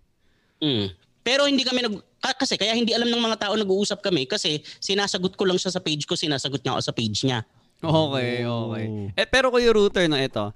[0.63, 0.87] Mm.
[1.19, 1.95] Pero hindi kami nag...
[2.21, 5.73] ka- Kasi kaya hindi alam ng mga tao nag-uusap kami kasi sinasagot ko lang siya
[5.73, 7.41] sa page ko, sinasagot niya ako sa page niya.
[7.83, 8.71] Okay, Oh.
[8.71, 9.11] okay.
[9.13, 10.53] Eh, pero kuya router na ito,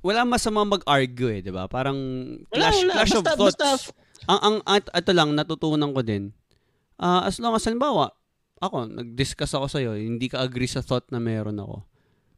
[0.00, 1.66] wala masama mag-argue eh, di ba?
[1.66, 1.96] Parang
[2.46, 2.92] Wala, clash, wala.
[2.94, 3.56] clash of Basta- thoughts.
[3.58, 3.94] basta-
[4.26, 6.34] ang, ang, at, ito lang, natutunan ko din.
[6.94, 8.10] Ah, as long as, halimbawa,
[8.58, 11.86] ako, nag-discuss ako sa'yo, hindi ka agree sa thought na meron ako.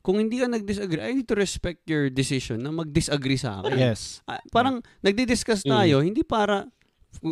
[0.01, 3.77] Kung hindi ka nag-disagree, I need to respect your decision na mag-disagree sa akin.
[3.77, 4.21] Yes.
[4.25, 5.71] Ah, parang nagdi-discuss Mm.
[5.71, 6.69] tayo, hindi para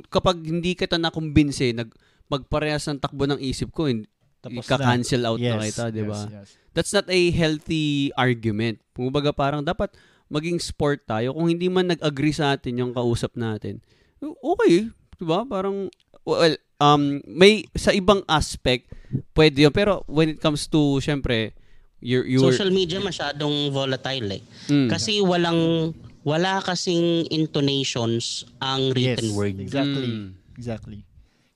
[0.08, 1.92] kapag hindi kita na-convince, nag
[2.28, 4.04] magparehas ng takbo ng isip ko, hindi,
[4.38, 6.18] Tapos ika-cancel out na Yes, kita, di ba?
[6.20, 6.48] yes, yes.
[6.70, 8.78] That's not a healthy argument.
[8.92, 9.90] Kumbaga parang dapat
[10.28, 11.32] maging sport tayo.
[11.34, 13.80] Kung hindi man nag-agree sa atin yung kausap natin,
[14.20, 15.44] okay, di ba?
[15.44, 15.88] Parang,
[16.24, 18.92] well, um, may, sa ibang aspect,
[19.34, 19.74] pwede yun.
[19.74, 21.52] Pero when it comes to, syempre,
[22.00, 24.42] your, your, Social media masyadong volatile eh.
[24.70, 24.88] Mm.
[24.90, 25.92] Kasi walang
[26.22, 29.56] wala kasing intonations ang written Yes, word.
[29.58, 30.08] Exactly.
[30.08, 30.28] Mm.
[30.58, 30.98] Exactly.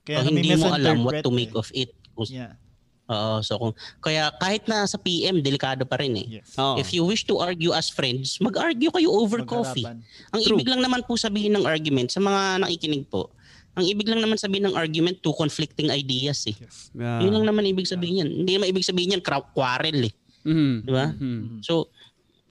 [0.03, 1.61] So, Kaya hindi mo alam what to make eh.
[1.61, 1.91] of it.
[2.27, 2.59] Yeah.
[3.03, 6.39] Oo, so kung kaya kahit na sa PM delikado pa rin eh.
[6.39, 6.55] Yes.
[6.55, 6.79] Oo.
[6.79, 9.83] If you wish to argue as friends, mag-argue kayo over coffee.
[9.83, 10.31] Magharapan.
[10.31, 10.55] Ang True.
[10.55, 13.27] ibig lang naman po sabihin ng argument sa mga nakikinig po,
[13.75, 16.55] ang ibig lang naman sabihin ng argument two conflicting ideas eh.
[16.55, 16.93] Yes.
[16.95, 17.27] Yeah.
[17.27, 18.29] Yun lang naman ibig sabihin yan.
[18.45, 20.13] Hindi naman ibig sabihin yan quarrel eh.
[20.43, 20.73] Mhm.
[20.87, 21.07] Di ba?
[21.11, 21.59] Mhm.
[21.63, 21.91] So,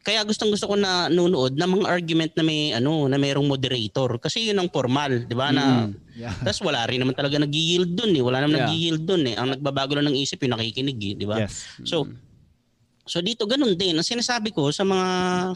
[0.03, 4.19] kaya gustong gusto ko na nunood ng mga argument na may ano na mayroong moderator
[4.19, 5.55] kasi yun ang formal, 'di ba?
[5.55, 5.95] Na Mm.
[6.13, 6.35] Yeah.
[6.45, 8.23] tas wala rin naman talaga nag-yield doon eh.
[8.23, 8.67] Wala naman Yeah.
[8.69, 9.35] nag-yield doon eh.
[9.39, 11.47] Ang nagbabago lang ng isip yung nakikinig eh, 'di ba?
[11.47, 11.65] Yes.
[11.87, 12.05] So
[13.03, 13.99] So dito ganun din.
[13.99, 15.07] Ang sinasabi ko sa mga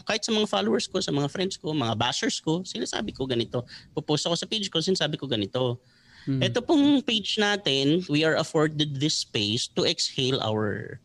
[0.03, 3.63] kahit sa mga followers ko, sa mga friends ko, mga bashers ko, sinasabi ko ganito.
[3.95, 5.79] Popost ako sa page ko, sinasabi ko ganito.
[6.27, 6.43] Mhm.
[6.43, 10.99] Ito pong page natin, we are afforded this space to exhale our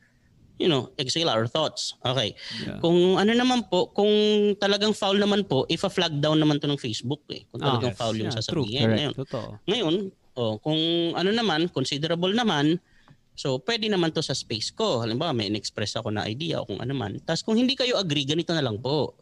[0.60, 1.94] you know, exhale our thoughts.
[2.04, 2.36] Okay.
[2.62, 2.78] Yeah.
[2.78, 4.10] Kung ano naman po, kung
[4.58, 7.44] talagang foul naman po, if a flag down naman to ng Facebook eh.
[7.50, 7.98] Kung Ah, talagang yes.
[7.98, 8.86] foul yung Yeah, sasabihin.
[8.86, 8.94] True.
[8.96, 9.48] Ngayon, Totoo.
[9.66, 9.94] ngayon,
[10.36, 10.80] oh, kung
[11.16, 12.78] ano naman, considerable naman,
[13.32, 15.00] so pwede naman to sa space ko.
[15.00, 17.16] Halimbawa, may in-express ako na idea o kung ano man.
[17.24, 19.16] Tapos kung hindi kayo agree, ganito na lang po.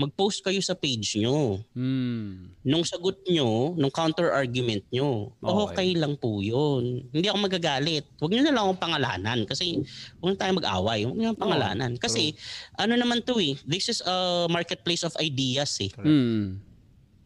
[0.00, 1.60] Mag-post kayo sa page nyo.
[1.76, 2.56] Mm.
[2.64, 5.60] Nung sagot nyo, nung counter-argument nyo, Okay.
[5.60, 5.88] okay.
[5.92, 7.04] lang po yun.
[7.12, 8.08] Hindi ako magagalit.
[8.16, 9.84] Huwag nyo na lang akong pangalanan kasi
[10.24, 11.04] huwag na tayo mag-away.
[11.04, 11.92] Huwag nyo lang pangalanan.
[12.00, 12.32] kasi
[12.80, 15.92] ano naman to eh, this is a marketplace of ideas eh.
[16.00, 16.56] Mm.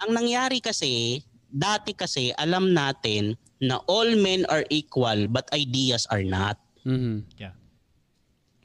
[0.03, 6.27] Ang nangyari kasi, dati kasi alam natin na all men are equal but ideas are
[6.27, 6.59] not.
[6.83, 7.23] Mhm.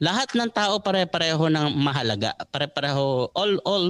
[0.00, 2.32] Lahat ng tao pare-pareho ng mahalaga.
[2.48, 3.86] Pare-pareho all all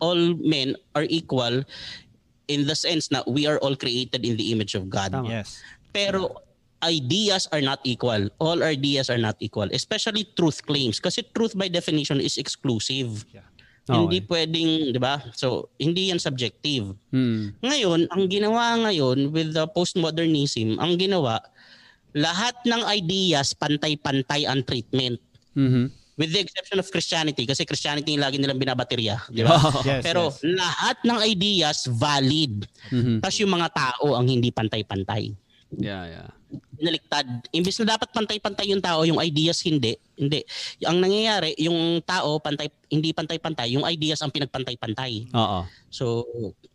[0.00, 1.60] all men are equal
[2.48, 5.12] in the sense na we are all created in the image of God.
[5.12, 5.28] Tama.
[5.28, 5.60] Yes.
[5.92, 6.40] Pero
[6.80, 8.32] ideas are not equal.
[8.40, 9.68] All ideas are not equal.
[9.70, 10.98] Especially truth claims.
[10.98, 13.28] Kasi truth by definition is exclusive.
[13.90, 15.18] Hindi pwedeng, di ba?
[15.34, 16.94] So, hindi yan subjective.
[17.10, 17.58] Mm.
[17.58, 21.42] Ngayon, ang ginawa ngayon with the postmodernism, ang ginawa,
[22.14, 25.18] lahat ng ideas pantay-pantay ang treatment.
[25.54, 25.90] Mhm.
[26.20, 29.24] With the exception of Christianity, kasi Christianity yung lagi nilang binabaterya.
[29.32, 29.56] Di ba?
[29.88, 30.44] Yes, Pero yes.
[30.44, 32.68] lahat ng ideas valid.
[32.92, 33.24] Mhm.
[33.24, 35.32] Tapos yung mga tao ang hindi pantay-pantay.
[35.80, 36.30] Yeah, yeah.
[36.50, 37.26] Binaligtad.
[37.52, 39.94] Imbis na dapat pantay-pantay yung tao, yung ideas hindi.
[40.16, 40.44] Hindi.
[40.82, 45.30] Ang nangyayari, yung tao pantay hindi pantay-pantay, yung ideas ang pinagpantay-pantay.
[45.30, 45.60] Oo.
[45.92, 46.26] So,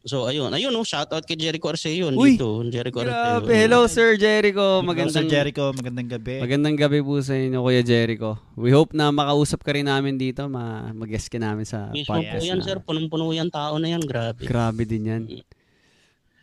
[0.07, 0.53] so ayun.
[0.53, 2.39] Ayun, no, shout out kay Jericho Arceo yun Uy!
[2.39, 2.63] dito.
[2.71, 3.45] Jericho Grabe.
[3.45, 3.51] Arceo.
[3.51, 4.79] Hello, Sir Jericho.
[4.85, 6.35] Magandang Magandang, Jericho, magandang gabi.
[6.39, 8.39] magandang gabi po sa inyo, Kuya Jericho.
[8.55, 10.47] We hope na makausap ka rin namin dito.
[10.47, 12.45] Ma mag-guest ka namin sa po podcast.
[12.45, 12.77] yan, na- sir.
[12.79, 14.01] Punong-puno yan tao na yan.
[14.05, 14.45] Grabe.
[14.47, 15.23] Grabe din yan.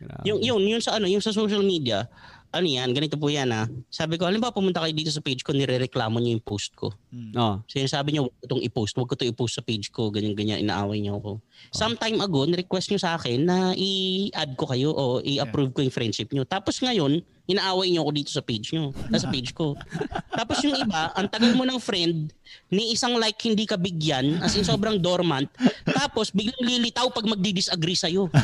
[0.03, 0.23] Grabe.
[0.27, 2.05] Yung, yun, yun sa ano, yung sa social media,
[2.53, 3.65] ano yan, ganito po yan ha.
[3.89, 6.93] Sabi ko, halimbawa pumunta kayo dito sa page ko, nirereklamo niyo yung post ko.
[7.33, 7.57] Oh.
[7.65, 11.01] Sinasabi niyo, huwag ko itong i-post, huwag ko ito i-post sa page ko, ganyan-ganyan, inaaway
[11.01, 11.31] niyo ako.
[11.73, 16.29] Sometime ago, ni-request niyo sa akin na i-add ko kayo o i-approve ko yung friendship
[16.29, 16.45] niyo.
[16.45, 19.73] Tapos ngayon, inaaway niyo ako dito sa page niyo, ah, sa page ko.
[20.39, 22.29] Tapos yung iba, ang tagal mo ng friend,
[22.69, 25.49] ni isang like hindi ka bigyan, as in sobrang dormant,
[25.85, 28.29] tapos biglang lilitaw pag magdi-disagree sa'yo.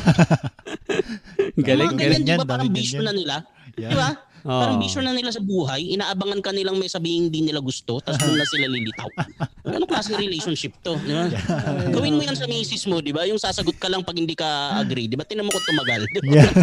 [1.60, 1.98] Galing, Mga galing.
[1.98, 3.36] ganyan, di ba Dami parang bisyo na nila?
[3.76, 3.92] Yeah.
[3.92, 4.10] Di ba?
[4.48, 4.56] Oo.
[4.56, 8.24] Parang bisyo na nila sa buhay, inaabangan ka nilang may sabihin hindi nila gusto, tapos
[8.24, 9.04] doon na sila lilitaw.
[9.68, 10.96] Anong klaseng relationship to?
[11.04, 11.28] Di ba?
[11.92, 13.28] Gawin mo yan sa misis mo, di ba?
[13.28, 15.12] Yung sasagot ka lang pag hindi ka agree.
[15.12, 15.28] Di ba?
[15.28, 16.08] Tinan mo ko tumagal.
[16.08, 16.32] Di ba?
[16.32, 16.48] Yeah.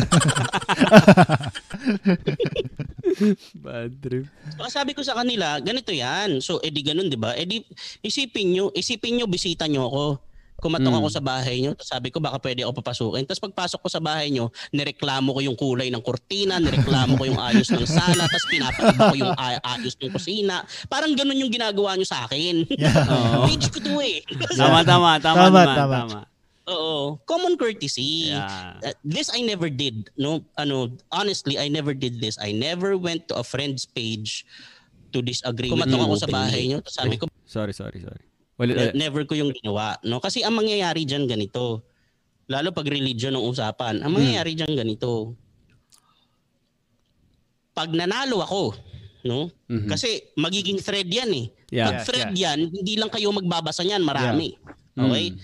[3.66, 4.26] Bad trip.
[4.58, 6.42] Saka sabi ko sa kanila, ganito yan.
[6.42, 7.38] So, edi ganun, di ba?
[7.38, 7.62] Edi,
[8.02, 10.18] isipin nyo, isipin nyo, bisita nyo ako.
[10.58, 11.00] Kumatok Mm.
[11.00, 13.24] ako sa bahay nyo, tapos sabi ko baka pwede ako papasukin.
[13.24, 17.38] Tapos pagpasok ko sa bahay nyo, nireklamo ko yung kulay ng kortina, nireklamo ko yung
[17.38, 20.62] ayos ng sala, tapos pinapaiba ko yung ay- ayos ng kusina.
[20.86, 22.66] Parang ganun yung ginagawa nyo sa akin.
[23.14, 23.46] Oo.
[23.46, 24.26] Page ko to eh.
[24.58, 25.96] Tama, tama, tama, Tama, naman, tama.
[26.04, 26.20] tama.
[26.68, 27.16] Oo.
[27.24, 28.28] Common courtesy.
[28.28, 28.82] Yeah.
[28.82, 30.12] Uh, this I never did.
[30.18, 32.36] No, ano, honestly, I never did this.
[32.36, 34.44] I never went to a friend's page
[35.10, 35.72] to disagree.
[35.72, 36.84] Kumatok ako sa bahay nyo.
[36.84, 38.27] Tapos sabi ko, Sorry, sorry, sorry.
[38.58, 40.02] Well, uh, never ko yung ginawa.
[40.02, 40.18] No?
[40.18, 41.86] Kasi ang mangyayari dyan ganito.
[42.50, 44.02] Lalo pag religion ng usapan.
[44.02, 45.38] Ang mangyayari dyan ganito.
[47.78, 48.74] Pag nanalo ako,
[49.30, 49.54] no?
[49.70, 49.86] mhm.
[49.86, 51.46] Kasi magiging thread yan eh.
[51.70, 51.92] Yeah.
[51.92, 54.58] Pag thread yan, hindi lang kayo magbabasa niyan, marami.
[54.98, 55.38] Okay?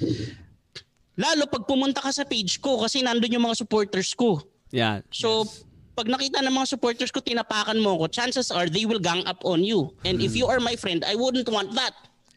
[1.13, 4.41] Lalo pag pumunta ka sa page ko kasi nandun yung mga supporters ko.
[4.73, 5.05] yeah.
[5.13, 5.45] So,
[5.93, 9.45] pag nakita ng mga supporters ko, tinapakan mo ko, chances are they will gang up
[9.45, 9.93] on you.
[10.09, 11.93] And if you are my friend, I wouldn't want that.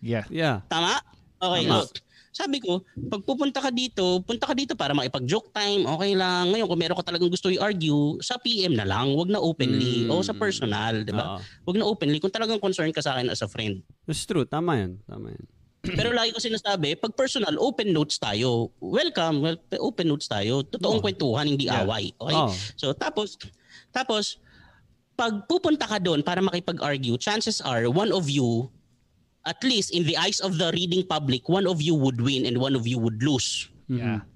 [0.06, 0.24] Yeah.
[0.30, 0.62] Yeah.
[0.70, 1.02] Tama?
[1.42, 1.82] Okay, Tama.
[1.82, 1.90] look.
[2.36, 6.52] Sabi ko, pag pupunta ka dito, punta ka dito para makipag-joke time, okay lang.
[6.52, 10.04] Ngayon, kung meron ka talagang gusto i-argue, sa PM na lang, wag na openly.
[10.04, 10.12] Mm.
[10.12, 11.40] O sa personal, di ba?
[11.64, 12.20] Wag na openly.
[12.20, 13.80] Kung talagang concern ka sa akin as a friend.
[14.04, 14.44] That's true.
[14.44, 14.92] Tama yan.
[15.08, 15.44] Tama yan.
[15.96, 18.68] Pero lagi ko sinasabi, pag personal, open notes tayo.
[18.84, 20.60] Welcome, well, open notes tayo.
[20.60, 21.88] Totoong kwentuhan, hindi Yeah.
[21.88, 22.12] away.
[22.20, 22.36] Okay?
[22.36, 22.52] Oh.
[22.76, 23.40] So tapos,
[23.96, 24.36] tapos,
[25.16, 28.68] pag pupunta ka doon para makipag-argue, chances are one of you,
[29.46, 32.58] at least in the eyes of the reading public, one of you would win and
[32.58, 33.70] one of you would lose.
[33.86, 34.26] Yeah.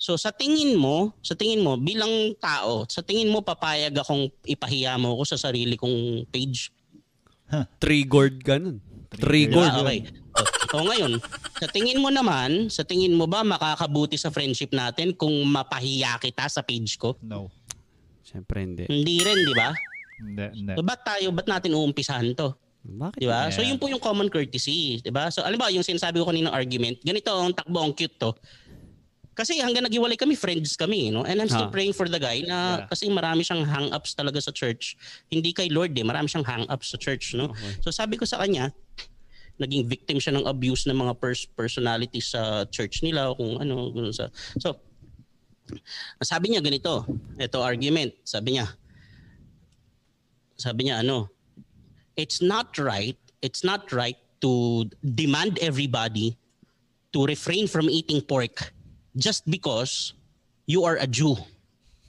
[0.00, 4.96] So sa tingin mo, sa tingin mo bilang tao, sa tingin mo papayag akong ipahiya
[4.96, 6.72] mo ako sa sarili kong page?
[7.82, 8.78] Triggered ka nun.
[9.10, 9.74] Triggered.
[9.74, 10.06] Ah, okay.
[10.72, 11.18] O, o ngayon,
[11.58, 16.46] sa tingin mo naman, sa tingin mo ba makakabuti sa friendship natin kung mapahiya kita
[16.46, 17.18] sa page ko?
[17.20, 17.50] No.
[18.22, 18.86] Siyempre hindi.
[18.86, 19.74] Hindi rin, di ba?
[20.22, 20.72] Hindi, hindi.
[20.78, 22.54] So, ba't tayo, ba't natin uumpisahan to?
[22.80, 23.18] Bakit?
[23.20, 23.52] Di ba?
[23.52, 23.72] So Yeah.
[23.72, 25.28] yun po yung common courtesy, di ba?
[25.28, 28.32] So alam ba yung sinasabi ko kanina argument, ganito ang takbo ang cute to.
[29.30, 31.24] Kasi hanggang naghiwalay kami, friends kami, no?
[31.24, 31.72] And I'm still Ah.
[31.72, 32.88] praying for the guy na Yeah.
[32.88, 34.96] kasi marami siyang hang-ups talaga sa church.
[35.28, 37.52] Hindi kay Lord eh, marami siyang hang-ups sa church, no?
[37.52, 37.72] Okay.
[37.80, 38.72] So sabi ko sa kanya,
[39.60, 43.92] naging victim siya ng abuse ng mga pers- personalities sa church nila o kung ano,
[43.92, 44.32] ganun sa.
[44.56, 44.72] So,
[46.18, 47.04] sabi niya ganito,
[47.36, 48.66] ito argument, sabi niya,
[50.56, 51.28] sabi niya ano,
[52.16, 56.34] it's not right, it's not right to demand everybody
[57.12, 58.72] to refrain from eating pork
[59.14, 60.14] just because
[60.64, 61.34] you are a Jew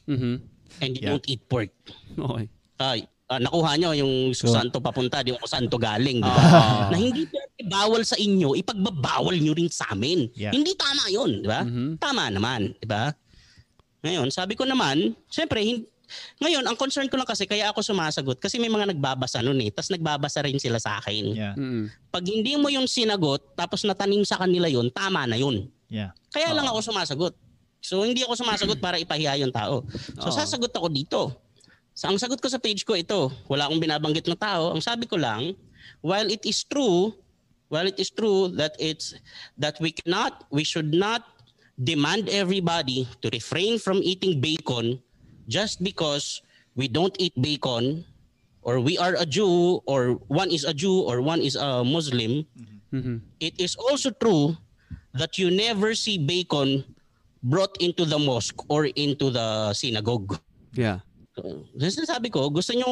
[0.06, 0.42] Mhm.
[0.80, 1.10] and you Yeah.
[1.12, 1.74] don't eat pork.
[2.14, 2.46] Okay.
[2.78, 6.22] Ay, ah, nakuha nyo yung So- saan to papunta, di yung kung saan to galing,
[6.22, 6.42] di ba?
[6.42, 6.90] Ah.
[6.90, 10.30] na hindi pwede bawal sa inyo, ipagbabawal nyo rin sa amin.
[10.34, 10.54] Yeah.
[10.54, 11.62] Hindi tama yun, di ba?
[11.66, 11.98] Mhm.
[11.98, 13.14] Tama naman, di ba?
[14.02, 15.86] Ngayon, sabi ko naman, syempre, hin-
[16.40, 19.70] ngayon, ang concern ko lang kasi, kaya ako sumasagot, kasi may mga nagbabasa nun eh,
[19.70, 21.24] tapos nagbabasa rin sila sa akin.
[21.36, 21.54] Yeah.
[21.58, 21.92] Mhm.
[22.12, 25.68] Pag hindi mo yung sinagot, tapos natanim sa kanila yun, tama na yun.
[25.92, 26.16] Yeah.
[26.32, 27.36] Kaya lang ako sumasagot.
[27.82, 29.84] So hindi ako sumasagot para ipahiya yung tao.
[30.22, 30.36] So Oo.
[30.38, 31.22] sasagot ako dito.
[31.98, 34.72] So ang sagot ko sa page ko ito, wala akong binabanggit na tao.
[34.72, 35.58] Ang sabi ko lang,
[36.06, 37.12] while it is true,
[37.68, 39.18] while it is true that it's
[39.58, 41.26] that we cannot, we should not
[41.82, 45.02] demand everybody to refrain from eating bacon
[45.48, 46.42] just because
[46.76, 48.04] we don't eat bacon
[48.62, 52.46] or we are a Jew or one is a Jew or one is a Muslim,
[52.92, 53.24] Mhm.
[53.40, 54.58] it is also true
[55.16, 56.84] that you never see bacon
[57.42, 60.38] brought into the mosque or into the synagogue.
[60.76, 61.02] Yeah.
[61.36, 61.64] So,
[62.06, 62.92] sabi ko, gusto nyo,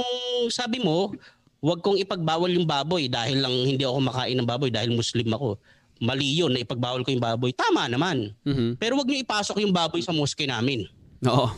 [0.49, 1.13] sabi mo,
[1.59, 5.59] wag kong ipagbawal yung baboy dahil lang hindi ako makain ng baboy dahil Muslim ako.
[5.99, 7.51] Mali yun na ipagbawal ko yung baboy.
[7.51, 8.31] Tama naman.
[8.47, 8.79] Mhm.
[8.79, 10.87] Pero wag nyo ipasok yung baboy sa mosque namin.
[11.27, 11.51] Oo.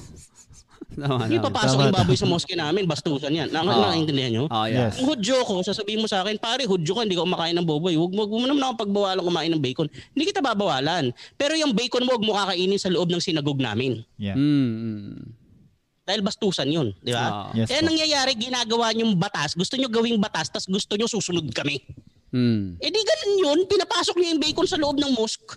[0.91, 2.83] Tama, Hindi papasok yung baboy sa mosque namin.
[2.83, 3.47] Bastusan yan.
[3.47, 3.71] Na, Oo.
[3.71, 4.43] Nakaintindihan nyo?
[4.51, 4.67] Oh.
[4.67, 4.99] Yes.
[4.99, 7.95] Kung hudyo ko, sasabihin mo sa akin, pare, hudyo ka, hindi ka kumakain ng baboy.
[7.95, 9.87] Huwag mo, mo naman ako pagbawalan kumain ng bacon.
[10.11, 11.15] Hindi kita babawalan.
[11.39, 14.03] Pero yung bacon mo, huwag mo kakainin sa loob ng sinagog namin.
[14.19, 14.35] Yeah.
[14.35, 15.15] Mm, mm.
[16.01, 17.47] Dahil bastusan yun, di ba?
[17.47, 17.55] Ah.
[17.55, 21.79] Yes Kaya nangyayari, ginagawa niyong batas, gusto niyo gawing batas, tas gusto niyo susunod kami.
[22.35, 22.81] Mm.
[22.83, 25.55] Eh di ganun yun, pinapasok niyo yung bacon sa loob ng mosque.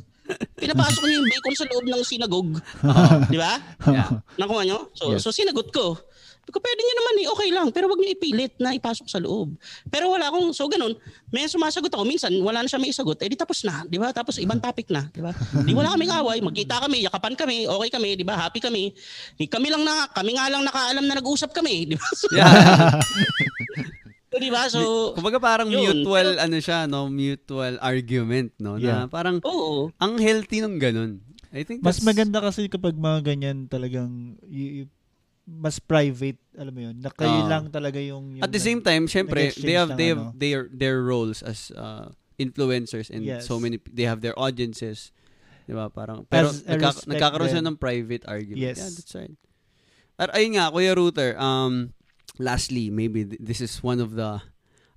[0.56, 2.48] Pinapasok niyo yung bacon sa loob ng sinagog.
[3.32, 3.60] di ba?
[3.84, 4.08] Yeah.
[4.40, 4.88] Nakuha niyo?
[4.96, 5.20] So, Yes.
[5.20, 5.98] so sinagot ko.
[6.44, 7.68] Ko, pwede niyo naman eh, okay lang.
[7.72, 9.56] Pero wag niyo ipilit na ipasok sa loob.
[9.88, 10.92] Pero wala akong, so ganun,
[11.32, 12.04] may sumasagot ako.
[12.04, 13.16] Minsan, wala na siya may isagot.
[13.24, 14.12] Eh di tapos na, di ba?
[14.12, 15.32] Tapos ibang topic na, di ba?
[15.64, 16.44] Di wala kaming away.
[16.44, 18.36] Magkita kami, yakapan kami, okay kami, di ba?
[18.36, 18.92] Happy kami.
[19.40, 22.08] Di kami lang na, kami nga lang nakaalam na nag-usap kami, di ba?
[22.12, 23.00] So, Yeah.
[24.34, 24.62] so, di ba?
[24.66, 24.80] So,
[25.14, 26.02] Kumbaga parang Yun.
[26.02, 27.06] mutual ano siya, no?
[27.06, 28.74] Mutual argument, no?
[28.74, 29.02] Na Yeah.
[29.06, 29.94] parang oo.
[29.96, 31.22] ang healthy ng ganun.
[31.54, 34.90] I think Mas maganda kasi kapag mga ganyan talagang y- y-
[35.44, 37.48] mas private, alam mo yun, na kayo Ah.
[37.48, 40.34] lang talaga yung, yung At the same time, syempre, they have they have ano.
[40.34, 43.46] their their roles as uh, influencers and Yes.
[43.46, 45.12] so many they have their audiences.
[45.64, 45.86] 'Di ba?
[45.88, 47.68] Parang pero nagka, nagkakaroon siya din.
[47.70, 48.64] ng private argument.
[48.64, 48.80] Yes.
[48.80, 49.36] Yeah, that's right.
[50.16, 51.92] At ayun nga, Kuya Router, um
[52.38, 54.42] lastly, maybe th- this is one of the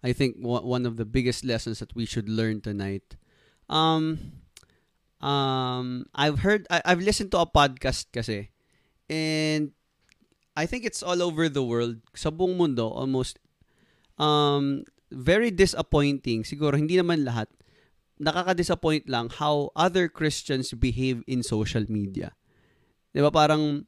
[0.03, 3.17] I think one one of the biggest lessons that we should learn tonight.
[3.69, 4.37] Um
[5.21, 8.53] um I've heard I, I've listened to a podcast kasi
[9.09, 9.73] and
[10.57, 13.41] I think it's all over the world sa buong mundo almost
[14.17, 17.49] um very disappointing siguro hindi naman lahat
[18.17, 22.33] nakaka-disappoint lang how other Christians behave in social media.
[23.13, 23.85] 'Di ba parang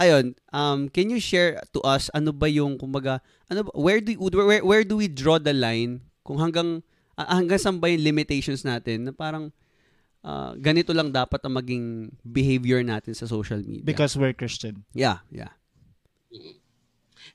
[0.00, 4.16] ayun, um can you share to us ano ba yung kumbaga ano ba, where do
[4.16, 6.80] where, where do we draw the line kung hanggang
[7.14, 9.52] ah, hanggang saan ba yung limitations natin na parang
[10.20, 11.84] ah, ganito lang dapat ang maging
[12.24, 13.84] behavior natin sa social media.
[13.84, 14.82] because we're Christian.
[14.96, 15.52] yeah, yeah.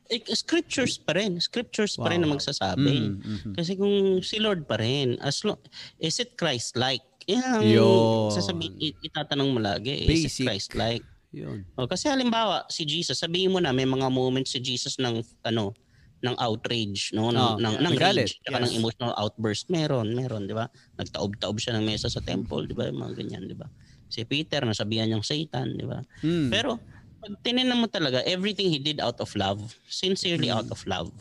[0.06, 1.42] Eh, scriptures pa rin.
[1.42, 2.38] Scriptures pa rin Wow.
[2.38, 2.98] magsasabi.
[3.10, 3.54] Mm, mhm.
[3.58, 5.58] Kasi kung si Lord pa rin, as long,
[5.98, 7.02] is it Christ-like?
[7.26, 8.30] Yan ang Yun.
[8.30, 10.06] sasabi, i- itatanong mo lagi.
[10.06, 10.46] Is Basic.
[10.46, 11.06] it Christ-like?
[11.36, 11.68] Yun.
[11.76, 15.76] O, kasi halimbawa, si Jesus, sabihin mo na may mga moments si Jesus ng ano
[16.24, 17.30] ng outrage, no?
[17.30, 18.56] Ng, Oh, ng, ng Nagalit, rage, yes.
[18.56, 19.68] ng emotional outburst.
[19.70, 20.72] Meron, meron, di ba?
[20.98, 22.88] Nagtaob-taob siya ng mesa sa temple, di ba?
[22.90, 23.68] Yung Mga ganyan, di ba?
[24.10, 26.02] Si Peter, nasabihan niyang Satan, di ba?
[26.24, 26.50] Mm.
[26.50, 26.80] Pero,
[27.22, 30.64] pag tinignan mo talaga, everything he did out of love, sincerely Hmm.
[30.64, 31.12] out of love.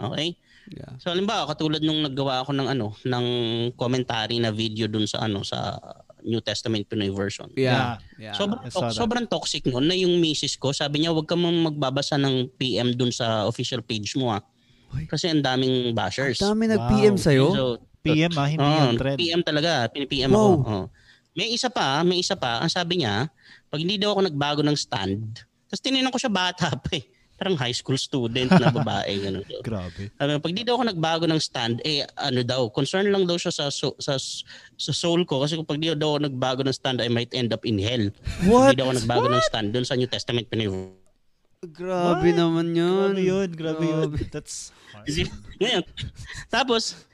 [0.00, 0.34] Okay?
[0.72, 0.94] yeah.
[1.02, 3.26] So halimbawa katulad nung naggawa ako ng ano ng
[3.74, 5.76] commentary na video dun sa ano sa
[6.22, 7.48] New Testament Pinoy version.
[7.54, 7.98] Yeah.
[8.16, 8.34] yeah.
[8.34, 8.92] Sobrang, that.
[8.92, 10.70] sobrang toxic noon na yung misis ko.
[10.70, 14.42] Sabi niya, wag ka mang magbabasa ng PM dun sa official page mo ah.
[15.06, 16.42] Kasi ang daming bashers.
[16.42, 17.22] Dami nag-PM Wow.
[17.22, 17.46] sa'yo?
[17.54, 17.64] So,
[18.02, 19.18] PM ah, hindi Oo, yung trend.
[19.20, 19.86] PM talaga.
[19.92, 20.38] Pini-PM Wow.
[20.38, 20.50] ako.
[20.66, 20.84] Oo.
[21.30, 22.58] May isa pa, may isa pa.
[22.58, 23.30] Ang sabi niya,
[23.70, 27.06] pag hindi daw ako nagbago ng stand, tapos tinignan ko siya bata pa eh.
[27.40, 29.16] Parang high school student na babae.
[29.16, 29.48] Ganun.
[29.48, 30.12] So, Grabe.
[30.12, 33.48] sabi pag di daw ako nagbago ng stand, eh ano daw, concern lang daw siya
[33.48, 34.20] sa so- sa
[34.76, 37.56] sa soul ko kasi kung pag di daw ako nagbago ng stand, I might end
[37.56, 38.12] up in hell.
[38.44, 38.76] What?
[38.76, 40.68] Hindi daw ako nagbago ng stand doon sa New Testament Pinoy.
[41.60, 42.40] Grabe What?
[42.40, 43.12] naman yun.
[43.16, 44.10] Grabe yun, grabe yun.
[44.32, 45.08] That's hard.
[45.60, 45.84] Ngayon,
[46.48, 47.04] tapos,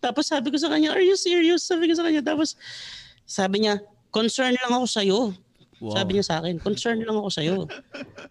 [0.00, 1.64] tapos sabi ko sa kanya, are you serious?
[1.64, 2.60] Sabi ko sa kanya, tapos
[3.24, 3.80] sabi niya,
[4.12, 5.20] concern lang ako sa'yo.
[5.80, 5.92] Wow.
[5.96, 7.56] Sabi niya sa akin, concern lang ako sa'yo.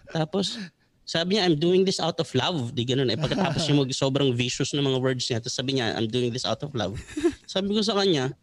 [0.10, 0.58] tapos,
[1.06, 2.74] sabi niya, I'm doing this out of love.
[2.74, 3.16] Di ganun eh.
[3.16, 6.44] Pagkatapos yung mag sobrang vicious na mga words niya, tapos sabi niya, I'm doing this
[6.44, 6.98] out of love.
[7.46, 8.34] Sabi ko sa kanya,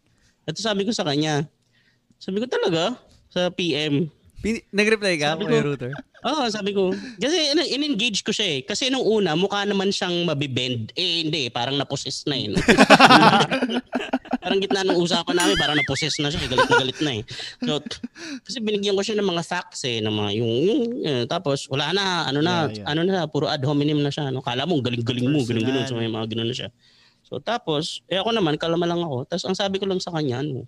[0.43, 1.43] ito sabi ko sa kanya,
[2.17, 2.95] sabi ko talaga,
[3.27, 4.07] sa PM,
[4.39, 5.91] Pin- nag-reply ka, Sabi ko- Router?
[6.23, 6.89] Oo, sabi ko.
[7.19, 8.59] Kasi in- in-engage ko siya eh.
[8.63, 10.95] Kasi nung una, mukha naman siyang mabibend.
[10.95, 11.51] Eh, hindi.
[11.51, 12.47] Parang naposes na eh.
[12.47, 12.57] no?
[14.43, 16.43] parang gitna ng usapan namin, parang naposes na siya.
[16.43, 16.49] eh.
[16.49, 17.23] Galit na galit na eh.
[17.59, 17.79] So,
[18.43, 19.99] kasi binigyan ko siya ng mga facts eh.
[19.99, 22.27] Ng mga yung, yung eh, tapos, wala na.
[22.27, 22.85] Ano na, Yeah, yeah.
[22.87, 24.31] ano na, puro ad hominem na siya.
[24.31, 24.39] No?
[24.39, 25.87] Kala mo, galing-galing mo, galing-galing.
[25.87, 26.69] So, may mga ganun na siya.
[27.23, 29.27] So, tapos, eh ako naman, kalama lang ako.
[29.27, 30.67] Tapos, ang sabi ko lang sa kanya, ano,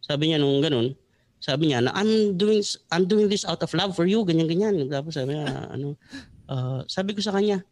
[0.00, 0.96] sabi niya nung ganun,
[1.38, 4.90] sabi niya na I'm doing I'm doing this out of love for you ganyan ganyan
[4.90, 5.94] tapos sabi niya ano
[6.50, 7.62] ah, sabi ko sa kanya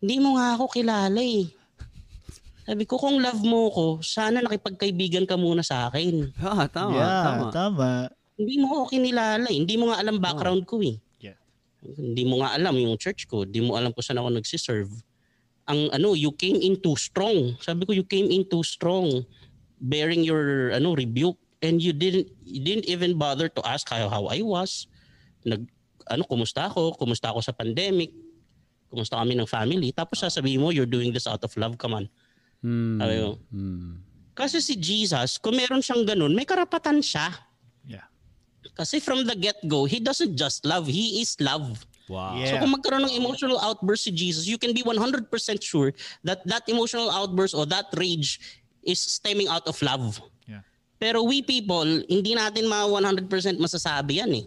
[0.00, 1.48] hindi mo nga ako kilala eh.
[2.66, 6.34] Sabi ko kung love mo ko sana nakipagkaibigan ka muna sa akin.
[6.42, 7.46] Ah, tama, yeah, tama.
[7.54, 7.90] tama.
[8.36, 9.56] hindi mo ako kinilala eh.
[9.56, 11.00] hindi mo nga alam background ko eh.
[11.24, 11.40] Yeah.
[11.80, 13.48] hindi mo nga alam yung church ko.
[13.48, 14.92] Hindi mo alam kung saan ako nagsiserve.
[15.66, 17.56] Ang ano you came in too strong.
[17.64, 19.24] Sabi ko you came in too strong
[19.80, 24.26] bearing your ano rebuke and you didn't you didn't even bother to ask how, how
[24.28, 24.88] I was.
[25.44, 25.64] Nag
[26.10, 26.94] ano kumusta ako?
[26.96, 28.12] Kumusta ako sa pandemic?
[28.90, 29.90] Kumusta kami ng family?
[29.90, 32.06] Tapos sasabihin mo you're doing this out of love, come on.
[32.62, 32.98] Hmm.
[33.00, 34.02] Sabi ko, Hmm.
[34.36, 37.32] Kasi si Jesus, kung meron siyang ganun, may karapatan siya.
[37.88, 38.04] Yeah.
[38.76, 41.88] Kasi from the get-go, He doesn't just love, He is love.
[42.06, 42.36] Wow.
[42.36, 42.52] Yeah.
[42.52, 45.32] So kung magkaroon ng emotional outburst si Jesus, you can be 100%
[45.64, 45.90] sure
[46.22, 48.38] that that emotional outburst or that rage
[48.84, 50.20] is stemming out of love.
[51.06, 53.30] Pero we people, hindi natin ma 100%
[53.62, 54.44] masasabi yan eh.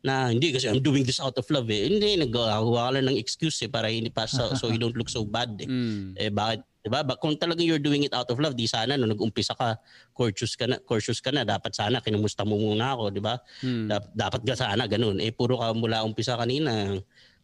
[0.00, 1.92] Na hindi kasi I'm doing this out of love eh.
[1.92, 5.12] Hindi, naghawa ka lang ng excuse eh para hindi pa so, so you don't look
[5.12, 5.68] so bad eh.
[5.68, 6.16] Hmm.
[6.16, 7.04] Eh bakit, 'di ba?
[7.20, 9.76] Kung talagang you're doing it out of love, di sana no nag-umpisa ka,
[10.16, 13.36] courteous ka na, courteous ka na, dapat sana kinumusta mo muna ako, 'di ba?
[13.60, 13.92] Hmm.
[13.92, 15.20] Dap- dapat ka sana ganun.
[15.20, 16.96] Eh puro ka mula umpisa kanina.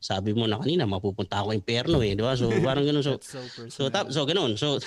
[0.06, 2.38] Sabi mo na kanina mapupunta ako impyerno eh, 'di ba?
[2.38, 3.66] So parang ganun so That's so.
[3.66, 4.54] So tap so ganun.
[4.54, 4.78] So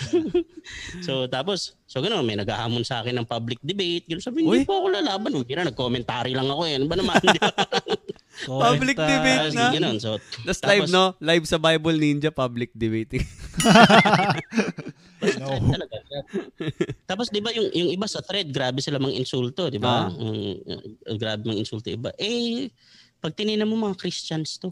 [1.05, 4.07] so tapos so ganun may naghahamon sa akin ng public debate.
[4.07, 5.35] Ganun sabi hindi po ako lalaban.
[5.35, 6.79] Hindi na nag-commentary lang ako eh.
[6.79, 7.19] Ano ba naman?
[7.19, 7.51] Di ba?
[8.47, 9.75] Public debate na.
[9.75, 9.99] ganun.
[9.99, 10.15] So
[10.47, 11.11] Tapos live, no?
[11.19, 13.27] Live sa Bible Ninja, public debating.
[15.19, 15.51] No.
[15.51, 15.99] Talaga.
[17.03, 20.07] Tapos 'di ba yung yung iba sa thread grabe sila mang insulto, 'di ba?
[20.07, 20.15] Ah.
[20.15, 20.55] Uh,
[21.19, 22.15] grabe mang insulto iba.
[22.15, 22.71] Eh
[23.19, 24.71] pag tinignan mo mga Christians to,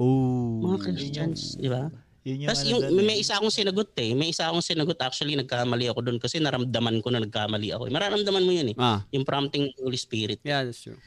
[0.00, 0.62] oh.
[0.64, 1.88] mga Christians, 'di ba?
[2.26, 3.22] Yun yung Tapos ano yung, doon may eh.
[3.22, 4.10] isa akong sinagot eh.
[4.18, 7.86] May isa akong sinagot actually nagkamali ako doon kasi naramdaman ko na nagkamali ako.
[7.86, 7.92] Eh.
[7.94, 8.76] Mararamdaman mo yun eh.
[8.82, 10.42] Ah, Yung prompting ng Holy Spirit.
[10.42, 10.98] yeah, that's true.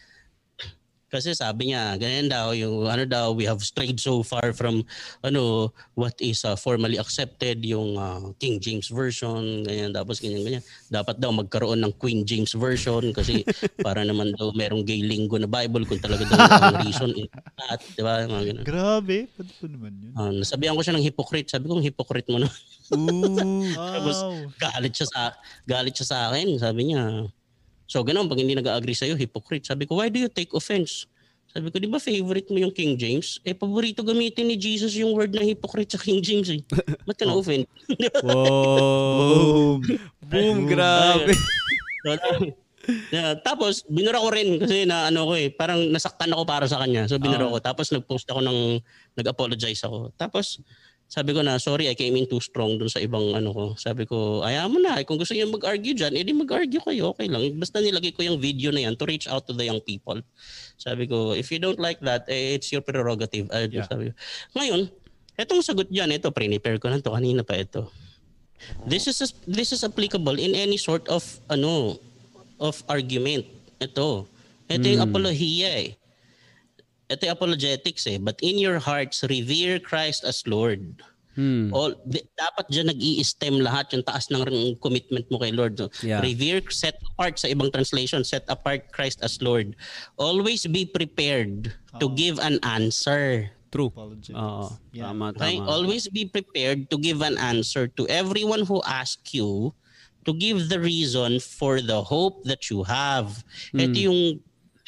[1.10, 4.86] Kasi sabi niya, ganyan daw, yung ano daw, we have strayed so far from
[5.20, 10.64] ano, what is uh, formally accepted, yung uh, King James Version, ganyan, tapos ganyan, ganyan.
[10.88, 13.42] Dapat daw magkaroon ng Queen James Version kasi
[13.86, 17.26] para naman daw merong gay linggo na Bible kung talaga daw ang reason in
[17.58, 18.24] that, di ba?
[18.24, 18.64] Mga ganun.
[18.64, 19.18] Grabe.
[19.34, 20.14] Paano po naman yun?
[20.14, 21.50] Uh, nasabihan ko siya ng hypocrite.
[21.50, 22.50] Sabi ko, hypocrite mo na.
[22.94, 23.66] Ooh.
[23.98, 24.52] Tapos, Wow.
[24.60, 25.22] galit siya sa
[25.64, 26.60] galit siya sa akin.
[26.60, 27.26] Sabi niya,
[27.90, 29.66] so ganun, pag hindi nag-agree sa'yo, hypocrite.
[29.66, 31.10] Sabi ko, why do you take offense?
[31.50, 33.42] Sabi ko, di ba favorite mo yung King James?
[33.42, 36.62] Eh, paborito gamitin ni Jesus yung word na hypocrite sa King James eh.
[37.04, 37.66] Ba't ka na-offend?
[38.22, 39.82] Wow.
[40.22, 41.34] Boom, grabe.
[42.06, 42.14] So,
[43.14, 46.82] Yeah, tapos binura ko rin kasi na ano ko eh, parang nasaktan ako para sa
[46.82, 47.06] kanya.
[47.06, 47.54] So binura Ah.
[47.54, 47.58] ko.
[47.62, 48.82] Tapos nag-post ako ng
[49.14, 50.10] nag-apologize ako.
[50.18, 50.58] Tapos
[51.10, 53.66] sabi ko na, sorry, I came in too strong dun sa ibang ano ko.
[53.74, 55.02] Sabi ko, ayaw mo na.
[55.02, 57.18] Kung gusto niyo mag-argue dyan, edi mag-argue kayo.
[57.18, 57.50] Okay lang.
[57.58, 60.22] Basta nilagay ko yung video na yan to reach out to the young people.
[60.78, 63.50] Sabi ko, if you don't like that, eh, it's your prerogative.
[63.50, 63.90] Ay, Yeah.
[63.90, 64.16] sabi ko.
[64.54, 64.82] Ngayon,
[65.34, 67.90] etong sagot dyan, ito, prepare ko na to kanina pa ito.
[68.86, 69.18] This is
[69.48, 71.98] this is applicable in any sort of ano
[72.62, 73.48] of argument.
[73.82, 74.28] Ito.
[74.70, 75.99] Ito yung apologia eh.
[77.10, 78.22] Ito yung apologetics eh.
[78.22, 81.02] But in your hearts, revere Christ as Lord.
[81.34, 81.72] Hmm.
[81.72, 84.44] All, di- dapat dyan nag stem lahat yung taas ng
[84.84, 85.80] commitment mo kay Lord.
[85.80, 86.20] So, Yeah.
[86.20, 89.74] Revere, set apart sa ibang translation, set apart Christ as Lord.
[90.20, 92.16] Always be prepared to Oo.
[92.18, 93.50] give an answer.
[93.72, 93.88] True.
[93.94, 94.36] Apologies.
[94.36, 94.74] Oo.
[94.92, 95.14] Yeah.
[95.14, 95.62] Tama, Okay?
[95.62, 95.70] tama.
[95.70, 99.72] Always be prepared to give an answer to everyone who asks you
[100.28, 103.46] to give the reason for the hope that you have.
[103.72, 104.22] Ito yung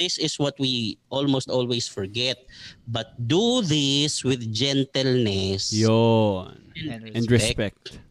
[0.02, 0.74] this is what we
[1.08, 2.42] almost always forget.
[2.84, 5.70] But do this with gentleness.
[5.72, 6.58] Yun.
[6.74, 8.02] And And respect.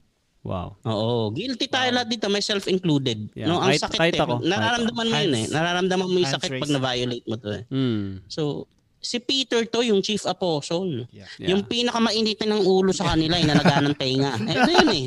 [0.40, 0.80] Wow.
[0.82, 3.28] Oo, guilty tayo lahat dito, myself included.
[3.34, 4.22] Yeah, No, ang kahit- sakit kahit eh.
[4.22, 5.46] ako, Nararamdaman mo yun eh.
[5.50, 7.64] Nararamdaman mo yung sakit pag na-violate mo to eh.
[7.68, 8.24] Hmm.
[8.24, 8.64] So,
[8.96, 11.04] si Peter to, yung chief apostle.
[11.12, 11.28] Yeah.
[11.36, 11.52] Yeah.
[11.52, 14.32] Yung pinakamainit ng ulo sa kanila, yung nalaga ng tenga.
[14.38, 15.06] Ito yun eh.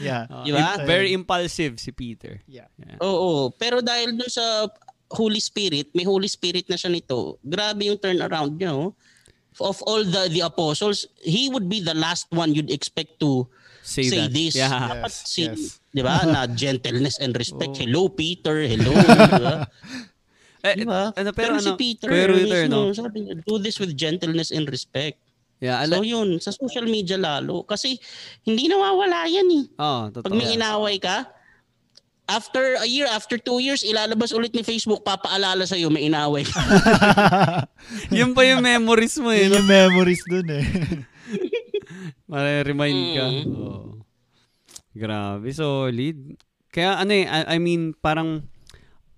[0.00, 0.24] Yeah.
[0.24, 0.80] Ah, Di ba?
[0.80, 2.40] im- Very impulsive si Peter.
[2.48, 2.72] Yeah.
[2.76, 2.96] Yeah.
[3.00, 4.72] Oo, pero dahil dun sa
[5.08, 7.38] Holy Spirit, may Holy Spirit na siya nito.
[7.40, 8.74] Grabe yung turnaround niya.
[8.74, 8.90] Oh.
[9.56, 13.48] Of all the the apostles, he would be the last one you'd expect to
[13.80, 14.34] Say, say, that.
[14.34, 14.52] this.
[14.52, 14.68] Yeah.
[14.68, 15.78] Dapat Yes, si, yes.
[15.94, 16.26] 'di ba?
[16.26, 17.72] Na gentleness and respect.
[17.72, 17.80] Oo.
[17.80, 18.92] Hello Peter, hello.
[19.32, 19.64] di ba?
[20.66, 21.14] Eh, Diba?
[21.14, 22.90] ano, pero, si ano, Peter, Kuya Ruther, no?
[22.90, 25.22] mismo, sabi niya, do this with gentleness and respect.
[25.62, 27.62] Yeah, ala, So yun, sa social media lalo.
[27.62, 27.96] Kasi
[28.42, 29.64] hindi nawawala yan eh.
[29.78, 30.26] oh, totoo.
[30.26, 31.22] Pag may inaway ka,
[32.26, 36.42] after a year, after two years, ilalabas ulit ni Facebook, papaalala sa'yo, may inaway.
[38.18, 39.46] Yun pa yung memories mo eh.
[39.46, 39.58] Yun No?
[39.62, 40.66] yung memories dun eh.
[42.30, 43.24] Mare-remind ka.
[43.30, 43.44] Mm.
[43.54, 44.02] Oo.
[44.96, 46.40] Grabe, solid.
[46.74, 48.50] Kaya ano eh, I, I mean, parang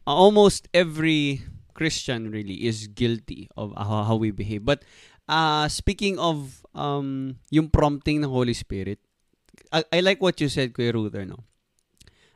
[0.05, 4.67] uh, almost every Christian really is guilty of how, how we behave.
[4.67, 4.85] But
[5.31, 8.99] uh, speaking of um, yung prompting ng Holy Spirit,
[9.73, 11.48] I, I like what you said, Kuya Ruther, no?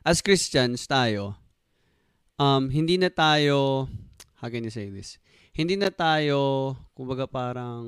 [0.03, 1.39] As Christians tayo,
[2.37, 3.87] um, hindi na tayo,
[4.43, 5.23] how can you say this?
[5.55, 7.85] Hindi na tayo, kumbaga parang,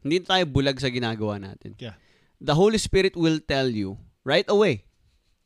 [0.00, 1.76] hindi na tayo bulag sa ginagawa natin.
[1.76, 1.98] Yeah.
[2.40, 4.88] The Holy Spirit will tell you right away.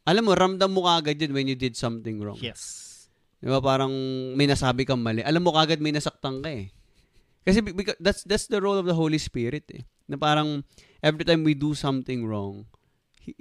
[0.03, 2.39] alam mo, ramdam mo kagad yun when you did something wrong.
[2.43, 2.91] Yes.
[3.39, 3.63] Di ba?
[3.63, 3.91] Parang
[4.35, 5.23] may nasabi kang mali.
[5.23, 6.75] Alam mo kagad may nasaktan ka eh.
[7.43, 9.83] Kasi be- because that's that's the role of the Holy Spirit eh.
[10.07, 10.63] Na parang
[11.03, 12.67] every time we do something wrong,
[13.23, 13.35] he,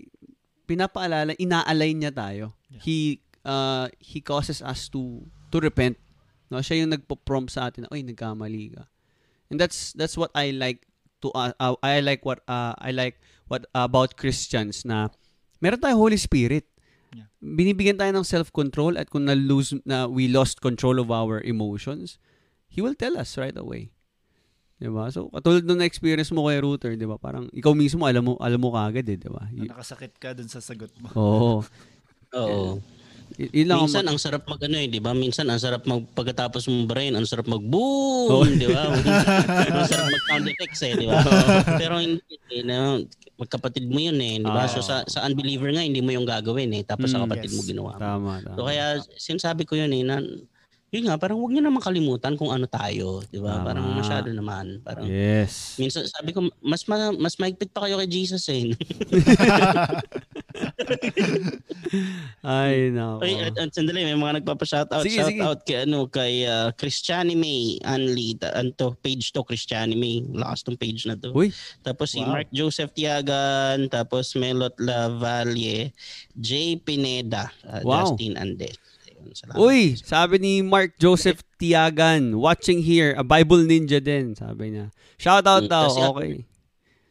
[0.69, 2.53] pinapaalala, ina-align niya tayo.
[2.72, 2.80] Yeah.
[2.80, 2.98] He
[3.43, 5.99] uh, he causes us to to repent.
[6.52, 8.84] No, siya yung nagpo-prompt sa atin, oy, nagkamali ka.
[9.52, 10.88] And that's that's what I like
[11.23, 15.11] to uh, uh, I like what uh, I like what about Christians na
[15.60, 16.68] meron tayong Holy Spirit.
[17.11, 17.27] Yeah.
[17.43, 22.15] Binibigyan tayo ng self-control at kung na-lose na we lost control of our emotions,
[22.72, 23.91] He will tell us right away.
[24.81, 25.14] 'Di ba?
[25.14, 27.22] So, katulad nung na-experience mo kay Router, 'di ba?
[27.22, 29.45] Parang ikaw mismo alam mo alam mo kagad eh, 'di ba?
[29.53, 31.07] Na nakasakit ka dun sa sagot mo.
[31.14, 31.53] Oo.
[32.35, 32.79] Oo.
[33.39, 35.15] Y- yun lang ang Minsan ang sarap mag ano eh, 'di ba?
[35.15, 38.91] Minsan ang sarap mag pagkatapos mong brain, ang sarap mag boom, 'di ba?
[39.71, 41.15] ang sarap mag sound effects eh, 'di ba?
[41.79, 42.19] Pero hindi
[42.51, 43.01] eh, no,
[43.39, 44.67] magkapatid mo 'yun eh, 'di ba?
[44.67, 47.55] So sa sa unbeliever nga hindi mo 'yung gagawin eh, tapos sa Mm, kapatid yes.
[47.55, 47.91] mo ginawa.
[47.95, 48.01] mo.
[48.03, 48.55] tama, tama.
[48.59, 48.85] So kaya
[49.15, 50.19] sinasabi ko 'yun eh na
[50.91, 53.63] yun nga, parang huwag niyo naman kalimutan kung ano tayo, 'di ba?
[53.63, 53.65] Tama.
[53.72, 55.80] Parang masyado naman, parang yes.
[55.80, 58.76] Minsan sabi ko mas ma, mas maigpit pa kayo kay Jesus eh.
[62.41, 63.23] Ay, nako.
[63.23, 65.03] Oy, at, at sandali, may mga nagpapa-shoutout.
[65.03, 65.39] Sige, sige.
[65.39, 68.35] Shoutout kay, ano, kay uh, Christiani May Anli.
[68.39, 70.23] Ta, anto, page to, Christiani May.
[70.31, 71.31] Lakas tong page na to.
[71.35, 71.51] Uy,
[71.84, 72.31] Tapos si Wow.
[72.38, 75.91] Mark Joseph Tiagan, tapos Melot Lavalle,
[76.38, 76.77] J.
[76.81, 78.11] Pineda, uh, Wow.
[78.13, 78.80] Justin Andes.
[79.27, 79.57] Salamat.
[79.57, 84.89] Uy, sabi ni Mark Joseph Tiagan, watching here, a Bible ninja din, sabi niya.
[85.15, 86.34] Shout out Mm, daw, kasi- okay.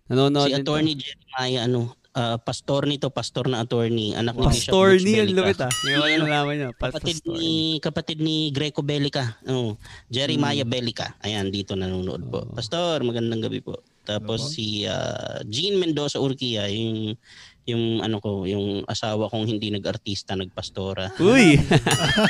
[0.06, 0.62] Nanonood Si din to.
[0.66, 1.80] attorney Jeremiah, ano,
[2.12, 5.38] uh, pastor nito, pastor na attorney, anak ni Bishop Pastor ni, ang Belica.
[5.38, 5.72] lupit ah.
[5.86, 7.32] Yung ano nalaman niya, pa- Kapatid pastor.
[7.32, 9.38] ni kapatid ni Greco Bellica.
[9.46, 9.78] Oh,
[10.08, 11.14] Jeremiah Bellica.
[11.20, 12.42] Ayan dito nanonood po.
[12.42, 12.50] Hmm.
[12.50, 12.54] Oh.
[12.54, 13.78] Pastor, magandang gabi po.
[14.02, 17.14] Tapos Hello si uh, Jean Mendoza Urquia, yung
[17.64, 21.14] yung ano ko, yung asawa kong hindi nag-artista, nagpastora.
[21.18, 21.54] Uy!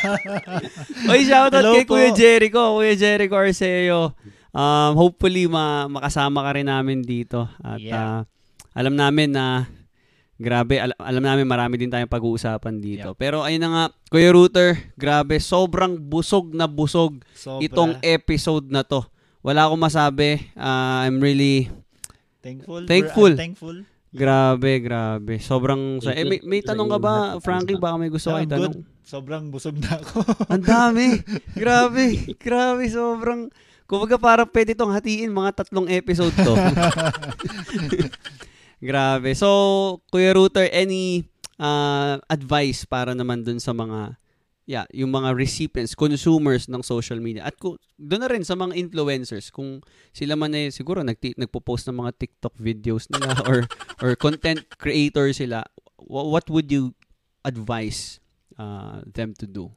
[1.11, 1.95] Uy, shout out Hello kay po.
[1.97, 4.13] Kuya Jericho, Kuya Jericho Arceo.
[4.51, 7.47] Um, hopefully, ma makasama ka rin namin dito.
[7.63, 7.97] At Yeah.
[7.97, 8.21] ah,
[8.75, 9.71] alam namin na
[10.37, 13.15] grabe, al- alam namin marami din tayong pag-uusapan dito.
[13.15, 17.63] Pero ayun na nga, Kuya Router, grabe, sobrang busog na busog Sobra.
[17.63, 19.07] itong episode na to.
[19.41, 20.51] Wala akong masabi.
[20.53, 21.71] Ah, I'm really
[22.43, 22.85] thankful.
[22.85, 23.33] Thankful.
[23.33, 23.77] We're, I'm thankful.
[24.11, 25.35] Grabe, grabe.
[25.39, 27.79] Sobrang sa eh, may, may tanong ka ba, Frankie?
[27.79, 28.75] Baka may gusto I'm kayo tanong.
[29.03, 30.23] Sobrang busog na ako.
[30.55, 31.19] Ang dami.
[31.63, 32.35] grabe.
[32.39, 33.51] Grabe, sobrang
[33.91, 36.55] Kumbaga parang pwede tong hatiin mga tatlong episode to.
[38.79, 39.35] Grabe.
[39.35, 41.27] So, Kuya Router, any
[41.59, 44.15] uh, advice para naman dun sa mga
[44.71, 47.43] yeah, yung mga recipients, consumers ng social media.
[47.43, 49.83] At kung, doon na rin sa mga influencers, kung
[50.15, 53.67] sila man eh, siguro nag nagpo-post ng mga TikTok videos nila or
[53.99, 55.67] or content creator sila,
[55.99, 56.95] wha- what would you
[57.43, 58.23] advise
[58.63, 59.75] uh, them to do?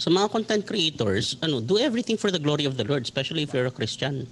[0.00, 3.52] Sa mga content creators, ano, do everything for the glory of the Lord, especially if
[3.52, 4.24] you're a Christian.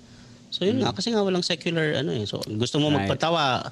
[0.48, 2.24] So yun nga, kasi nga walang secular ano eh.
[2.24, 2.88] So gusto mo.
[2.88, 3.04] Right.
[3.04, 3.68] magpatawa,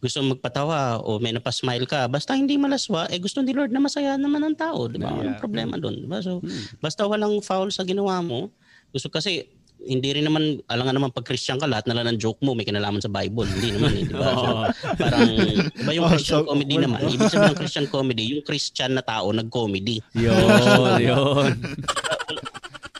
[0.00, 4.16] gusto magpatawa o may napasmile ka, basta hindi malaswa, eh gusto ni Lord na masaya
[4.16, 5.12] naman ang tao, di ba?
[5.12, 5.42] Walang Yeah.
[5.44, 6.24] problema doon, di ba?
[6.24, 6.80] So Hmm.
[6.80, 8.48] basta walang foul sa ginawa mo,
[8.90, 9.44] gusto kasi
[9.80, 12.52] hindi rin naman, alam nga naman pag Christian ka, lahat na lang ng joke mo
[12.52, 13.48] may kinalaman sa Bible.
[13.48, 14.28] Hindi naman eh, di ba?
[14.28, 14.48] So,
[15.00, 15.24] parang,
[15.72, 18.92] di ba yung Oh, Christian so comedy naman, ibig sabihin ng Christian comedy, yung Christian
[18.92, 20.04] na tao nag-comedy.
[20.12, 21.52] Yun, yun.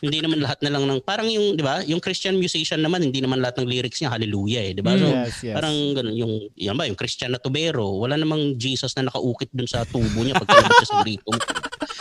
[0.01, 1.85] hindi naman lahat na lang ng parang yung 'di ba?
[1.85, 4.97] Yung Christian musician naman hindi naman lahat ng lyrics niya hallelujah eh 'di ba?
[4.97, 5.55] So yes, yes.
[5.55, 9.69] parang ganun yung yan ba yung Christian na tubero wala namang Jesus na nakaukit dun
[9.69, 11.31] sa tubo niya pag siya sa grito.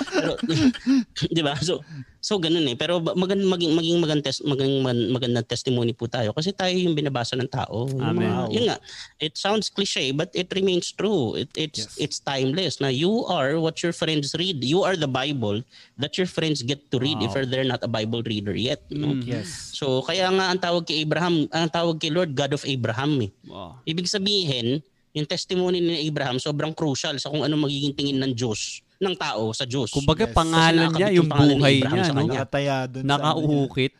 [0.09, 0.31] Pero
[1.33, 1.55] 'di ba?
[1.59, 1.83] So
[2.19, 2.75] so ganun eh.
[2.75, 7.35] Pero magand maging maging magandang tes, maging magandang testimony po tayo kasi tayo yung binabasa
[7.35, 7.87] ng tao.
[7.87, 8.27] Yung Amen.
[8.27, 8.77] mga- yun nga
[9.19, 11.35] it sounds cliche but it remains true.
[11.35, 11.95] It it's Yes.
[11.99, 12.79] it's timeless.
[12.79, 14.59] Na you are what your friends read.
[14.59, 15.63] You are the bible
[15.95, 17.47] that your friends get to read if Wow.
[17.47, 18.85] they're not a Bible reader yet.
[18.93, 19.17] no?
[19.17, 19.25] Mm.
[19.25, 19.73] yes.
[19.73, 23.31] So kaya nga ang tawag kay Abraham, ang tawag kay Lord God of Abraham eh.
[23.49, 23.81] Wow.
[23.83, 24.85] Ibig sabihin,
[25.17, 29.49] yung testimony ni Abraham sobrang crucial sa kung ano magiging tingin ng Diyos, ng tao
[29.57, 29.89] sa Diyos.
[29.89, 30.35] Kumbaga Yes.
[30.37, 32.19] pangalan niya, yung yung pangalan ni buhay niya, sa no?
[32.21, 32.31] kanya.
[32.45, 33.93] Nakataya sa ano Nakauukit.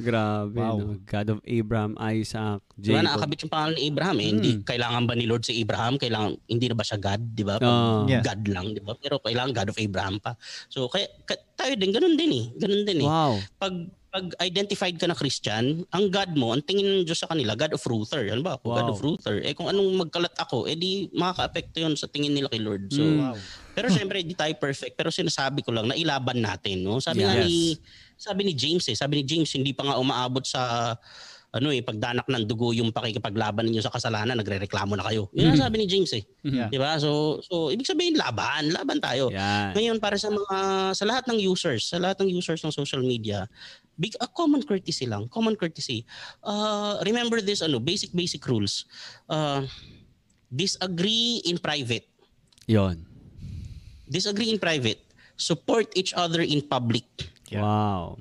[0.00, 0.76] Grabe, Wow.
[0.76, 0.86] no?
[1.02, 3.04] God of Abraham, Isaac, Jacob.
[3.04, 4.28] nakakabit yung pangalan ni Abraham eh.
[4.30, 4.62] Hindi Mm.
[4.64, 5.94] kailangan ba ni Lord si Abraham?
[5.94, 7.54] Kailangan hindi na ba siya God, di ba?
[7.58, 8.02] Ah.
[8.04, 8.22] Yeah.
[8.22, 8.92] God lang, di ba?
[8.94, 10.32] Pero kailangan God of Abraham pa.
[10.66, 12.44] So kaya ka- tayo din ganun din eh.
[12.56, 13.06] Ganun din eh.
[13.06, 13.36] Wow.
[13.54, 13.74] pag
[14.10, 17.78] pag identified ka na Christian, ang God mo, ang tingin ng Diyos sa kanila, God
[17.78, 18.26] of Ruther.
[18.26, 18.58] Ano ba?
[18.58, 18.90] Ako, God Wow.
[18.90, 19.38] of Ruther.
[19.38, 22.90] Eh kung anong magkalat ako, eh di makaka-apekto yun sa tingin nila kay Lord.
[22.90, 23.22] So, Mm.
[23.22, 23.38] Wow.
[23.70, 24.98] pero syempre, di tayo perfect.
[24.98, 26.82] Pero sinasabi ko lang na ilaban natin.
[26.82, 26.98] No?
[26.98, 27.46] Sabi nga Yes.
[27.46, 27.78] ni,
[28.20, 30.92] sabi ni James eh, sabi ni James, hindi pa nga umaabot sa
[31.50, 35.26] ano eh, pagdanak ng dugo yung pakikipaglaban ninyo sa kasalanan, nagrereklamo na kayo.
[35.34, 35.64] Yun ang Mhm.
[35.66, 36.22] sabi ni James eh.
[36.46, 36.70] Yeah.
[36.70, 36.94] Di ba?
[37.02, 39.34] So, so, ibig sabihin laban, laban tayo.
[39.34, 39.74] Yan.
[39.74, 40.56] Ngayon para sa mga
[40.94, 43.50] sa lahat ng users, sa lahat ng users ng social media,
[43.98, 46.06] big a common courtesy lang, common courtesy.
[46.38, 48.86] Uh, remember this ano, basic basic rules.
[49.26, 49.66] Uh,
[50.46, 52.06] disagree in private.
[52.70, 53.02] Yon.
[54.06, 55.02] Disagree in private.
[55.34, 57.06] Support each other in public.
[57.50, 57.62] Yeah.
[57.62, 58.18] Wow.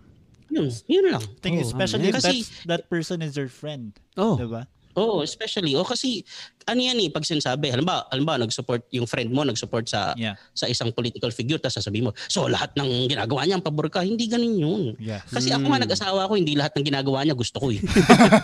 [0.50, 1.22] Yun, yun lang.
[1.42, 3.94] Think Oh, especially if that's, that person is your friend.
[4.18, 4.38] Oh.
[4.42, 4.66] Diba?
[5.00, 5.74] Oo, especially.
[5.74, 6.22] O kasi
[6.68, 10.36] ano yan eh, pag sinasabi, halimbawa, halimbawa nag-support yung friend mo, nag-support sa Yeah.
[10.54, 14.04] sa isang political figure, tapos sasabihin mo, so lahat ng ginagawa niya, ang pabor ka.
[14.04, 14.82] Hindi ganun yun.
[15.00, 15.24] Yeah.
[15.26, 15.86] Kasi ako nga Mm.
[15.88, 17.80] nag-asawa ko, hindi lahat ng ginagawa niya gusto ko eh.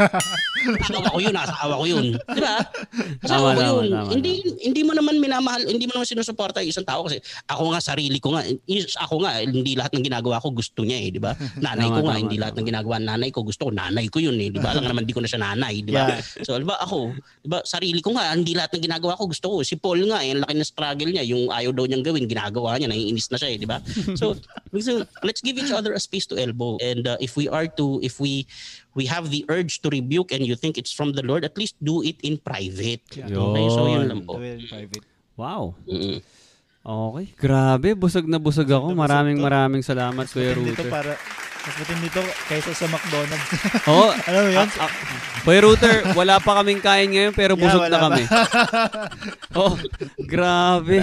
[0.82, 2.06] asawa ko yun, asawa ko yun.
[2.18, 2.56] Di ba?
[3.26, 3.86] Asawa Tama, ko tama, yun.
[3.91, 7.64] tama, hindi, hindi mo naman minamahal, hindi mo naman sinusuporta yung isang tao kasi ako
[7.69, 11.10] nga sarili ko nga, is- ako nga, hindi lahat ng ginagawa ko gusto niya eh,
[11.11, 11.34] di ba?
[11.65, 14.18] Nanay Tama, ko nga, tama, hindi lahat ng ginagawa nanay ko gusto ko, nanay ko
[14.18, 14.73] yun eh, di ba?
[14.73, 16.18] Alam naman, di ko na siya nanay, di ba?
[16.18, 16.22] Yeah.
[16.46, 19.46] So, di ba ako, di ba, sarili ko nga, hindi lahat ng ginagawa ko gusto
[19.50, 19.56] ko.
[19.66, 22.78] Si Paul nga, eh, ang laki ng struggle niya, yung ayaw daw niyang gawin, ginagawa
[22.78, 23.82] niya, naiinis na siya eh, di ba?
[24.22, 24.38] So,
[24.78, 26.78] so, let's give each other a space to elbow.
[26.80, 28.46] And uh, if we are to, if we
[28.96, 31.76] we have the urge to rebuke and you think it's from the Lord, at least
[31.84, 33.04] do it in private.
[33.12, 33.28] Yeah.
[33.28, 34.08] Okay, so yun Yun.
[34.08, 34.40] lang po.
[34.40, 35.04] Private.
[35.36, 35.76] Wow.
[35.84, 36.24] Mm-mm.
[36.86, 37.26] Okay.
[37.36, 38.94] Grabe, busog na busog ako.
[38.94, 40.86] Maraming maraming salamat, Kuya Router.
[40.86, 41.18] para
[41.66, 43.50] mas matindi to kaysa sa McDonald's.
[43.90, 44.08] Oo.
[44.30, 44.70] Alam mo yun?
[44.78, 44.92] Ah, ah,
[45.42, 48.24] Kuya Router, wala pa kaming kain ngayon pero Yeah, busog wala na kami.
[49.60, 49.74] oh,
[50.22, 50.98] grabe.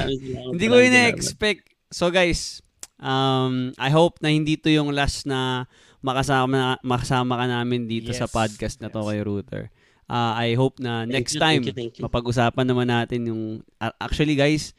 [0.55, 1.67] Hindi ko ina-expect.
[1.91, 2.63] So guys,
[2.99, 5.67] um, I hope na hindi to yung last na
[6.01, 9.09] makasama, makasama ka namin dito sa Yes, podcast na to yes.
[9.11, 9.63] kay Router.
[10.07, 12.03] Uh, I hope na Thank next you, time thank you, thank you.
[12.05, 13.43] mapag-usapan naman natin yung
[13.79, 14.75] a- actually guys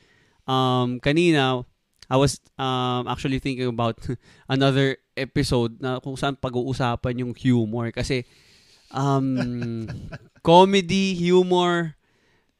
[0.45, 1.63] um kanina
[2.11, 3.99] I was um actually thinking about
[4.53, 8.27] another episode na kung saan pag-uusapan yung humor kasi
[8.91, 9.87] um
[10.45, 11.95] comedy, humor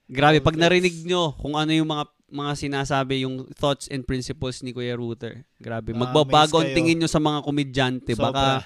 [0.08, 4.74] grabe pag narinig nyo kung ano yung mga mga sinasabi yung thoughts and principles ni
[4.74, 5.46] Kuya Router.
[5.62, 8.12] Grabe, Ma-amaze magbabago ang tingin nyo sa mga komedyante.
[8.18, 8.66] Baka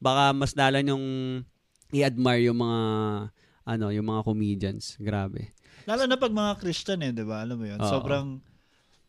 [0.00, 1.04] baka mas dalan yung
[1.92, 2.80] i-admire yung mga
[3.68, 4.96] ano, yung mga comedians.
[4.96, 5.52] Grabe.
[5.84, 7.44] Lalo na pag mga Christian eh, di ba?
[7.44, 7.78] Alam mo yun?
[7.78, 7.90] Oo.
[7.90, 8.40] Sobrang,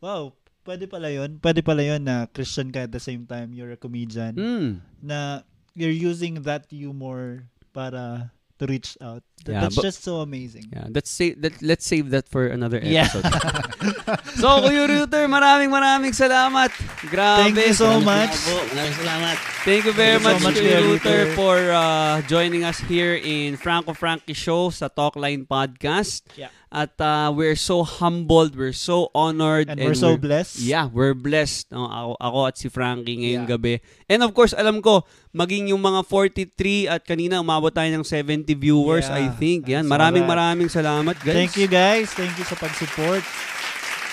[0.04, 0.34] wow,
[0.66, 1.40] pwede pala yun.
[1.40, 4.36] Pwede pala yun na Christian ka at the same time you're a comedian.
[4.36, 4.70] Mm.
[5.04, 5.44] Na
[5.78, 9.24] you're using that humor para to reach out.
[9.44, 10.72] That- Yeah, that's but- just so amazing.
[10.72, 13.12] Yeah, let's save that let's save that for another Yeah.
[13.12, 13.28] episode.
[14.40, 16.72] so, Kuya Router, maraming maraming salamat.
[17.12, 17.52] Grabe.
[17.52, 18.32] Thank you so much.
[18.72, 19.36] Maraming salamat.
[19.68, 23.20] Thank you very Thank you so much, much, Kuya Router, for uh, joining us here
[23.20, 26.24] in Franco Frankie Show sa Talkline Podcast.
[26.40, 26.48] Yeah.
[26.74, 29.70] At uh, we're so humbled, we're so honored.
[29.70, 30.58] And, we're so blessed.
[30.58, 31.70] Yeah, we're blessed.
[31.70, 31.86] No?
[31.86, 33.54] Ako, ako at si Frankie ngayong Yeah.
[33.60, 33.76] gabi.
[34.10, 38.54] And of course, alam ko, maging yung mga 43 at kanina umabot tayo ng 70
[38.54, 39.18] viewers, Yeah.
[39.18, 39.66] I think.
[39.66, 41.34] Yan, maraming maraming salamat, guys.
[41.34, 42.14] Thank you guys.
[42.14, 43.26] Thank you sa pag-support.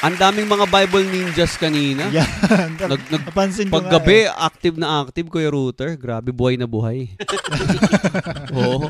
[0.01, 2.09] Ang daming mga Bible ninjas kanina.
[2.09, 2.25] Yeah.
[2.81, 4.33] Nag, nag, Napansin ko nga paggabi, eh.
[4.33, 6.01] active na active, Kuya Router.
[6.01, 7.13] Grabe, buhay na buhay.
[8.57, 8.89] Oo.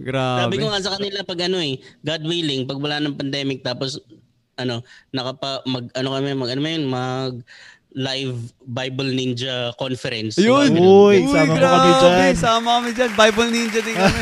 [0.00, 0.48] Grabe.
[0.48, 4.00] Sabi ko nga sa kanila pag ano eh, God willing, pag wala ng pandemic tapos
[4.56, 4.80] ano,
[5.12, 7.32] nakapa mag ano kami mag ano yun, mag
[7.96, 8.36] live
[8.68, 10.36] Bible Ninja conference.
[10.36, 10.76] Yun!
[10.76, 10.84] Ganun.
[11.08, 11.88] Uy, sama mo kami grabe.
[11.96, 12.34] dyan.
[12.36, 13.10] Sama kami dyan.
[13.16, 14.20] Bible Ninja din kami.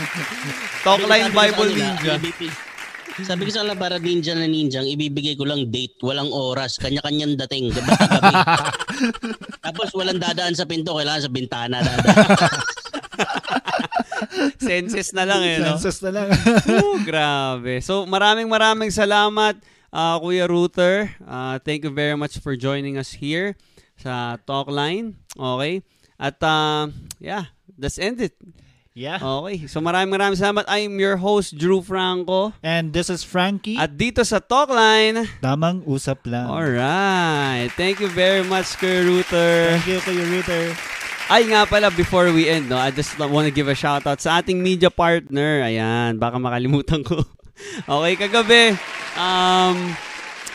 [0.86, 2.12] Talkline ko Bible Ninja.
[3.20, 6.80] Sabi ko sa kanila para ninja na ninja, ang ibibigay ko lang date, walang oras,
[6.80, 8.34] kanya-kanyang dating, gabi gabi.
[9.66, 12.16] Tapos walang dadaan sa pinto, kailangan sa bintana dadaan.
[14.56, 15.76] Senses na lang eh, no?
[15.76, 16.28] Census na lang.
[16.80, 17.84] Ooh, grabe.
[17.84, 19.58] So, maraming maraming salamat,
[19.92, 21.10] uh, Kuya Router.
[21.22, 23.54] Uh, thank you very much for joining us here
[23.98, 25.14] sa Talkline.
[25.36, 25.82] Okay?
[26.18, 26.88] At, uh,
[27.18, 28.34] yeah, that's end it.
[28.92, 29.16] yeah.
[29.16, 29.64] Okay.
[29.70, 30.68] So, maraming maraming salamat.
[30.68, 32.52] I'm your host, Drew Franco.
[32.60, 33.80] And this is Frankie.
[33.80, 36.50] At dito sa Talkline, Tamang usap lang.
[36.52, 37.72] alright.
[37.78, 39.80] Thank you very much, Kuya Router.
[39.80, 40.64] Thank you, Kuya Router.
[41.30, 44.18] Ay nga pala, before we end, no, I just want to give a shout out
[44.18, 45.62] sa ating media partner.
[45.62, 47.22] Ayan, baka makalimutan ko
[47.86, 48.76] okay, kagabi,
[49.16, 49.76] um,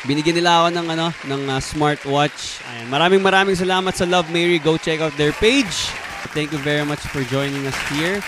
[0.05, 2.61] binigyan nila ako ng, ano, ng uh, smartwatch.
[2.69, 2.87] Ayan.
[2.91, 4.61] Maraming maraming salamat sa Love Mary.
[4.61, 5.89] Go check out their page.
[6.35, 8.19] Thank you very much for joining us here.